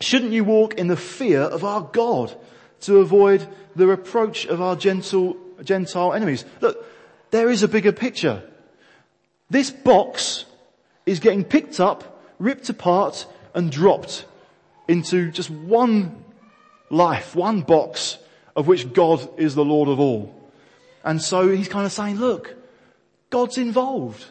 shouldn't 0.00 0.32
you 0.32 0.44
walk 0.44 0.74
in 0.74 0.88
the 0.88 0.96
fear 0.96 1.40
of 1.40 1.64
our 1.64 1.80
God 1.80 2.36
to 2.82 2.98
avoid 2.98 3.46
the 3.74 3.86
reproach 3.86 4.44
of 4.44 4.60
our 4.60 4.76
gentle, 4.76 5.38
Gentile 5.64 6.12
enemies? 6.12 6.44
Look, 6.60 6.84
there 7.30 7.48
is 7.48 7.62
a 7.62 7.68
bigger 7.68 7.92
picture. 7.92 8.42
This 9.48 9.70
box 9.70 10.44
is 11.06 11.20
getting 11.20 11.44
picked 11.44 11.80
up, 11.80 12.22
ripped 12.38 12.68
apart 12.68 13.26
and 13.54 13.72
dropped 13.72 14.26
into 14.88 15.30
just 15.30 15.50
one 15.50 16.22
life, 16.90 17.34
one 17.34 17.62
box 17.62 18.18
of 18.54 18.66
which 18.66 18.92
God 18.92 19.28
is 19.38 19.54
the 19.54 19.64
Lord 19.64 19.88
of 19.88 20.00
all. 20.00 20.34
And 21.04 21.22
so 21.22 21.48
he's 21.48 21.68
kind 21.68 21.86
of 21.86 21.92
saying, 21.92 22.16
look, 22.16 22.54
God's 23.30 23.58
involved. 23.58 24.24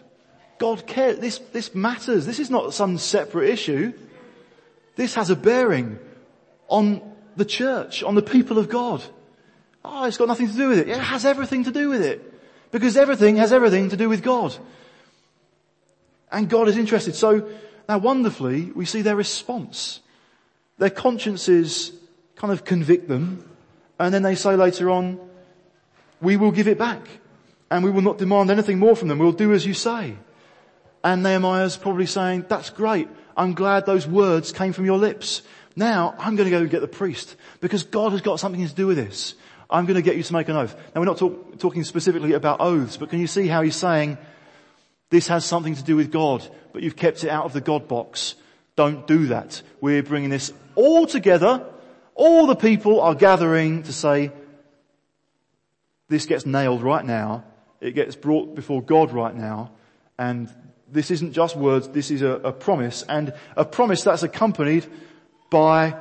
God 0.57 0.85
cares. 0.87 1.19
This, 1.19 1.37
this 1.53 1.75
matters. 1.75 2.25
This 2.25 2.39
is 2.39 2.49
not 2.49 2.73
some 2.73 2.97
separate 2.97 3.49
issue. 3.49 3.93
This 4.95 5.15
has 5.15 5.29
a 5.29 5.35
bearing 5.35 5.99
on 6.67 7.01
the 7.35 7.45
church, 7.45 8.03
on 8.03 8.15
the 8.15 8.21
people 8.21 8.57
of 8.57 8.69
God. 8.69 9.03
Oh, 9.83 10.05
it's 10.05 10.17
got 10.17 10.27
nothing 10.27 10.47
to 10.47 10.53
do 10.53 10.69
with 10.69 10.79
it. 10.79 10.89
It 10.89 10.97
has 10.97 11.25
everything 11.25 11.65
to 11.65 11.71
do 11.71 11.89
with 11.89 12.01
it. 12.01 12.33
Because 12.71 12.97
everything 12.97 13.37
has 13.37 13.53
everything 13.53 13.89
to 13.89 13.97
do 13.97 14.09
with 14.09 14.23
God. 14.23 14.55
And 16.31 16.49
God 16.49 16.67
is 16.67 16.77
interested. 16.77 17.15
So 17.15 17.47
now 17.87 17.99
wonderfully, 17.99 18.71
we 18.71 18.85
see 18.85 19.01
their 19.01 19.15
response. 19.15 19.99
Their 20.77 20.89
consciences 20.89 21.91
kind 22.35 22.51
of 22.51 22.65
convict 22.65 23.07
them. 23.07 23.47
And 23.99 24.13
then 24.13 24.23
they 24.23 24.35
say 24.35 24.55
later 24.55 24.89
on, 24.89 25.19
we 26.19 26.35
will 26.37 26.51
give 26.51 26.67
it 26.67 26.77
back. 26.77 27.07
And 27.69 27.83
we 27.83 27.91
will 27.91 28.01
not 28.01 28.17
demand 28.17 28.49
anything 28.49 28.79
more 28.79 28.95
from 28.95 29.07
them. 29.07 29.19
We'll 29.19 29.31
do 29.31 29.53
as 29.53 29.65
you 29.65 29.73
say. 29.73 30.15
And 31.03 31.21
Nehemiah's 31.21 31.77
probably 31.77 32.07
saying, 32.07 32.45
that's 32.49 32.71
great. 32.71 33.07
I'm 33.35 33.53
glad 33.53 33.85
those 33.85 34.07
words 34.07 34.51
came 34.51 34.73
from 34.73 34.85
your 34.85 34.97
lips. 34.97 35.41
Now 35.75 36.15
I'm 36.17 36.35
going 36.35 36.45
to 36.45 36.51
go 36.51 36.61
and 36.61 36.69
get 36.69 36.81
the 36.81 36.87
priest 36.87 37.35
because 37.59 37.83
God 37.83 38.11
has 38.11 38.21
got 38.21 38.39
something 38.39 38.65
to 38.65 38.73
do 38.73 38.87
with 38.87 38.97
this. 38.97 39.35
I'm 39.69 39.85
going 39.85 39.95
to 39.95 40.01
get 40.01 40.15
you 40.15 40.23
to 40.23 40.33
make 40.33 40.47
an 40.47 40.55
oath. 40.55 40.75
Now 40.93 41.01
we're 41.01 41.05
not 41.05 41.17
talk, 41.17 41.59
talking 41.59 41.83
specifically 41.83 42.33
about 42.33 42.61
oaths, 42.61 42.97
but 42.97 43.09
can 43.09 43.19
you 43.19 43.27
see 43.27 43.47
how 43.47 43.61
he's 43.61 43.75
saying 43.75 44.17
this 45.09 45.27
has 45.27 45.45
something 45.45 45.75
to 45.75 45.83
do 45.83 45.95
with 45.95 46.11
God, 46.11 46.47
but 46.73 46.81
you've 46.81 46.95
kept 46.95 47.23
it 47.23 47.29
out 47.29 47.45
of 47.45 47.53
the 47.53 47.61
God 47.61 47.87
box. 47.87 48.35
Don't 48.75 49.07
do 49.07 49.27
that. 49.27 49.61
We're 49.81 50.03
bringing 50.03 50.29
this 50.29 50.51
all 50.75 51.07
together. 51.07 51.65
All 52.15 52.47
the 52.47 52.55
people 52.55 53.01
are 53.01 53.15
gathering 53.15 53.83
to 53.83 53.93
say, 53.93 54.31
this 56.07 56.25
gets 56.25 56.45
nailed 56.45 56.81
right 56.81 57.05
now. 57.05 57.43
It 57.81 57.91
gets 57.91 58.15
brought 58.15 58.55
before 58.55 58.81
God 58.81 59.11
right 59.11 59.35
now. 59.35 59.71
And 60.17 60.49
this 60.91 61.11
isn't 61.11 61.33
just 61.33 61.55
words, 61.55 61.87
this 61.89 62.11
is 62.11 62.21
a, 62.21 62.31
a 62.31 62.51
promise, 62.51 63.03
and 63.07 63.33
a 63.55 63.65
promise 63.65 64.03
that's 64.03 64.23
accompanied 64.23 64.85
by 65.49 65.95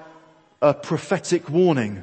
a 0.60 0.74
prophetic 0.74 1.48
warning. 1.48 2.02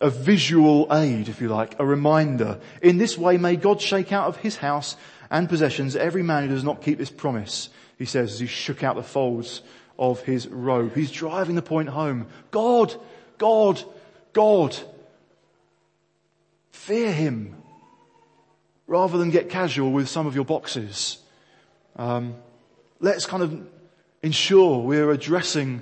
A 0.00 0.10
visual 0.10 0.88
aid, 0.92 1.28
if 1.28 1.40
you 1.40 1.48
like, 1.48 1.78
a 1.78 1.86
reminder. 1.86 2.60
In 2.82 2.98
this 2.98 3.16
way 3.16 3.36
may 3.36 3.56
God 3.56 3.80
shake 3.80 4.12
out 4.12 4.26
of 4.26 4.36
his 4.36 4.56
house 4.56 4.96
and 5.30 5.48
possessions 5.48 5.94
every 5.94 6.22
man 6.22 6.48
who 6.48 6.54
does 6.54 6.64
not 6.64 6.82
keep 6.82 6.98
this 6.98 7.10
promise, 7.10 7.68
he 7.98 8.04
says 8.04 8.32
as 8.32 8.40
he 8.40 8.46
shook 8.46 8.82
out 8.82 8.96
the 8.96 9.02
folds 9.02 9.62
of 9.98 10.20
his 10.22 10.48
robe. 10.48 10.94
He's 10.94 11.12
driving 11.12 11.54
the 11.54 11.62
point 11.62 11.88
home. 11.88 12.26
God, 12.50 12.94
God, 13.38 13.82
God. 14.32 14.76
Fear 16.72 17.12
him 17.12 17.61
rather 18.92 19.16
than 19.16 19.30
get 19.30 19.48
casual 19.48 19.90
with 19.90 20.06
some 20.06 20.26
of 20.26 20.34
your 20.34 20.44
boxes. 20.44 21.16
Um, 21.96 22.34
let's 23.00 23.24
kind 23.24 23.42
of 23.42 23.58
ensure 24.22 24.80
we're 24.80 25.10
addressing 25.10 25.80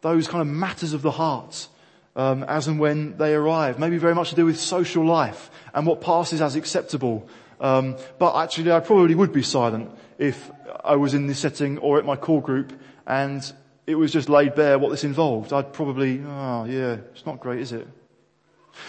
those 0.00 0.26
kind 0.26 0.42
of 0.42 0.48
matters 0.48 0.92
of 0.92 1.02
the 1.02 1.12
heart 1.12 1.68
um, 2.16 2.42
as 2.42 2.66
and 2.66 2.80
when 2.80 3.16
they 3.16 3.32
arrive. 3.32 3.78
Maybe 3.78 3.96
very 3.96 4.14
much 4.16 4.30
to 4.30 4.34
do 4.34 4.44
with 4.44 4.58
social 4.58 5.06
life 5.06 5.52
and 5.72 5.86
what 5.86 6.00
passes 6.00 6.42
as 6.42 6.56
acceptable. 6.56 7.28
Um, 7.60 7.96
but 8.18 8.34
actually, 8.34 8.72
I 8.72 8.80
probably 8.80 9.14
would 9.14 9.32
be 9.32 9.44
silent 9.44 9.92
if 10.18 10.50
I 10.84 10.96
was 10.96 11.14
in 11.14 11.28
this 11.28 11.38
setting 11.38 11.78
or 11.78 12.00
at 12.00 12.04
my 12.04 12.16
core 12.16 12.42
group 12.42 12.72
and 13.06 13.40
it 13.86 13.94
was 13.94 14.12
just 14.12 14.28
laid 14.28 14.56
bare 14.56 14.80
what 14.80 14.90
this 14.90 15.04
involved. 15.04 15.52
I'd 15.52 15.72
probably, 15.72 16.20
oh 16.26 16.64
yeah, 16.64 16.96
it's 17.12 17.24
not 17.24 17.38
great, 17.38 17.60
is 17.60 17.70
it? 17.70 17.86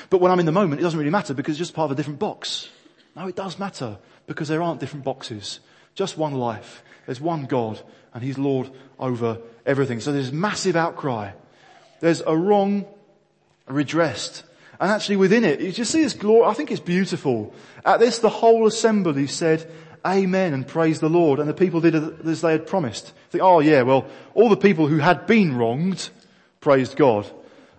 But 0.09 0.21
when 0.21 0.31
I'm 0.31 0.39
in 0.39 0.47
the 0.47 0.51
moment, 0.51 0.81
it 0.81 0.83
doesn't 0.83 0.97
really 0.97 1.11
matter 1.11 1.35
because 1.35 1.51
it's 1.51 1.59
just 1.59 1.75
part 1.75 1.85
of 1.85 1.91
a 1.91 1.95
different 1.95 2.17
box. 2.17 2.69
No, 3.15 3.27
it 3.27 3.35
does 3.35 3.59
matter 3.59 3.97
because 4.27 4.47
there 4.47 4.61
aren't 4.61 4.79
different 4.79 5.05
boxes. 5.05 5.59
Just 5.95 6.17
one 6.17 6.33
life. 6.33 6.83
There's 7.05 7.21
one 7.21 7.45
God 7.45 7.81
and 8.13 8.23
He's 8.23 8.37
Lord 8.37 8.69
over 8.99 9.39
everything. 9.65 9.99
So 9.99 10.11
there's 10.11 10.31
massive 10.31 10.75
outcry. 10.75 11.31
There's 11.99 12.21
a 12.21 12.35
wrong 12.35 12.85
redressed 13.67 14.43
And 14.79 14.91
actually 14.91 15.17
within 15.17 15.43
it, 15.43 15.59
you 15.59 15.71
just 15.71 15.91
see 15.91 16.01
this 16.01 16.13
glory, 16.13 16.45
I 16.45 16.53
think 16.53 16.71
it's 16.71 16.79
beautiful. 16.79 17.53
At 17.85 17.99
this, 17.99 18.19
the 18.19 18.29
whole 18.29 18.65
assembly 18.65 19.27
said, 19.27 19.69
Amen 20.05 20.53
and 20.53 20.65
praise 20.65 21.01
the 21.01 21.09
Lord. 21.09 21.39
And 21.39 21.49
the 21.49 21.53
people 21.53 21.81
did 21.81 21.95
as 21.95 22.41
they 22.41 22.53
had 22.53 22.65
promised. 22.65 23.13
Think, 23.29 23.43
oh 23.43 23.59
yeah, 23.59 23.81
well, 23.81 24.07
all 24.33 24.47
the 24.47 24.55
people 24.55 24.87
who 24.87 24.99
had 24.99 25.27
been 25.27 25.57
wronged 25.57 26.09
praised 26.61 26.95
God. 26.95 27.29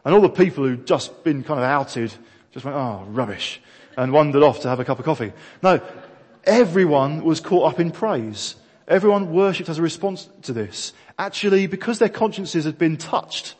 And 0.05 0.15
all 0.15 0.21
the 0.21 0.29
people 0.29 0.65
who'd 0.65 0.87
just 0.87 1.25
been 1.25 1.43
kind 1.43 1.61
of 1.61 1.65
outed 1.65 2.13
just 2.53 2.65
went, 2.65 2.77
oh, 2.77 3.05
rubbish. 3.09 3.63
And 3.97 4.13
wandered 4.13 4.43
off 4.43 4.61
to 4.61 4.69
have 4.69 4.81
a 4.81 4.85
cup 4.85 4.99
of 4.99 5.05
coffee. 5.05 5.33
No, 5.63 5.81
everyone 6.45 7.25
was 7.25 7.41
caught 7.41 7.73
up 7.73 7.81
in 7.81 7.91
praise. 7.91 8.55
Everyone 8.87 9.33
worshipped 9.33 9.69
as 9.69 9.79
a 9.79 9.83
response 9.83 10.29
to 10.43 10.53
this. 10.53 10.93
Actually, 11.19 11.67
because 11.67 11.99
their 11.99 12.09
consciences 12.09 12.65
had 12.65 12.79
been 12.79 12.97
touched, 12.97 13.55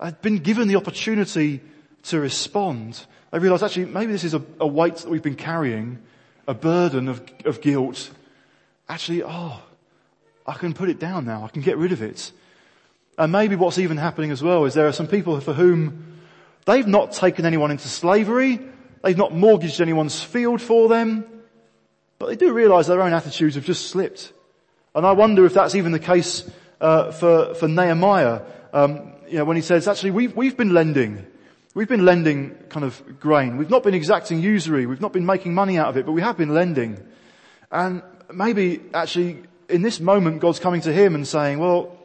had 0.00 0.20
been 0.22 0.38
given 0.38 0.68
the 0.68 0.76
opportunity 0.76 1.60
to 2.04 2.20
respond, 2.20 3.04
they 3.30 3.38
realized 3.38 3.62
actually 3.62 3.86
maybe 3.86 4.12
this 4.12 4.24
is 4.24 4.34
a, 4.34 4.42
a 4.60 4.66
weight 4.66 4.96
that 4.96 5.10
we've 5.10 5.22
been 5.22 5.34
carrying, 5.34 5.98
a 6.46 6.54
burden 6.54 7.08
of, 7.08 7.22
of 7.44 7.60
guilt. 7.60 8.10
Actually, 8.88 9.22
oh, 9.22 9.60
I 10.46 10.54
can 10.54 10.72
put 10.72 10.88
it 10.88 10.98
down 10.98 11.26
now. 11.26 11.44
I 11.44 11.48
can 11.48 11.62
get 11.62 11.76
rid 11.76 11.92
of 11.92 12.00
it. 12.00 12.32
And 13.18 13.32
maybe 13.32 13.56
what's 13.56 13.78
even 13.78 13.96
happening 13.96 14.30
as 14.30 14.42
well 14.42 14.64
is 14.64 14.74
there 14.74 14.86
are 14.86 14.92
some 14.92 15.08
people 15.08 15.38
for 15.40 15.52
whom 15.52 16.20
they've 16.64 16.86
not 16.86 17.12
taken 17.12 17.44
anyone 17.44 17.70
into 17.70 17.88
slavery, 17.88 18.60
they've 19.02 19.16
not 19.16 19.34
mortgaged 19.34 19.80
anyone's 19.80 20.22
field 20.22 20.60
for 20.60 20.88
them, 20.88 21.24
but 22.18 22.26
they 22.26 22.36
do 22.36 22.52
realize 22.52 22.86
their 22.86 23.02
own 23.02 23.12
attitudes 23.12 23.54
have 23.54 23.64
just 23.64 23.90
slipped. 23.90 24.32
And 24.94 25.06
I 25.06 25.12
wonder 25.12 25.46
if 25.46 25.54
that's 25.54 25.74
even 25.74 25.92
the 25.92 25.98
case 25.98 26.48
uh, 26.80 27.12
for 27.12 27.54
for 27.54 27.68
Nehemiah. 27.68 28.42
Um, 28.72 29.12
you 29.28 29.38
know, 29.38 29.44
when 29.44 29.56
he 29.56 29.62
says, 29.62 29.86
actually, 29.86 30.10
we've 30.12 30.34
we've 30.34 30.56
been 30.56 30.74
lending, 30.74 31.26
we've 31.74 31.88
been 31.88 32.04
lending 32.04 32.54
kind 32.68 32.84
of 32.84 33.20
grain. 33.20 33.56
We've 33.56 33.70
not 33.70 33.82
been 33.82 33.94
exacting 33.94 34.40
usury. 34.40 34.86
We've 34.86 35.00
not 35.00 35.12
been 35.12 35.26
making 35.26 35.54
money 35.54 35.78
out 35.78 35.88
of 35.88 35.96
it, 35.96 36.06
but 36.06 36.12
we 36.12 36.22
have 36.22 36.36
been 36.36 36.54
lending. 36.54 36.98
And 37.70 38.02
maybe 38.32 38.80
actually 38.94 39.42
in 39.68 39.82
this 39.82 40.00
moment, 40.00 40.40
God's 40.40 40.58
coming 40.58 40.80
to 40.82 40.92
him 40.92 41.14
and 41.14 41.26
saying, 41.26 41.58
well, 41.58 41.96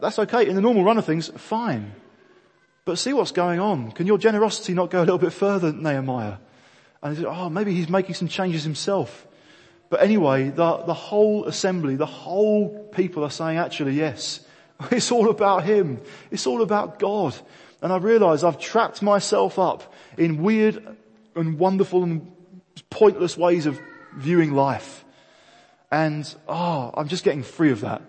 that's 0.00 0.18
okay. 0.18 0.46
In 0.46 0.54
the 0.54 0.60
normal 0.60 0.84
run 0.84 0.98
of 0.98 1.04
things, 1.04 1.28
fine. 1.36 1.92
But 2.88 2.98
see 2.98 3.12
what's 3.12 3.32
going 3.32 3.60
on. 3.60 3.92
Can 3.92 4.06
your 4.06 4.16
generosity 4.16 4.72
not 4.72 4.88
go 4.88 5.00
a 5.00 5.04
little 5.04 5.18
bit 5.18 5.34
further, 5.34 5.74
Nehemiah? 5.74 6.38
And 7.02 7.14
he 7.14 7.22
said, 7.22 7.30
oh, 7.30 7.50
maybe 7.50 7.74
he's 7.74 7.90
making 7.90 8.14
some 8.14 8.28
changes 8.28 8.64
himself. 8.64 9.26
But 9.90 10.00
anyway, 10.00 10.48
the, 10.48 10.78
the 10.78 10.94
whole 10.94 11.44
assembly, 11.44 11.96
the 11.96 12.06
whole 12.06 12.88
people 12.94 13.24
are 13.24 13.30
saying, 13.30 13.58
actually, 13.58 13.92
yes, 13.92 14.40
it's 14.90 15.12
all 15.12 15.28
about 15.28 15.64
him. 15.64 16.00
It's 16.30 16.46
all 16.46 16.62
about 16.62 16.98
God. 16.98 17.36
And 17.82 17.92
I 17.92 17.98
realize 17.98 18.42
I've 18.42 18.58
trapped 18.58 19.02
myself 19.02 19.58
up 19.58 19.92
in 20.16 20.42
weird 20.42 20.96
and 21.34 21.58
wonderful 21.58 22.02
and 22.04 22.32
pointless 22.88 23.36
ways 23.36 23.66
of 23.66 23.78
viewing 24.16 24.54
life. 24.54 25.04
And, 25.90 26.34
oh, 26.48 26.90
I'm 26.94 27.08
just 27.08 27.22
getting 27.22 27.42
free 27.42 27.70
of 27.70 27.82
that. 27.82 28.00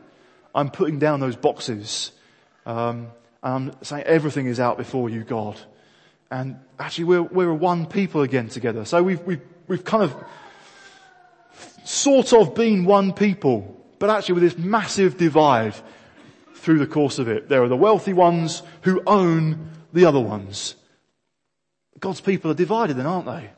I'm 0.55 0.69
putting 0.69 0.99
down 0.99 1.19
those 1.19 1.35
boxes. 1.35 2.13
Um, 2.65 3.09
I'm 3.41 3.71
saying 3.83 4.03
everything 4.03 4.47
is 4.47 4.59
out 4.59 4.77
before 4.77 5.09
you, 5.09 5.23
God. 5.23 5.59
And 6.31 6.59
actually 6.77 7.05
we're, 7.05 7.23
we're 7.23 7.53
one 7.53 7.85
people 7.85 8.21
again 8.21 8.49
together. 8.49 8.85
So 8.85 9.01
we've, 9.01 9.21
we've, 9.21 9.41
we've 9.67 9.83
kind 9.83 10.03
of 10.03 10.15
sort 11.83 12.33
of 12.33 12.53
been 12.53 12.85
one 12.85 13.13
people, 13.13 13.75
but 13.97 14.09
actually 14.09 14.35
with 14.35 14.43
this 14.43 14.57
massive 14.57 15.17
divide 15.17 15.73
through 16.55 16.79
the 16.79 16.87
course 16.87 17.19
of 17.19 17.27
it. 17.27 17.49
There 17.49 17.63
are 17.63 17.69
the 17.69 17.77
wealthy 17.77 18.13
ones 18.13 18.61
who 18.81 19.01
own 19.07 19.71
the 19.93 20.05
other 20.05 20.19
ones. 20.19 20.75
God's 21.99 22.21
people 22.21 22.51
are 22.51 22.55
divided 22.55 22.97
then, 22.97 23.05
aren't 23.05 23.25
they? 23.25 23.49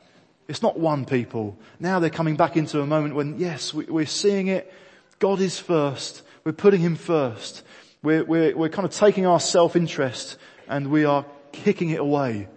It's 0.48 0.62
not 0.62 0.78
one 0.78 1.04
people. 1.04 1.58
Now 1.78 1.98
they're 1.98 2.10
coming 2.10 2.36
back 2.36 2.56
into 2.56 2.80
a 2.80 2.86
moment 2.86 3.14
when, 3.14 3.38
yes, 3.38 3.72
we're 3.74 4.06
seeing 4.06 4.48
it. 4.48 4.72
God 5.18 5.40
is 5.40 5.58
first. 5.58 6.22
We're 6.44 6.52
putting 6.52 6.80
Him 6.80 6.96
first. 6.96 7.62
We're, 8.02 8.24
we're, 8.24 8.56
we're 8.56 8.68
kind 8.68 8.86
of 8.86 8.92
taking 8.92 9.26
our 9.26 9.38
self-interest 9.38 10.36
and 10.68 10.90
we 10.90 11.04
are 11.04 11.24
kicking 11.52 11.90
it 11.90 12.00
away. 12.00 12.48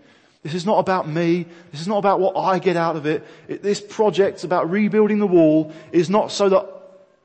This 0.41 0.53
is 0.53 0.65
not 0.65 0.77
about 0.79 1.07
me. 1.07 1.45
This 1.71 1.81
is 1.81 1.87
not 1.87 1.97
about 1.97 2.19
what 2.19 2.35
I 2.35 2.59
get 2.59 2.77
out 2.77 2.95
of 2.95 3.05
it. 3.05 3.25
it. 3.47 3.63
This 3.63 3.81
project 3.81 4.43
about 4.43 4.69
rebuilding 4.69 5.19
the 5.19 5.27
wall 5.27 5.73
is 5.91 6.09
not 6.09 6.31
so 6.31 6.49
that 6.49 6.69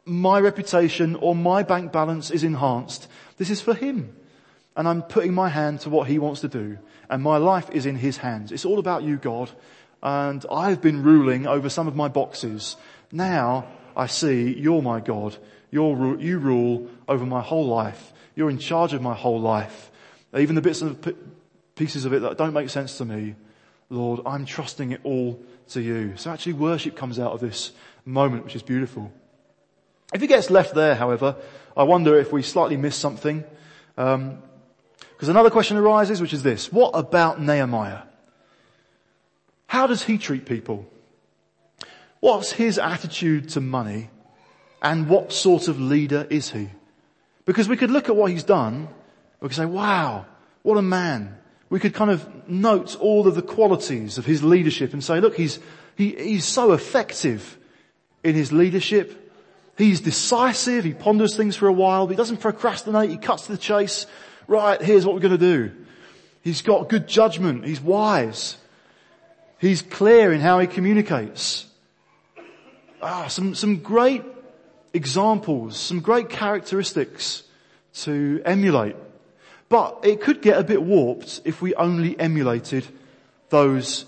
my 0.04 0.40
reputation 0.40 1.16
or 1.16 1.34
my 1.34 1.62
bank 1.62 1.92
balance 1.92 2.30
is 2.30 2.44
enhanced. 2.44 3.08
This 3.36 3.50
is 3.50 3.60
for 3.60 3.74
Him. 3.74 4.16
And 4.76 4.88
I'm 4.88 5.02
putting 5.02 5.34
my 5.34 5.48
hand 5.48 5.80
to 5.80 5.90
what 5.90 6.08
He 6.08 6.18
wants 6.18 6.40
to 6.40 6.48
do. 6.48 6.78
And 7.08 7.22
my 7.22 7.36
life 7.36 7.68
is 7.70 7.86
in 7.86 7.96
His 7.96 8.16
hands. 8.16 8.52
It's 8.52 8.64
all 8.64 8.78
about 8.78 9.02
you, 9.02 9.16
God. 9.16 9.50
And 10.02 10.44
I've 10.50 10.80
been 10.80 11.02
ruling 11.02 11.46
over 11.46 11.68
some 11.68 11.88
of 11.88 11.96
my 11.96 12.08
boxes. 12.08 12.76
Now 13.12 13.66
I 13.96 14.06
see 14.06 14.54
you're 14.58 14.82
my 14.82 15.00
God. 15.00 15.36
You're, 15.70 16.18
you 16.20 16.38
rule 16.38 16.88
over 17.08 17.24
my 17.24 17.40
whole 17.40 17.66
life. 17.66 18.12
You're 18.34 18.50
in 18.50 18.58
charge 18.58 18.92
of 18.92 19.02
my 19.02 19.14
whole 19.14 19.40
life. 19.40 19.90
Even 20.36 20.54
the 20.54 20.62
bits 20.62 20.80
and 20.80 20.96
pieces 21.74 22.04
of 22.04 22.12
it 22.12 22.20
that 22.20 22.38
don't 22.38 22.52
make 22.52 22.70
sense 22.70 22.98
to 22.98 23.04
me. 23.04 23.34
Lord, 23.88 24.20
I'm 24.24 24.44
trusting 24.44 24.92
it 24.92 25.00
all 25.02 25.42
to 25.70 25.80
you. 25.80 26.14
So 26.16 26.30
actually 26.30 26.52
worship 26.54 26.96
comes 26.96 27.18
out 27.18 27.32
of 27.32 27.40
this 27.40 27.72
moment, 28.04 28.44
which 28.44 28.54
is 28.54 28.62
beautiful. 28.62 29.12
If 30.12 30.22
it 30.22 30.26
gets 30.26 30.50
left 30.50 30.74
there, 30.74 30.94
however, 30.94 31.36
I 31.76 31.84
wonder 31.84 32.18
if 32.18 32.32
we 32.32 32.42
slightly 32.42 32.76
miss 32.76 32.96
something. 32.96 33.44
Because 33.94 34.16
um, 34.16 34.42
another 35.18 35.50
question 35.50 35.76
arises, 35.76 36.20
which 36.20 36.32
is 36.32 36.42
this. 36.42 36.72
What 36.72 36.90
about 36.90 37.40
Nehemiah? 37.40 38.02
How 39.66 39.86
does 39.86 40.02
he 40.02 40.18
treat 40.18 40.46
people? 40.46 40.88
What's 42.18 42.52
his 42.52 42.78
attitude 42.78 43.50
to 43.50 43.60
money? 43.60 44.10
And 44.83 45.09
what 45.09 45.33
sort 45.33 45.68
of 45.68 45.81
leader 45.81 46.26
is 46.31 46.51
he? 46.51 46.70
Because 47.45 47.68
we 47.68 47.76
could 47.76 47.91
look 47.91 48.09
at 48.09 48.16
what 48.16 48.31
he's 48.31 48.45
done, 48.45 48.89
we 49.41 49.49
could 49.49 49.57
say, 49.57 49.66
wow, 49.66 50.26
what 50.62 50.78
a 50.78 50.83
man. 50.83 51.37
We 51.68 51.81
could 51.81 51.95
kind 51.95 52.11
of 52.11 52.49
note 52.49 52.97
all 52.97 53.26
of 53.26 53.35
the 53.35 53.43
qualities 53.43 54.18
of 54.18 54.26
his 54.26 54.43
leadership 54.43 54.93
and 54.93 55.03
say, 55.03 55.20
look, 55.20 55.37
he's, 55.37 55.59
he, 55.97 56.11
he's 56.11 56.45
so 56.45 56.72
effective 56.72 57.59
in 58.24 58.35
his 58.35 58.53
leadership. 58.53 59.16
He's 59.76 60.01
decisive. 60.01 60.85
He 60.85 60.93
ponders 60.93 61.37
things 61.37 61.57
for 61.57 61.68
a 61.68 61.72
while, 61.72 62.07
but 62.07 62.12
he 62.12 62.16
doesn't 62.16 62.39
procrastinate. 62.39 63.11
He 63.11 63.16
cuts 63.16 63.47
to 63.47 63.53
the 63.53 63.59
chase. 63.59 64.07
Right, 64.47 64.81
here's 64.81 65.07
what 65.07 65.14
we're 65.14 65.20
going 65.20 65.39
to 65.39 65.39
do. 65.39 65.72
He's 66.43 66.62
got 66.62 66.89
good 66.89 67.07
judgment. 67.07 67.64
He's 67.64 67.81
wise. 67.81 68.57
He's 69.59 69.83
clear 69.83 70.33
in 70.33 70.41
how 70.41 70.59
he 70.59 70.66
communicates. 70.66 71.66
Ah, 73.03 73.28
some, 73.28 73.55
some 73.55 73.78
great 73.78 74.22
examples, 74.93 75.78
some 75.78 76.01
great 76.01 76.28
characteristics 76.28 77.45
to 77.93 78.43
emulate. 78.45 78.97
But 79.68 80.01
it 80.03 80.20
could 80.20 80.43
get 80.43 80.59
a 80.59 80.64
bit 80.64 80.82
warped 80.82 81.43
if 81.45 81.62
we 81.62 81.74
only 81.74 82.18
emulated 82.18 82.86
those 83.51 84.05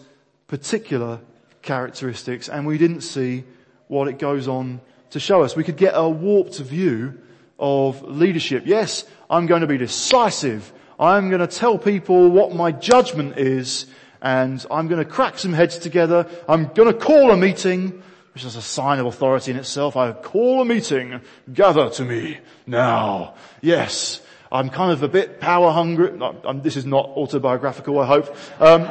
particular 0.49 1.21
characteristics 1.63 2.49
and 2.49 2.67
we 2.67 2.79
didn't 2.79 3.03
see 3.03 3.45
what 3.89 4.09
it 4.09 4.19
goes 4.19 4.49
on 4.49 4.81
to 5.11 5.21
show 5.21 5.43
us. 5.43 5.55
We 5.55 5.65
could 5.65 5.77
get 5.77 5.93
a 5.95 6.09
warped 6.09 6.59
view 6.59 7.21
of 7.59 8.03
leadership. 8.03 8.65
Yes, 8.67 9.05
I'm 9.31 9.47
going 9.47 9.61
to 9.61 9.67
be 9.67 9.79
decisive. 9.79 10.73
I'm 10.99 11.29
going 11.29 11.41
to 11.41 11.47
tell 11.47 11.79
people 11.79 12.29
what 12.29 12.55
my 12.55 12.73
judgment 12.73 13.39
is 13.39 13.87
and 14.21 14.65
I'm 14.71 14.89
going 14.89 15.05
to 15.05 15.11
crack 15.11 15.39
some 15.39 15.53
heads 15.53 15.79
together. 15.79 16.29
I'm 16.49 16.73
going 16.73 16.93
to 16.93 16.99
call 16.99 17.31
a 17.31 17.37
meeting, 17.37 18.02
which 18.35 18.45
is 18.45 18.57
a 18.57 18.63
sign 18.63 18.99
of 18.99 19.07
authority 19.07 19.51
in 19.51 19.57
itself. 19.57 19.97
I 19.97 20.13
call 20.13 20.63
a 20.63 20.65
meeting, 20.65 21.21
gather 21.53 21.91
to 21.91 22.05
me 22.05 22.39
now. 22.67 23.35
Yes, 23.61 24.21
I'm 24.51 24.71
kind 24.71 24.93
of 24.93 25.03
a 25.03 25.09
bit 25.09 25.41
power 25.41 25.71
hungry. 25.71 26.13
No, 26.13 26.61
this 26.63 26.77
is 26.77 26.87
not 26.87 27.07
autobiographical, 27.07 27.99
I 27.99 28.07
hope. 28.07 28.37
Um, 28.61 28.89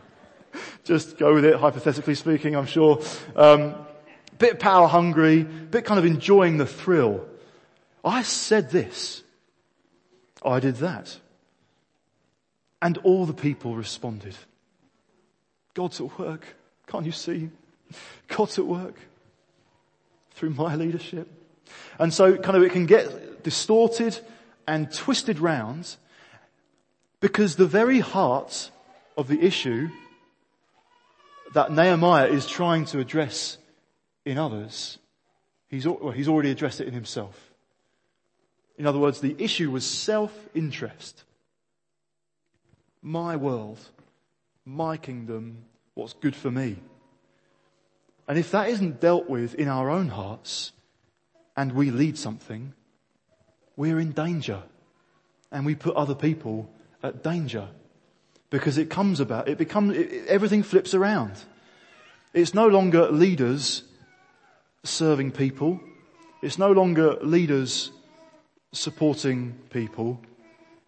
just 0.84 1.18
go 1.18 1.34
with 1.34 1.44
it, 1.44 1.56
hypothetically 1.56 2.14
speaking, 2.14 2.56
I'm 2.56 2.66
sure. 2.66 3.02
Um, 3.36 3.74
bit 4.38 4.58
power 4.58 4.86
hungry, 4.86 5.42
bit 5.42 5.84
kind 5.84 5.98
of 5.98 6.04
enjoying 6.04 6.58
the 6.58 6.66
thrill. 6.66 7.26
I 8.04 8.22
said 8.22 8.70
this. 8.70 9.22
I 10.42 10.60
did 10.60 10.76
that. 10.76 11.18
And 12.82 12.96
all 12.98 13.26
the 13.26 13.34
people 13.34 13.76
responded. 13.76 14.36
God's 15.74 16.00
at 16.00 16.18
work. 16.18 16.46
Can't 16.86 17.04
you 17.04 17.12
see? 17.12 17.50
God's 18.28 18.58
at 18.58 18.66
work 18.66 18.96
through 20.32 20.50
my 20.50 20.74
leadership. 20.74 21.28
And 21.98 22.12
so 22.12 22.36
kind 22.36 22.56
of 22.56 22.62
it 22.62 22.72
can 22.72 22.86
get 22.86 23.42
distorted 23.42 24.18
and 24.66 24.92
twisted 24.92 25.38
round 25.38 25.96
because 27.20 27.56
the 27.56 27.66
very 27.66 28.00
heart 28.00 28.70
of 29.16 29.28
the 29.28 29.40
issue 29.40 29.88
that 31.52 31.72
Nehemiah 31.72 32.28
is 32.28 32.46
trying 32.46 32.84
to 32.86 33.00
address 33.00 33.58
in 34.24 34.38
others, 34.38 34.98
he's, 35.68 35.86
well, 35.86 36.12
he's 36.12 36.28
already 36.28 36.50
addressed 36.50 36.80
it 36.80 36.88
in 36.88 36.94
himself. 36.94 37.50
In 38.78 38.86
other 38.86 38.98
words, 38.98 39.20
the 39.20 39.36
issue 39.38 39.70
was 39.70 39.84
self-interest. 39.84 41.24
my 43.02 43.36
world, 43.36 43.78
my 44.64 44.96
kingdom, 44.96 45.64
what's 45.94 46.12
good 46.14 46.36
for 46.36 46.50
me. 46.50 46.76
And 48.30 48.38
if 48.38 48.52
that 48.52 48.68
isn't 48.68 49.00
dealt 49.00 49.28
with 49.28 49.56
in 49.56 49.66
our 49.66 49.90
own 49.90 50.06
hearts 50.06 50.70
and 51.56 51.72
we 51.72 51.90
lead 51.90 52.16
something, 52.16 52.74
we're 53.74 53.98
in 53.98 54.12
danger 54.12 54.62
and 55.50 55.66
we 55.66 55.74
put 55.74 55.96
other 55.96 56.14
people 56.14 56.70
at 57.02 57.24
danger 57.24 57.66
because 58.48 58.78
it 58.78 58.88
comes 58.88 59.18
about, 59.18 59.48
it 59.48 59.58
becomes, 59.58 59.96
it, 59.96 60.28
everything 60.28 60.62
flips 60.62 60.94
around. 60.94 61.32
It's 62.32 62.54
no 62.54 62.68
longer 62.68 63.10
leaders 63.10 63.82
serving 64.84 65.32
people. 65.32 65.80
It's 66.40 66.56
no 66.56 66.70
longer 66.70 67.14
leaders 67.22 67.90
supporting 68.70 69.58
people. 69.70 70.20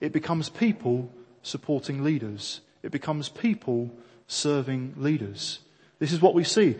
It 0.01 0.13
becomes 0.13 0.49
people 0.49 1.11
supporting 1.43 2.05
leaders. 2.05 2.61
It 2.85 2.93
becomes 2.93 3.29
people 3.29 3.91
serving 4.29 4.95
leaders. 4.97 5.59
This 5.99 6.13
is 6.13 6.23
what 6.23 6.35
we 6.35 6.45
see. 6.45 6.77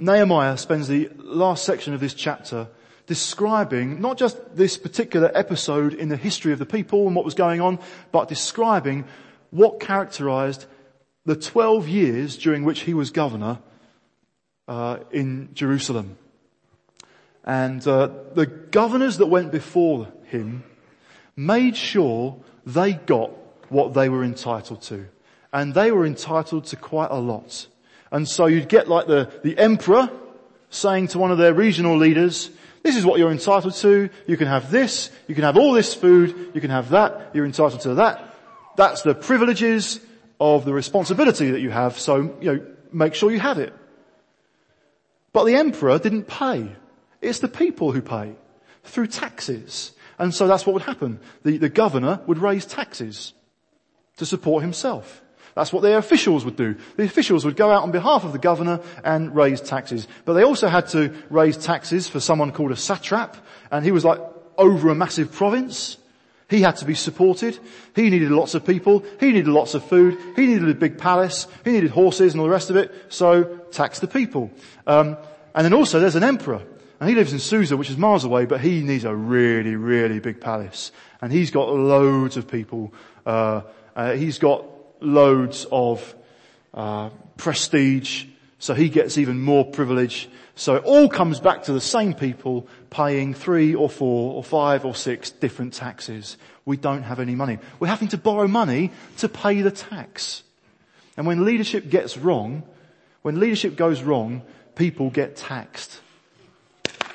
Nehemiah 0.00 0.56
spends 0.56 0.88
the 0.88 1.10
last 1.16 1.64
section 1.64 1.94
of 1.94 2.00
this 2.00 2.14
chapter 2.14 2.68
describing 3.06 4.00
not 4.00 4.16
just 4.16 4.56
this 4.56 4.76
particular 4.76 5.30
episode 5.34 5.94
in 5.94 6.08
the 6.08 6.16
history 6.16 6.52
of 6.52 6.58
the 6.58 6.66
people 6.66 7.06
and 7.06 7.14
what 7.14 7.24
was 7.24 7.34
going 7.34 7.60
on, 7.60 7.78
but 8.10 8.28
describing 8.28 9.04
what 9.50 9.78
characterized 9.78 10.66
the 11.24 11.36
12 11.36 11.88
years 11.88 12.36
during 12.36 12.64
which 12.64 12.80
he 12.80 12.94
was 12.94 13.10
governor 13.10 13.58
uh, 14.66 14.98
in 15.10 15.50
Jerusalem. 15.54 16.16
And 17.44 17.86
uh, 17.86 18.08
the 18.34 18.46
governors 18.46 19.18
that 19.18 19.26
went 19.26 19.52
before 19.52 20.08
him 20.24 20.64
made 21.36 21.76
sure 21.76 22.36
they 22.64 22.94
got 22.94 23.30
what 23.68 23.94
they 23.94 24.08
were 24.08 24.24
entitled 24.24 24.82
to. 24.82 25.06
And 25.52 25.74
they 25.74 25.92
were 25.92 26.06
entitled 26.06 26.64
to 26.66 26.76
quite 26.76 27.10
a 27.10 27.18
lot. 27.18 27.68
And 28.14 28.28
so 28.28 28.46
you'd 28.46 28.68
get 28.68 28.86
like 28.86 29.08
the, 29.08 29.28
the 29.42 29.58
emperor 29.58 30.08
saying 30.70 31.08
to 31.08 31.18
one 31.18 31.32
of 31.32 31.38
their 31.38 31.52
regional 31.52 31.96
leaders, 31.96 32.48
this 32.84 32.94
is 32.94 33.04
what 33.04 33.18
you're 33.18 33.32
entitled 33.32 33.74
to. 33.74 34.08
You 34.28 34.36
can 34.36 34.46
have 34.46 34.70
this. 34.70 35.10
You 35.26 35.34
can 35.34 35.42
have 35.42 35.56
all 35.56 35.72
this 35.72 35.94
food. 35.94 36.52
You 36.54 36.60
can 36.60 36.70
have 36.70 36.90
that. 36.90 37.32
You're 37.34 37.44
entitled 37.44 37.80
to 37.80 37.96
that. 37.96 38.36
That's 38.76 39.02
the 39.02 39.16
privileges 39.16 39.98
of 40.38 40.64
the 40.64 40.72
responsibility 40.72 41.50
that 41.50 41.60
you 41.60 41.70
have. 41.70 41.98
So, 41.98 42.36
you 42.40 42.52
know, 42.54 42.66
make 42.92 43.14
sure 43.16 43.32
you 43.32 43.40
have 43.40 43.58
it. 43.58 43.74
But 45.32 45.42
the 45.46 45.56
emperor 45.56 45.98
didn't 45.98 46.28
pay. 46.28 46.70
It's 47.20 47.40
the 47.40 47.48
people 47.48 47.90
who 47.90 48.00
pay 48.00 48.36
through 48.84 49.08
taxes. 49.08 49.90
And 50.20 50.32
so 50.32 50.46
that's 50.46 50.64
what 50.64 50.74
would 50.74 50.82
happen. 50.82 51.18
The, 51.42 51.58
the 51.58 51.68
governor 51.68 52.20
would 52.28 52.38
raise 52.38 52.64
taxes 52.64 53.34
to 54.18 54.24
support 54.24 54.62
himself. 54.62 55.23
That's 55.54 55.72
what 55.72 55.82
their 55.82 55.98
officials 55.98 56.44
would 56.44 56.56
do. 56.56 56.74
The 56.96 57.04
officials 57.04 57.44
would 57.44 57.56
go 57.56 57.70
out 57.70 57.84
on 57.84 57.92
behalf 57.92 58.24
of 58.24 58.32
the 58.32 58.38
governor 58.38 58.80
and 59.04 59.34
raise 59.34 59.60
taxes. 59.60 60.08
But 60.24 60.32
they 60.32 60.42
also 60.42 60.68
had 60.68 60.88
to 60.88 61.14
raise 61.30 61.56
taxes 61.56 62.08
for 62.08 62.18
someone 62.20 62.50
called 62.50 62.72
a 62.72 62.76
satrap, 62.76 63.36
and 63.70 63.84
he 63.84 63.92
was 63.92 64.04
like 64.04 64.20
over 64.58 64.90
a 64.90 64.94
massive 64.94 65.32
province. 65.32 65.96
He 66.48 66.60
had 66.60 66.76
to 66.76 66.84
be 66.84 66.94
supported. 66.94 67.58
He 67.94 68.10
needed 68.10 68.30
lots 68.30 68.54
of 68.54 68.66
people. 68.66 69.04
He 69.18 69.32
needed 69.32 69.48
lots 69.48 69.74
of 69.74 69.84
food. 69.84 70.18
He 70.36 70.46
needed 70.46 70.68
a 70.68 70.74
big 70.74 70.98
palace. 70.98 71.46
He 71.64 71.72
needed 71.72 71.90
horses 71.90 72.34
and 72.34 72.40
all 72.40 72.46
the 72.46 72.52
rest 72.52 72.70
of 72.70 72.76
it. 72.76 72.92
So 73.08 73.44
tax 73.70 74.00
the 74.00 74.06
people. 74.08 74.50
Um, 74.86 75.16
and 75.54 75.64
then 75.64 75.72
also 75.72 76.00
there's 76.00 76.16
an 76.16 76.24
emperor. 76.24 76.62
And 77.00 77.08
he 77.08 77.16
lives 77.16 77.32
in 77.32 77.38
Susa, 77.38 77.76
which 77.76 77.90
is 77.90 77.96
miles 77.96 78.24
away, 78.24 78.44
but 78.44 78.60
he 78.60 78.82
needs 78.82 79.04
a 79.04 79.14
really, 79.14 79.74
really 79.74 80.20
big 80.20 80.40
palace. 80.40 80.92
And 81.20 81.32
he's 81.32 81.50
got 81.50 81.70
loads 81.70 82.36
of 82.36 82.46
people. 82.46 82.92
Uh, 83.24 83.62
uh, 83.96 84.12
he's 84.12 84.38
got 84.38 84.64
loads 85.04 85.66
of 85.70 86.14
uh, 86.72 87.10
prestige, 87.36 88.26
so 88.58 88.74
he 88.74 88.88
gets 88.88 89.18
even 89.18 89.40
more 89.40 89.64
privilege. 89.64 90.28
So 90.56 90.76
it 90.76 90.84
all 90.84 91.08
comes 91.08 91.40
back 91.40 91.64
to 91.64 91.72
the 91.72 91.80
same 91.80 92.14
people 92.14 92.68
paying 92.90 93.34
three 93.34 93.74
or 93.74 93.90
four 93.90 94.34
or 94.34 94.44
five 94.44 94.84
or 94.84 94.94
six 94.94 95.30
different 95.30 95.74
taxes. 95.74 96.36
We 96.64 96.76
don't 96.76 97.02
have 97.02 97.20
any 97.20 97.34
money. 97.34 97.58
We're 97.80 97.88
having 97.88 98.08
to 98.08 98.18
borrow 98.18 98.46
money 98.46 98.92
to 99.18 99.28
pay 99.28 99.62
the 99.62 99.70
tax. 99.70 100.42
And 101.16 101.26
when 101.26 101.44
leadership 101.44 101.90
gets 101.90 102.16
wrong, 102.16 102.62
when 103.22 103.40
leadership 103.40 103.76
goes 103.76 104.02
wrong, 104.02 104.42
people 104.74 105.10
get 105.10 105.36
taxed. 105.36 106.00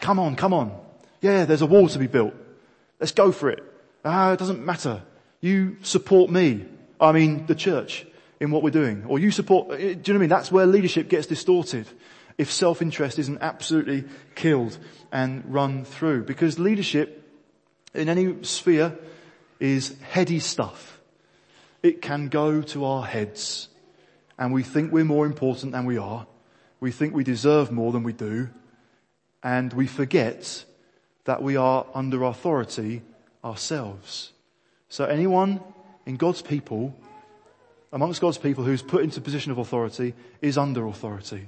Come 0.01 0.19
on, 0.19 0.35
come 0.35 0.53
on. 0.53 0.77
Yeah, 1.21 1.45
there's 1.45 1.61
a 1.61 1.65
wall 1.65 1.87
to 1.89 1.99
be 1.99 2.07
built. 2.07 2.33
Let's 2.99 3.11
go 3.11 3.31
for 3.31 3.49
it. 3.49 3.63
Ah, 4.03 4.31
it 4.31 4.39
doesn't 4.39 4.65
matter. 4.65 5.01
You 5.41 5.77
support 5.81 6.29
me. 6.29 6.65
I 6.99 7.11
mean 7.11 7.45
the 7.45 7.55
church 7.55 8.05
in 8.39 8.51
what 8.51 8.63
we're 8.63 8.69
doing. 8.69 9.05
Or 9.07 9.19
you 9.19 9.31
support, 9.31 9.71
eh, 9.71 9.77
do 9.77 9.83
you 9.83 9.93
know 9.93 9.99
what 10.01 10.09
I 10.09 10.17
mean? 10.17 10.29
That's 10.29 10.51
where 10.51 10.65
leadership 10.65 11.09
gets 11.09 11.27
distorted. 11.27 11.87
If 12.37 12.51
self-interest 12.51 13.19
isn't 13.19 13.39
absolutely 13.41 14.05
killed 14.35 14.77
and 15.11 15.43
run 15.45 15.83
through. 15.83 16.23
Because 16.23 16.57
leadership 16.57 17.27
in 17.93 18.07
any 18.07 18.43
sphere 18.43 18.97
is 19.59 19.95
heady 20.11 20.39
stuff. 20.39 21.01
It 21.83 22.01
can 22.01 22.29
go 22.29 22.61
to 22.61 22.85
our 22.85 23.05
heads 23.05 23.69
and 24.37 24.53
we 24.53 24.63
think 24.63 24.91
we're 24.91 25.03
more 25.03 25.25
important 25.25 25.73
than 25.73 25.85
we 25.85 25.97
are. 25.97 26.25
We 26.79 26.91
think 26.91 27.13
we 27.13 27.25
deserve 27.25 27.71
more 27.71 27.91
than 27.91 28.03
we 28.03 28.13
do. 28.13 28.49
And 29.43 29.73
we 29.73 29.85
forget 29.85 30.63
that 31.25 31.43
we 31.43 31.57
are 31.57 31.85
under 31.93 32.23
authority 32.23 33.01
ourselves. 33.43 34.31
So 34.87 35.05
anyone 35.05 35.61
in 36.09 36.15
God's 36.15 36.41
people, 36.41 36.97
amongst 37.93 38.19
God's 38.19 38.39
people 38.39 38.63
who's 38.63 38.81
put 38.81 39.03
into 39.03 39.21
position 39.21 39.51
of 39.51 39.59
authority 39.59 40.15
is 40.41 40.57
under 40.57 40.87
authority. 40.87 41.47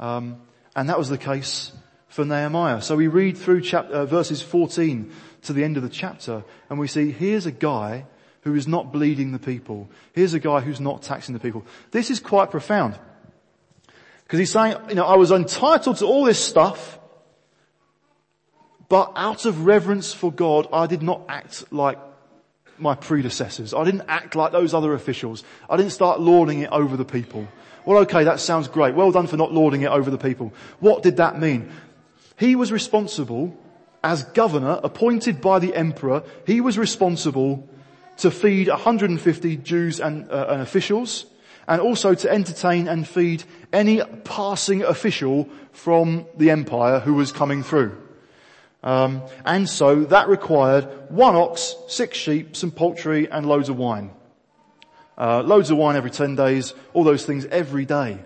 Um, 0.00 0.40
and 0.74 0.88
that 0.88 0.98
was 0.98 1.08
the 1.08 1.16
case 1.16 1.70
for 2.08 2.24
Nehemiah. 2.24 2.82
So 2.82 2.96
we 2.96 3.06
read 3.06 3.38
through 3.38 3.60
chapter, 3.60 3.94
uh, 3.94 4.04
verses 4.04 4.42
14 4.42 5.12
to 5.42 5.52
the 5.52 5.62
end 5.62 5.76
of 5.76 5.84
the 5.84 5.88
chapter 5.88 6.42
and 6.68 6.80
we 6.80 6.88
see 6.88 7.12
here's 7.12 7.46
a 7.46 7.52
guy 7.52 8.06
who 8.40 8.56
is 8.56 8.66
not 8.66 8.92
bleeding 8.92 9.30
the 9.30 9.38
people. 9.38 9.88
Here's 10.12 10.34
a 10.34 10.40
guy 10.40 10.58
who's 10.58 10.80
not 10.80 11.02
taxing 11.02 11.32
the 11.32 11.40
people. 11.40 11.64
This 11.92 12.10
is 12.10 12.18
quite 12.18 12.50
profound. 12.50 12.98
Because 14.24 14.40
he's 14.40 14.50
saying, 14.50 14.76
you 14.88 14.96
know, 14.96 15.06
I 15.06 15.14
was 15.14 15.30
entitled 15.30 15.98
to 15.98 16.06
all 16.06 16.24
this 16.24 16.44
stuff, 16.44 16.98
but 18.88 19.12
out 19.14 19.44
of 19.44 19.66
reverence 19.66 20.12
for 20.12 20.32
God, 20.32 20.66
I 20.72 20.88
did 20.88 21.02
not 21.02 21.22
act 21.28 21.72
like 21.72 21.98
my 22.78 22.94
predecessors. 22.94 23.74
I 23.74 23.84
didn't 23.84 24.04
act 24.08 24.34
like 24.34 24.52
those 24.52 24.74
other 24.74 24.94
officials. 24.94 25.44
I 25.68 25.76
didn't 25.76 25.92
start 25.92 26.20
lording 26.20 26.60
it 26.60 26.70
over 26.70 26.96
the 26.96 27.04
people. 27.04 27.48
Well, 27.84 27.98
okay, 28.00 28.24
that 28.24 28.40
sounds 28.40 28.68
great. 28.68 28.94
Well 28.94 29.12
done 29.12 29.26
for 29.26 29.36
not 29.36 29.52
lording 29.52 29.82
it 29.82 29.90
over 29.90 30.10
the 30.10 30.18
people. 30.18 30.52
What 30.80 31.02
did 31.02 31.18
that 31.18 31.38
mean? 31.38 31.70
He 32.38 32.56
was 32.56 32.72
responsible 32.72 33.56
as 34.02 34.22
governor 34.22 34.80
appointed 34.82 35.40
by 35.40 35.58
the 35.58 35.74
emperor. 35.74 36.22
He 36.46 36.60
was 36.60 36.78
responsible 36.78 37.68
to 38.18 38.30
feed 38.30 38.68
150 38.68 39.56
Jews 39.58 40.00
and, 40.00 40.30
uh, 40.30 40.46
and 40.50 40.62
officials 40.62 41.26
and 41.66 41.80
also 41.80 42.14
to 42.14 42.30
entertain 42.30 42.88
and 42.88 43.06
feed 43.08 43.44
any 43.72 44.02
passing 44.24 44.82
official 44.82 45.48
from 45.72 46.26
the 46.36 46.50
empire 46.50 47.00
who 47.00 47.14
was 47.14 47.32
coming 47.32 47.62
through. 47.62 48.03
Um, 48.84 49.22
and 49.46 49.68
so 49.68 50.04
that 50.04 50.28
required 50.28 50.84
one 51.10 51.34
ox, 51.34 51.74
six 51.88 52.18
sheep, 52.18 52.54
some 52.54 52.70
poultry, 52.70 53.28
and 53.30 53.46
loads 53.46 53.70
of 53.70 53.78
wine. 53.78 54.10
Uh, 55.16 55.42
loads 55.42 55.70
of 55.70 55.78
wine 55.78 55.96
every 55.96 56.10
10 56.10 56.36
days, 56.36 56.74
all 56.92 57.02
those 57.02 57.24
things 57.24 57.46
every 57.46 57.86
day. 57.86 58.18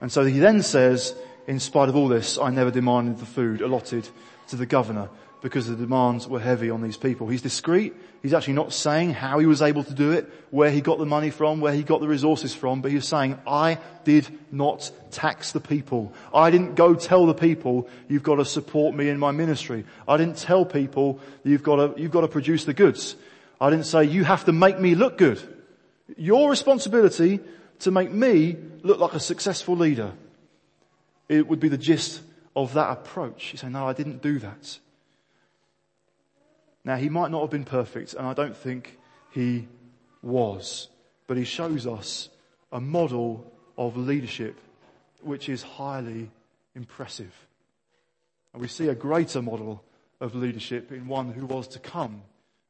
And 0.00 0.10
so 0.10 0.24
he 0.24 0.38
then 0.38 0.62
says, 0.62 1.14
in 1.48 1.58
spite 1.58 1.88
of 1.88 1.96
all 1.96 2.06
this, 2.06 2.38
I 2.38 2.50
never 2.50 2.70
demanded 2.70 3.18
the 3.18 3.26
food 3.26 3.60
allotted 3.60 4.08
to 4.48 4.56
the 4.56 4.66
governor 4.66 5.08
because 5.40 5.66
the 5.68 5.76
demands 5.76 6.26
were 6.26 6.40
heavy 6.40 6.70
on 6.70 6.82
these 6.82 6.96
people. 6.96 7.28
He's 7.28 7.42
discreet. 7.42 7.94
He's 8.22 8.34
actually 8.34 8.54
not 8.54 8.72
saying 8.72 9.14
how 9.14 9.38
he 9.38 9.46
was 9.46 9.62
able 9.62 9.84
to 9.84 9.94
do 9.94 10.10
it, 10.12 10.28
where 10.50 10.70
he 10.70 10.80
got 10.80 10.98
the 10.98 11.06
money 11.06 11.30
from, 11.30 11.60
where 11.60 11.72
he 11.72 11.82
got 11.82 12.00
the 12.00 12.08
resources 12.08 12.54
from, 12.54 12.80
but 12.80 12.90
he's 12.90 13.06
saying, 13.06 13.38
I 13.46 13.78
did 14.04 14.26
not 14.50 14.90
tax 15.12 15.52
the 15.52 15.60
people. 15.60 16.12
I 16.34 16.50
didn't 16.50 16.74
go 16.74 16.94
tell 16.94 17.26
the 17.26 17.34
people, 17.34 17.88
you've 18.08 18.24
got 18.24 18.36
to 18.36 18.44
support 18.44 18.96
me 18.96 19.08
in 19.08 19.18
my 19.18 19.30
ministry. 19.30 19.84
I 20.08 20.16
didn't 20.16 20.38
tell 20.38 20.64
people, 20.64 21.20
you've 21.44 21.62
got 21.62 21.76
to, 21.76 22.00
you've 22.00 22.10
got 22.10 22.22
to 22.22 22.28
produce 22.28 22.64
the 22.64 22.74
goods. 22.74 23.14
I 23.60 23.70
didn't 23.70 23.86
say, 23.86 24.04
you 24.04 24.24
have 24.24 24.44
to 24.46 24.52
make 24.52 24.80
me 24.80 24.94
look 24.94 25.18
good. 25.18 25.40
Your 26.16 26.50
responsibility 26.50 27.40
to 27.80 27.90
make 27.90 28.10
me 28.10 28.56
look 28.82 28.98
like 28.98 29.14
a 29.14 29.20
successful 29.20 29.76
leader. 29.76 30.12
It 31.28 31.46
would 31.46 31.60
be 31.60 31.68
the 31.68 31.78
gist 31.78 32.22
of 32.56 32.74
that 32.74 32.90
approach. 32.90 33.52
You 33.52 33.58
say, 33.58 33.68
no, 33.68 33.86
I 33.86 33.92
didn't 33.92 34.22
do 34.22 34.38
that. 34.40 34.78
Now, 36.88 36.96
he 36.96 37.10
might 37.10 37.30
not 37.30 37.42
have 37.42 37.50
been 37.50 37.66
perfect, 37.66 38.14
and 38.14 38.26
I 38.26 38.32
don't 38.32 38.56
think 38.56 38.96
he 39.32 39.68
was, 40.22 40.88
but 41.26 41.36
he 41.36 41.44
shows 41.44 41.86
us 41.86 42.30
a 42.72 42.80
model 42.80 43.52
of 43.76 43.98
leadership 43.98 44.58
which 45.20 45.50
is 45.50 45.62
highly 45.62 46.30
impressive. 46.74 47.46
And 48.54 48.62
we 48.62 48.68
see 48.68 48.88
a 48.88 48.94
greater 48.94 49.42
model 49.42 49.84
of 50.22 50.34
leadership 50.34 50.90
in 50.90 51.06
one 51.08 51.30
who 51.30 51.44
was 51.44 51.68
to 51.68 51.78
come 51.78 52.22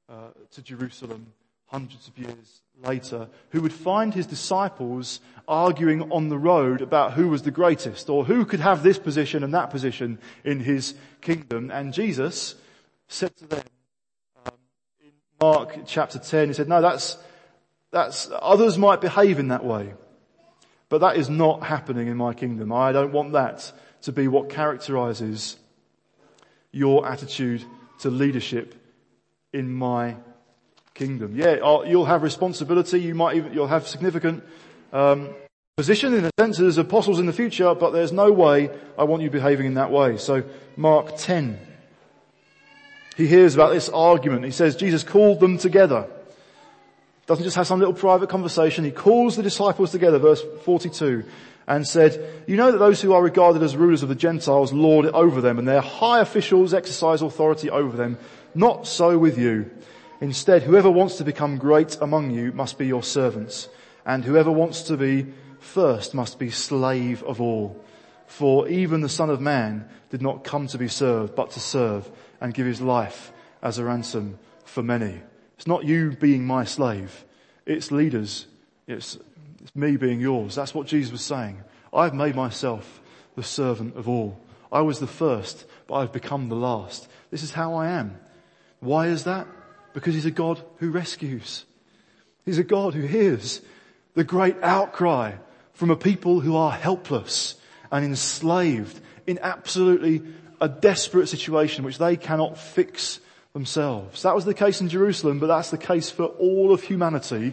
uh, 0.08 0.30
to 0.50 0.62
Jerusalem 0.62 1.32
hundreds 1.68 2.08
of 2.08 2.18
years 2.18 2.62
later, 2.82 3.28
who 3.50 3.62
would 3.62 3.72
find 3.72 4.12
his 4.12 4.26
disciples 4.26 5.20
arguing 5.46 6.10
on 6.10 6.28
the 6.28 6.38
road 6.38 6.82
about 6.82 7.12
who 7.12 7.28
was 7.28 7.42
the 7.42 7.52
greatest 7.52 8.10
or 8.10 8.24
who 8.24 8.44
could 8.44 8.58
have 8.58 8.82
this 8.82 8.98
position 8.98 9.44
and 9.44 9.54
that 9.54 9.70
position 9.70 10.18
in 10.42 10.58
his 10.58 10.94
kingdom. 11.20 11.70
And 11.70 11.94
Jesus 11.94 12.56
said 13.06 13.36
to 13.36 13.46
them 13.46 13.62
Mark 15.40 15.78
chapter 15.86 16.18
10, 16.18 16.48
he 16.48 16.54
said, 16.54 16.68
no, 16.68 16.80
that's, 16.80 17.16
that's, 17.92 18.28
others 18.40 18.76
might 18.76 19.00
behave 19.00 19.38
in 19.38 19.48
that 19.48 19.64
way, 19.64 19.94
but 20.88 20.98
that 20.98 21.16
is 21.16 21.30
not 21.30 21.62
happening 21.62 22.08
in 22.08 22.16
my 22.16 22.34
kingdom. 22.34 22.72
I 22.72 22.92
don't 22.92 23.12
want 23.12 23.32
that 23.32 23.70
to 24.02 24.12
be 24.12 24.26
what 24.26 24.48
characterizes 24.48 25.56
your 26.72 27.06
attitude 27.06 27.64
to 28.00 28.10
leadership 28.10 28.74
in 29.52 29.72
my 29.72 30.16
kingdom. 30.94 31.36
Yeah, 31.36 31.58
uh, 31.62 31.82
you'll 31.82 32.04
have 32.06 32.22
responsibility. 32.22 33.00
You 33.00 33.14
might 33.14 33.36
even, 33.36 33.52
you'll 33.52 33.68
have 33.68 33.86
significant, 33.86 34.42
um, 34.92 35.30
position 35.76 36.12
in 36.12 36.24
a 36.24 36.30
sense 36.36 36.58
as 36.58 36.76
apostles 36.76 37.20
in 37.20 37.26
the 37.26 37.32
future, 37.32 37.72
but 37.72 37.92
there's 37.92 38.10
no 38.10 38.32
way 38.32 38.68
I 38.98 39.04
want 39.04 39.22
you 39.22 39.30
behaving 39.30 39.66
in 39.66 39.74
that 39.74 39.92
way. 39.92 40.16
So 40.16 40.42
Mark 40.76 41.16
10. 41.16 41.67
He 43.18 43.26
hears 43.26 43.56
about 43.56 43.72
this 43.72 43.88
argument. 43.88 44.44
He 44.44 44.52
says 44.52 44.76
Jesus 44.76 45.02
called 45.02 45.40
them 45.40 45.58
together. 45.58 46.06
Doesn't 47.26 47.42
just 47.42 47.56
have 47.56 47.66
some 47.66 47.80
little 47.80 47.92
private 47.92 48.28
conversation. 48.28 48.84
He 48.84 48.92
calls 48.92 49.34
the 49.34 49.42
disciples 49.42 49.90
together, 49.90 50.20
verse 50.20 50.40
42, 50.62 51.24
and 51.66 51.84
said, 51.84 52.44
you 52.46 52.56
know 52.56 52.70
that 52.70 52.78
those 52.78 53.02
who 53.02 53.12
are 53.12 53.20
regarded 53.20 53.60
as 53.64 53.76
rulers 53.76 54.04
of 54.04 54.08
the 54.08 54.14
Gentiles 54.14 54.72
lord 54.72 55.04
it 55.04 55.14
over 55.14 55.40
them 55.40 55.58
and 55.58 55.66
their 55.66 55.80
high 55.80 56.20
officials 56.20 56.72
exercise 56.72 57.20
authority 57.20 57.68
over 57.70 57.96
them. 57.96 58.18
Not 58.54 58.86
so 58.86 59.18
with 59.18 59.36
you. 59.36 59.68
Instead, 60.20 60.62
whoever 60.62 60.88
wants 60.88 61.16
to 61.16 61.24
become 61.24 61.58
great 61.58 61.98
among 62.00 62.30
you 62.30 62.52
must 62.52 62.78
be 62.78 62.86
your 62.86 63.02
servants 63.02 63.68
and 64.06 64.24
whoever 64.24 64.52
wants 64.52 64.82
to 64.82 64.96
be 64.96 65.26
first 65.58 66.14
must 66.14 66.38
be 66.38 66.50
slave 66.50 67.24
of 67.24 67.40
all. 67.40 67.84
For 68.28 68.68
even 68.68 69.00
the 69.00 69.08
son 69.08 69.28
of 69.28 69.40
man 69.40 69.88
did 70.10 70.22
not 70.22 70.44
come 70.44 70.68
to 70.68 70.78
be 70.78 70.88
served, 70.88 71.34
but 71.34 71.50
to 71.50 71.60
serve 71.60 72.08
and 72.40 72.54
give 72.54 72.66
his 72.66 72.80
life 72.80 73.32
as 73.62 73.78
a 73.78 73.84
ransom 73.84 74.38
for 74.64 74.82
many. 74.82 75.20
It's 75.56 75.66
not 75.66 75.84
you 75.84 76.12
being 76.12 76.44
my 76.44 76.64
slave. 76.64 77.24
It's 77.66 77.90
leaders. 77.90 78.46
It's, 78.86 79.18
it's 79.60 79.74
me 79.74 79.96
being 79.96 80.20
yours. 80.20 80.54
That's 80.54 80.74
what 80.74 80.86
Jesus 80.86 81.12
was 81.12 81.24
saying. 81.24 81.62
I've 81.92 82.14
made 82.14 82.36
myself 82.36 83.00
the 83.34 83.42
servant 83.42 83.96
of 83.96 84.08
all. 84.08 84.38
I 84.70 84.82
was 84.82 85.00
the 85.00 85.06
first, 85.06 85.64
but 85.86 85.94
I've 85.94 86.12
become 86.12 86.48
the 86.48 86.56
last. 86.56 87.08
This 87.30 87.42
is 87.42 87.52
how 87.52 87.74
I 87.74 87.88
am. 87.88 88.18
Why 88.80 89.08
is 89.08 89.24
that? 89.24 89.46
Because 89.94 90.14
he's 90.14 90.26
a 90.26 90.30
God 90.30 90.62
who 90.76 90.90
rescues. 90.90 91.64
He's 92.44 92.58
a 92.58 92.64
God 92.64 92.94
who 92.94 93.02
hears 93.02 93.60
the 94.14 94.24
great 94.24 94.56
outcry 94.62 95.32
from 95.72 95.90
a 95.90 95.96
people 95.96 96.40
who 96.40 96.56
are 96.56 96.72
helpless 96.72 97.54
and 97.90 98.04
enslaved 98.04 99.00
in 99.26 99.38
absolutely 99.42 100.22
a 100.60 100.68
desperate 100.68 101.28
situation 101.28 101.84
which 101.84 101.98
they 101.98 102.16
cannot 102.16 102.58
fix 102.58 103.20
themselves. 103.52 104.22
That 104.22 104.34
was 104.34 104.44
the 104.44 104.54
case 104.54 104.80
in 104.80 104.88
Jerusalem, 104.88 105.38
but 105.38 105.46
that's 105.46 105.70
the 105.70 105.78
case 105.78 106.10
for 106.10 106.24
all 106.24 106.72
of 106.72 106.82
humanity 106.82 107.52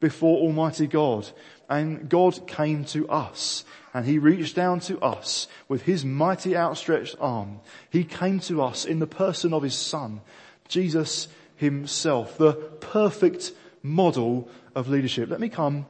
before 0.00 0.38
Almighty 0.38 0.86
God. 0.86 1.28
And 1.68 2.08
God 2.08 2.46
came 2.46 2.84
to 2.86 3.08
us 3.08 3.64
and 3.92 4.04
He 4.04 4.18
reached 4.18 4.56
down 4.56 4.80
to 4.80 5.00
us 5.00 5.46
with 5.68 5.82
His 5.82 6.04
mighty 6.04 6.56
outstretched 6.56 7.16
arm. 7.20 7.60
He 7.90 8.04
came 8.04 8.40
to 8.40 8.62
us 8.62 8.84
in 8.84 8.98
the 8.98 9.06
person 9.06 9.52
of 9.52 9.62
His 9.62 9.74
Son, 9.74 10.20
Jesus 10.68 11.28
Himself, 11.56 12.36
the 12.36 12.52
perfect 12.52 13.52
model 13.82 14.48
of 14.74 14.88
leadership. 14.88 15.30
Let 15.30 15.40
me 15.40 15.48
come. 15.48 15.86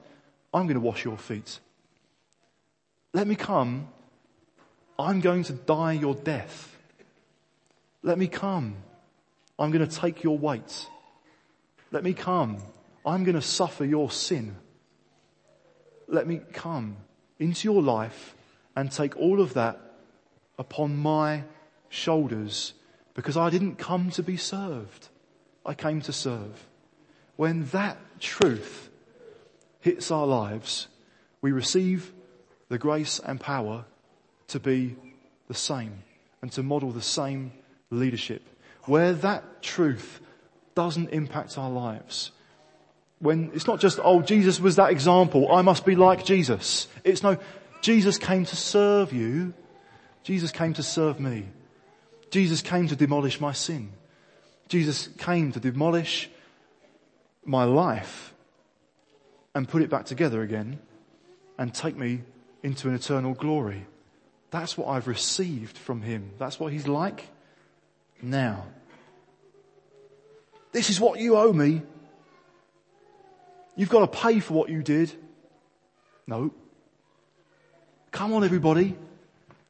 I'm 0.53 0.67
going 0.67 0.75
to 0.75 0.81
wash 0.81 1.05
your 1.05 1.19
feet. 1.19 1.59
Let 3.12 3.27
me 3.27 3.35
come 3.35 3.89
I'm 4.99 5.20
going 5.20 5.45
to 5.45 5.53
die 5.53 5.92
your 5.92 6.14
death. 6.14 6.76
Let 8.03 8.18
me 8.18 8.28
come. 8.28 8.76
I'm 9.59 9.70
going 9.70 9.86
to 9.86 9.97
take 9.97 10.22
your 10.22 10.38
weight. 10.38 10.86
Let 11.90 12.05
me 12.05 12.12
come. 12.12 12.59
I'm 13.07 13.24
going 13.24 13.34
to 13.34 13.42
suffer 13.42 13.84
your 13.84 14.11
sin. 14.11 14.57
Let 16.09 16.26
me 16.26 16.40
come 16.53 16.97
into 17.38 17.72
your 17.72 17.82
life 17.82 18.34
and 18.76 18.90
take 18.90 19.16
all 19.16 19.40
of 19.40 19.55
that 19.55 19.80
upon 20.59 20.97
my 20.97 21.45
shoulders 21.88 22.74
because 23.14 23.36
I 23.36 23.51
didn't 23.51 23.76
come 23.76 24.11
to 24.12 24.22
be 24.22 24.36
served. 24.36 25.09
I 25.64 25.74
came 25.74 26.01
to 26.03 26.12
serve. 26.12 26.66
When 27.36 27.66
that 27.66 27.99
truth 28.20 28.90
hits 29.80 30.11
our 30.11 30.26
lives, 30.26 30.88
we 31.40 31.53
receive 31.53 32.12
the 32.68 32.78
grace 32.78 33.20
and 33.24 33.40
power 33.40 33.84
to 34.49 34.61
be 34.61 34.97
the 35.49 35.55
same 35.55 36.03
and 36.42 36.51
to 36.53 36.62
model 36.62 36.90
the 36.90 37.03
same 37.03 37.53
leadership. 37.90 38.42
Where 38.84 39.12
that 39.14 39.62
truth 39.62 40.20
doesn't 40.74 41.11
impact 41.11 41.57
our 41.57 41.70
lives. 41.70 42.32
When 43.18 43.51
it's 43.55 43.66
not 43.66 43.80
just, 43.80 43.99
oh, 44.03 44.22
Jesus 44.22 44.61
was 44.61 44.76
that 44.76 44.90
example, 44.90 45.51
I 45.53 45.62
must 45.62 45.86
be 45.86 45.95
like 45.95 46.24
Jesus. 46.24 46.88
It's 47.05 47.22
no, 47.22 47.38
Jesus 47.80 48.18
came 48.18 48.45
to 48.47 48.57
serve 48.57 49.12
you. 49.12 49.55
Jesus 50.22 50.51
came 50.51 50.74
to 50.74 50.82
serve 50.82 51.20
me. 51.20 51.47
Jesus 52.30 52.61
came 52.61 52.88
to 52.88 52.97
demolish 52.97 53.40
my 53.40 53.53
sin. 53.53 53.92
Jesus 54.68 55.09
came 55.18 55.53
to 55.53 55.61
demolish 55.61 56.28
my 57.45 57.64
life 57.64 58.34
and 59.55 59.68
put 59.68 59.82
it 59.82 59.90
back 59.90 60.07
together 60.07 60.42
again 60.42 60.78
and 61.59 61.72
take 61.72 61.97
me 61.97 62.22
into 62.62 62.88
an 62.88 62.95
eternal 62.95 63.34
glory. 63.34 63.86
That's 64.55 64.79
what 64.79 64.87
I've 64.87 65.09
received 65.09 65.77
from 65.77 66.01
him. 66.01 66.31
That's 66.39 66.61
what 66.61 66.73
he's 66.73 66.87
like 66.87 67.27
now. 68.23 68.67
This 70.71 70.91
is 70.91 71.01
what 71.01 71.19
you 71.19 71.37
owe 71.37 71.53
me. 71.53 71.83
You've 73.75 73.89
got 73.89 74.13
to 74.13 74.21
pay 74.21 74.39
for 74.39 74.55
what 74.55 74.69
you 74.69 74.81
did. 74.81 75.13
No. 76.29 76.53
Come 78.13 78.33
on 78.33 78.45
everybody. 78.45 78.97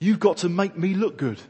You've 0.01 0.21
got 0.21 0.37
to 0.39 0.51
make 0.51 0.77
me 0.77 0.93
look 0.93 1.17
good. 1.17 1.41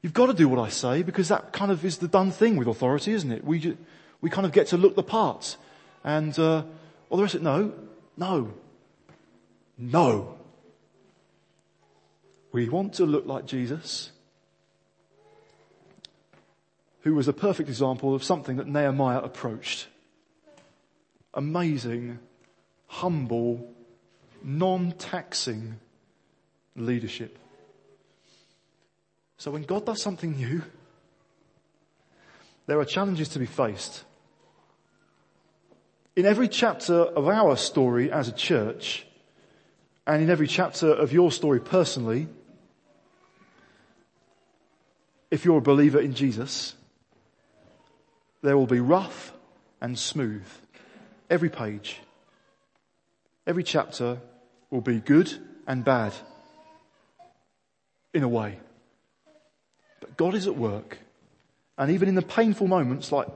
You've 0.00 0.14
got 0.14 0.28
to 0.28 0.32
do 0.32 0.48
what 0.48 0.58
I 0.58 0.70
say 0.70 1.02
because 1.02 1.28
that 1.28 1.52
kind 1.52 1.70
of 1.70 1.84
is 1.84 1.98
the 1.98 2.08
done 2.08 2.30
thing 2.30 2.56
with 2.56 2.66
authority, 2.66 3.12
isn't 3.12 3.30
it? 3.30 3.44
We, 3.44 3.76
we 4.22 4.30
kind 4.30 4.46
of 4.46 4.52
get 4.52 4.68
to 4.68 4.78
look 4.78 4.96
the 4.96 5.02
part. 5.02 5.58
And, 6.02 6.32
uh, 6.38 6.62
all 7.10 7.18
the 7.18 7.24
rest 7.24 7.34
of 7.34 7.42
it, 7.42 7.44
no, 7.44 7.74
no, 8.16 8.54
no. 9.76 10.37
We 12.50 12.68
want 12.68 12.94
to 12.94 13.04
look 13.04 13.26
like 13.26 13.46
Jesus, 13.46 14.10
who 17.02 17.14
was 17.14 17.28
a 17.28 17.32
perfect 17.32 17.68
example 17.68 18.14
of 18.14 18.24
something 18.24 18.56
that 18.56 18.66
Nehemiah 18.66 19.20
approached. 19.20 19.88
Amazing, 21.34 22.18
humble, 22.86 23.72
non-taxing 24.42 25.76
leadership. 26.74 27.38
So 29.36 29.50
when 29.50 29.62
God 29.62 29.84
does 29.84 30.02
something 30.02 30.32
new, 30.32 30.62
there 32.66 32.80
are 32.80 32.84
challenges 32.84 33.28
to 33.30 33.38
be 33.38 33.46
faced. 33.46 34.04
In 36.16 36.26
every 36.26 36.48
chapter 36.48 36.94
of 36.94 37.28
our 37.28 37.56
story 37.56 38.10
as 38.10 38.26
a 38.26 38.32
church, 38.32 39.06
and 40.06 40.22
in 40.22 40.30
every 40.30 40.48
chapter 40.48 40.90
of 40.90 41.12
your 41.12 41.30
story 41.30 41.60
personally, 41.60 42.26
if 45.30 45.44
you're 45.44 45.58
a 45.58 45.62
believer 45.62 46.00
in 46.00 46.14
Jesus, 46.14 46.74
there 48.42 48.56
will 48.56 48.66
be 48.66 48.80
rough 48.80 49.32
and 49.80 49.98
smooth. 49.98 50.46
Every 51.28 51.50
page, 51.50 52.00
every 53.46 53.64
chapter 53.64 54.18
will 54.70 54.80
be 54.80 55.00
good 55.00 55.32
and 55.66 55.84
bad 55.84 56.14
in 58.14 58.22
a 58.22 58.28
way. 58.28 58.58
But 60.00 60.16
God 60.16 60.34
is 60.34 60.46
at 60.46 60.56
work. 60.56 60.98
And 61.76 61.90
even 61.90 62.08
in 62.08 62.14
the 62.14 62.22
painful 62.22 62.66
moments 62.66 63.12
like 63.12 63.28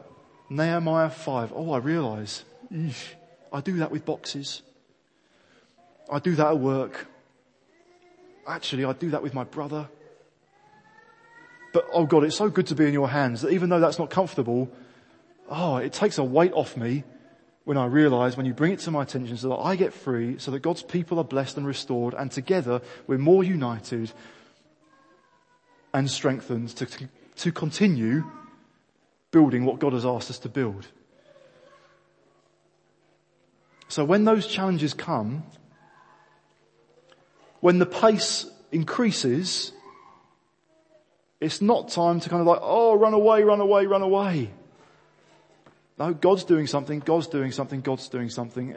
Nehemiah 0.49 1.11
5, 1.11 1.53
oh, 1.55 1.72
I 1.72 1.78
realize, 1.78 2.45
I 3.53 3.61
do 3.61 3.76
that 3.76 3.90
with 3.90 4.05
boxes. 4.05 4.62
I 6.11 6.18
do 6.18 6.34
that 6.36 6.47
at 6.49 6.59
work. 6.59 7.07
Actually, 8.47 8.84
I 8.84 8.93
do 8.93 9.11
that 9.11 9.22
with 9.22 9.34
my 9.34 9.45
brother. 9.45 9.88
But 11.73 11.87
oh 11.93 12.07
God, 12.07 12.25
it's 12.25 12.37
so 12.37 12.51
good 12.51 12.66
to 12.68 12.75
be 12.75 12.87
in 12.87 12.93
your 12.93 13.09
hands 13.09 13.43
that 13.43 13.53
even 13.53 13.70
though 13.70 13.81
that's 13.81 13.99
not 13.99 14.11
comfortable, 14.11 14.70
oh, 15.49 15.77
it 15.77 15.93
takes 15.93 16.18
a 16.18 16.25
weight 16.25 16.53
off 16.53 16.77
me 16.77 17.05
when 17.64 17.77
I 17.77 17.87
realize 17.87 18.37
when 18.37 18.47
you 18.47 18.53
bring 18.53 18.73
it 18.73 18.81
to 18.81 18.91
my 18.91 19.03
attention 19.03 19.37
so 19.37 19.51
that 19.51 19.57
I 19.57 19.77
get 19.77 19.93
free, 19.93 20.39
so 20.39 20.51
that 20.51 20.61
God's 20.61 20.83
people 20.83 21.18
are 21.18 21.25
blessed 21.25 21.57
and 21.57 21.66
restored 21.66 22.14
and 22.14 22.31
together 22.31 22.83
we're 23.07 23.18
more 23.18 23.45
united 23.45 24.12
and 25.95 26.11
strengthened 26.11 26.70
to, 26.70 26.87
to, 26.87 27.09
to 27.37 27.53
continue 27.53 28.25
building 29.31 29.64
what 29.64 29.79
God 29.79 29.93
has 29.93 30.05
asked 30.05 30.31
us 30.31 30.39
to 30.41 30.49
build. 30.49 30.87
So 33.89 34.05
when 34.05 34.25
those 34.25 34.47
challenges 34.47 34.95
come, 34.95 35.45
when 37.61 37.79
the 37.79 37.87
pace 37.87 38.47
increases, 38.73 39.73
it's 41.43 41.61
not 41.61 41.88
time 41.88 42.20
to 42.20 42.28
kind 42.28 42.40
of 42.40 42.47
like, 42.47 42.61
oh, 42.62 42.95
run 42.95 43.14
away, 43.14 43.43
run 43.43 43.61
away, 43.61 43.86
run 43.86 44.03
away. 44.03 44.51
No, 45.99 46.14
God's 46.14 46.45
doing 46.45 46.66
something, 46.66 47.01
God's 47.01 47.26
doing 47.26 47.51
something, 47.51 47.80
God's 47.80 48.09
doing 48.09 48.30
something. 48.30 48.76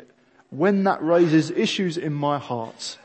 When 0.49 0.84
that 0.86 1.01
raises 1.03 1.51
issues 1.51 1.97
in 1.97 2.13
my 2.13 2.39
heart, 2.39 2.97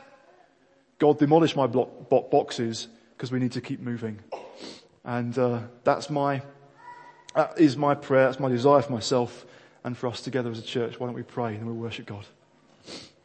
God 0.97 1.19
demolish 1.19 1.55
my 1.55 1.67
block, 1.67 2.09
boxes 2.09 2.87
because 3.15 3.31
we 3.31 3.39
need 3.39 3.51
to 3.53 3.61
keep 3.61 3.79
moving. 3.79 4.19
And 5.05 5.37
uh, 5.37 5.61
that's 5.83 6.09
my, 6.09 6.41
that 7.35 7.59
is 7.59 7.77
my 7.77 7.93
prayer, 7.93 8.25
that's 8.25 8.39
my 8.39 8.49
desire 8.49 8.81
for 8.81 8.91
myself 8.91 9.45
and 9.83 9.95
for 9.95 10.07
us 10.07 10.21
together 10.21 10.49
as 10.49 10.59
a 10.59 10.63
church. 10.63 10.99
Why 10.99 11.07
don't 11.07 11.15
we 11.15 11.23
pray 11.23 11.55
and 11.55 11.67
we 11.67 11.73
worship 11.73 12.07
God? 12.07 12.25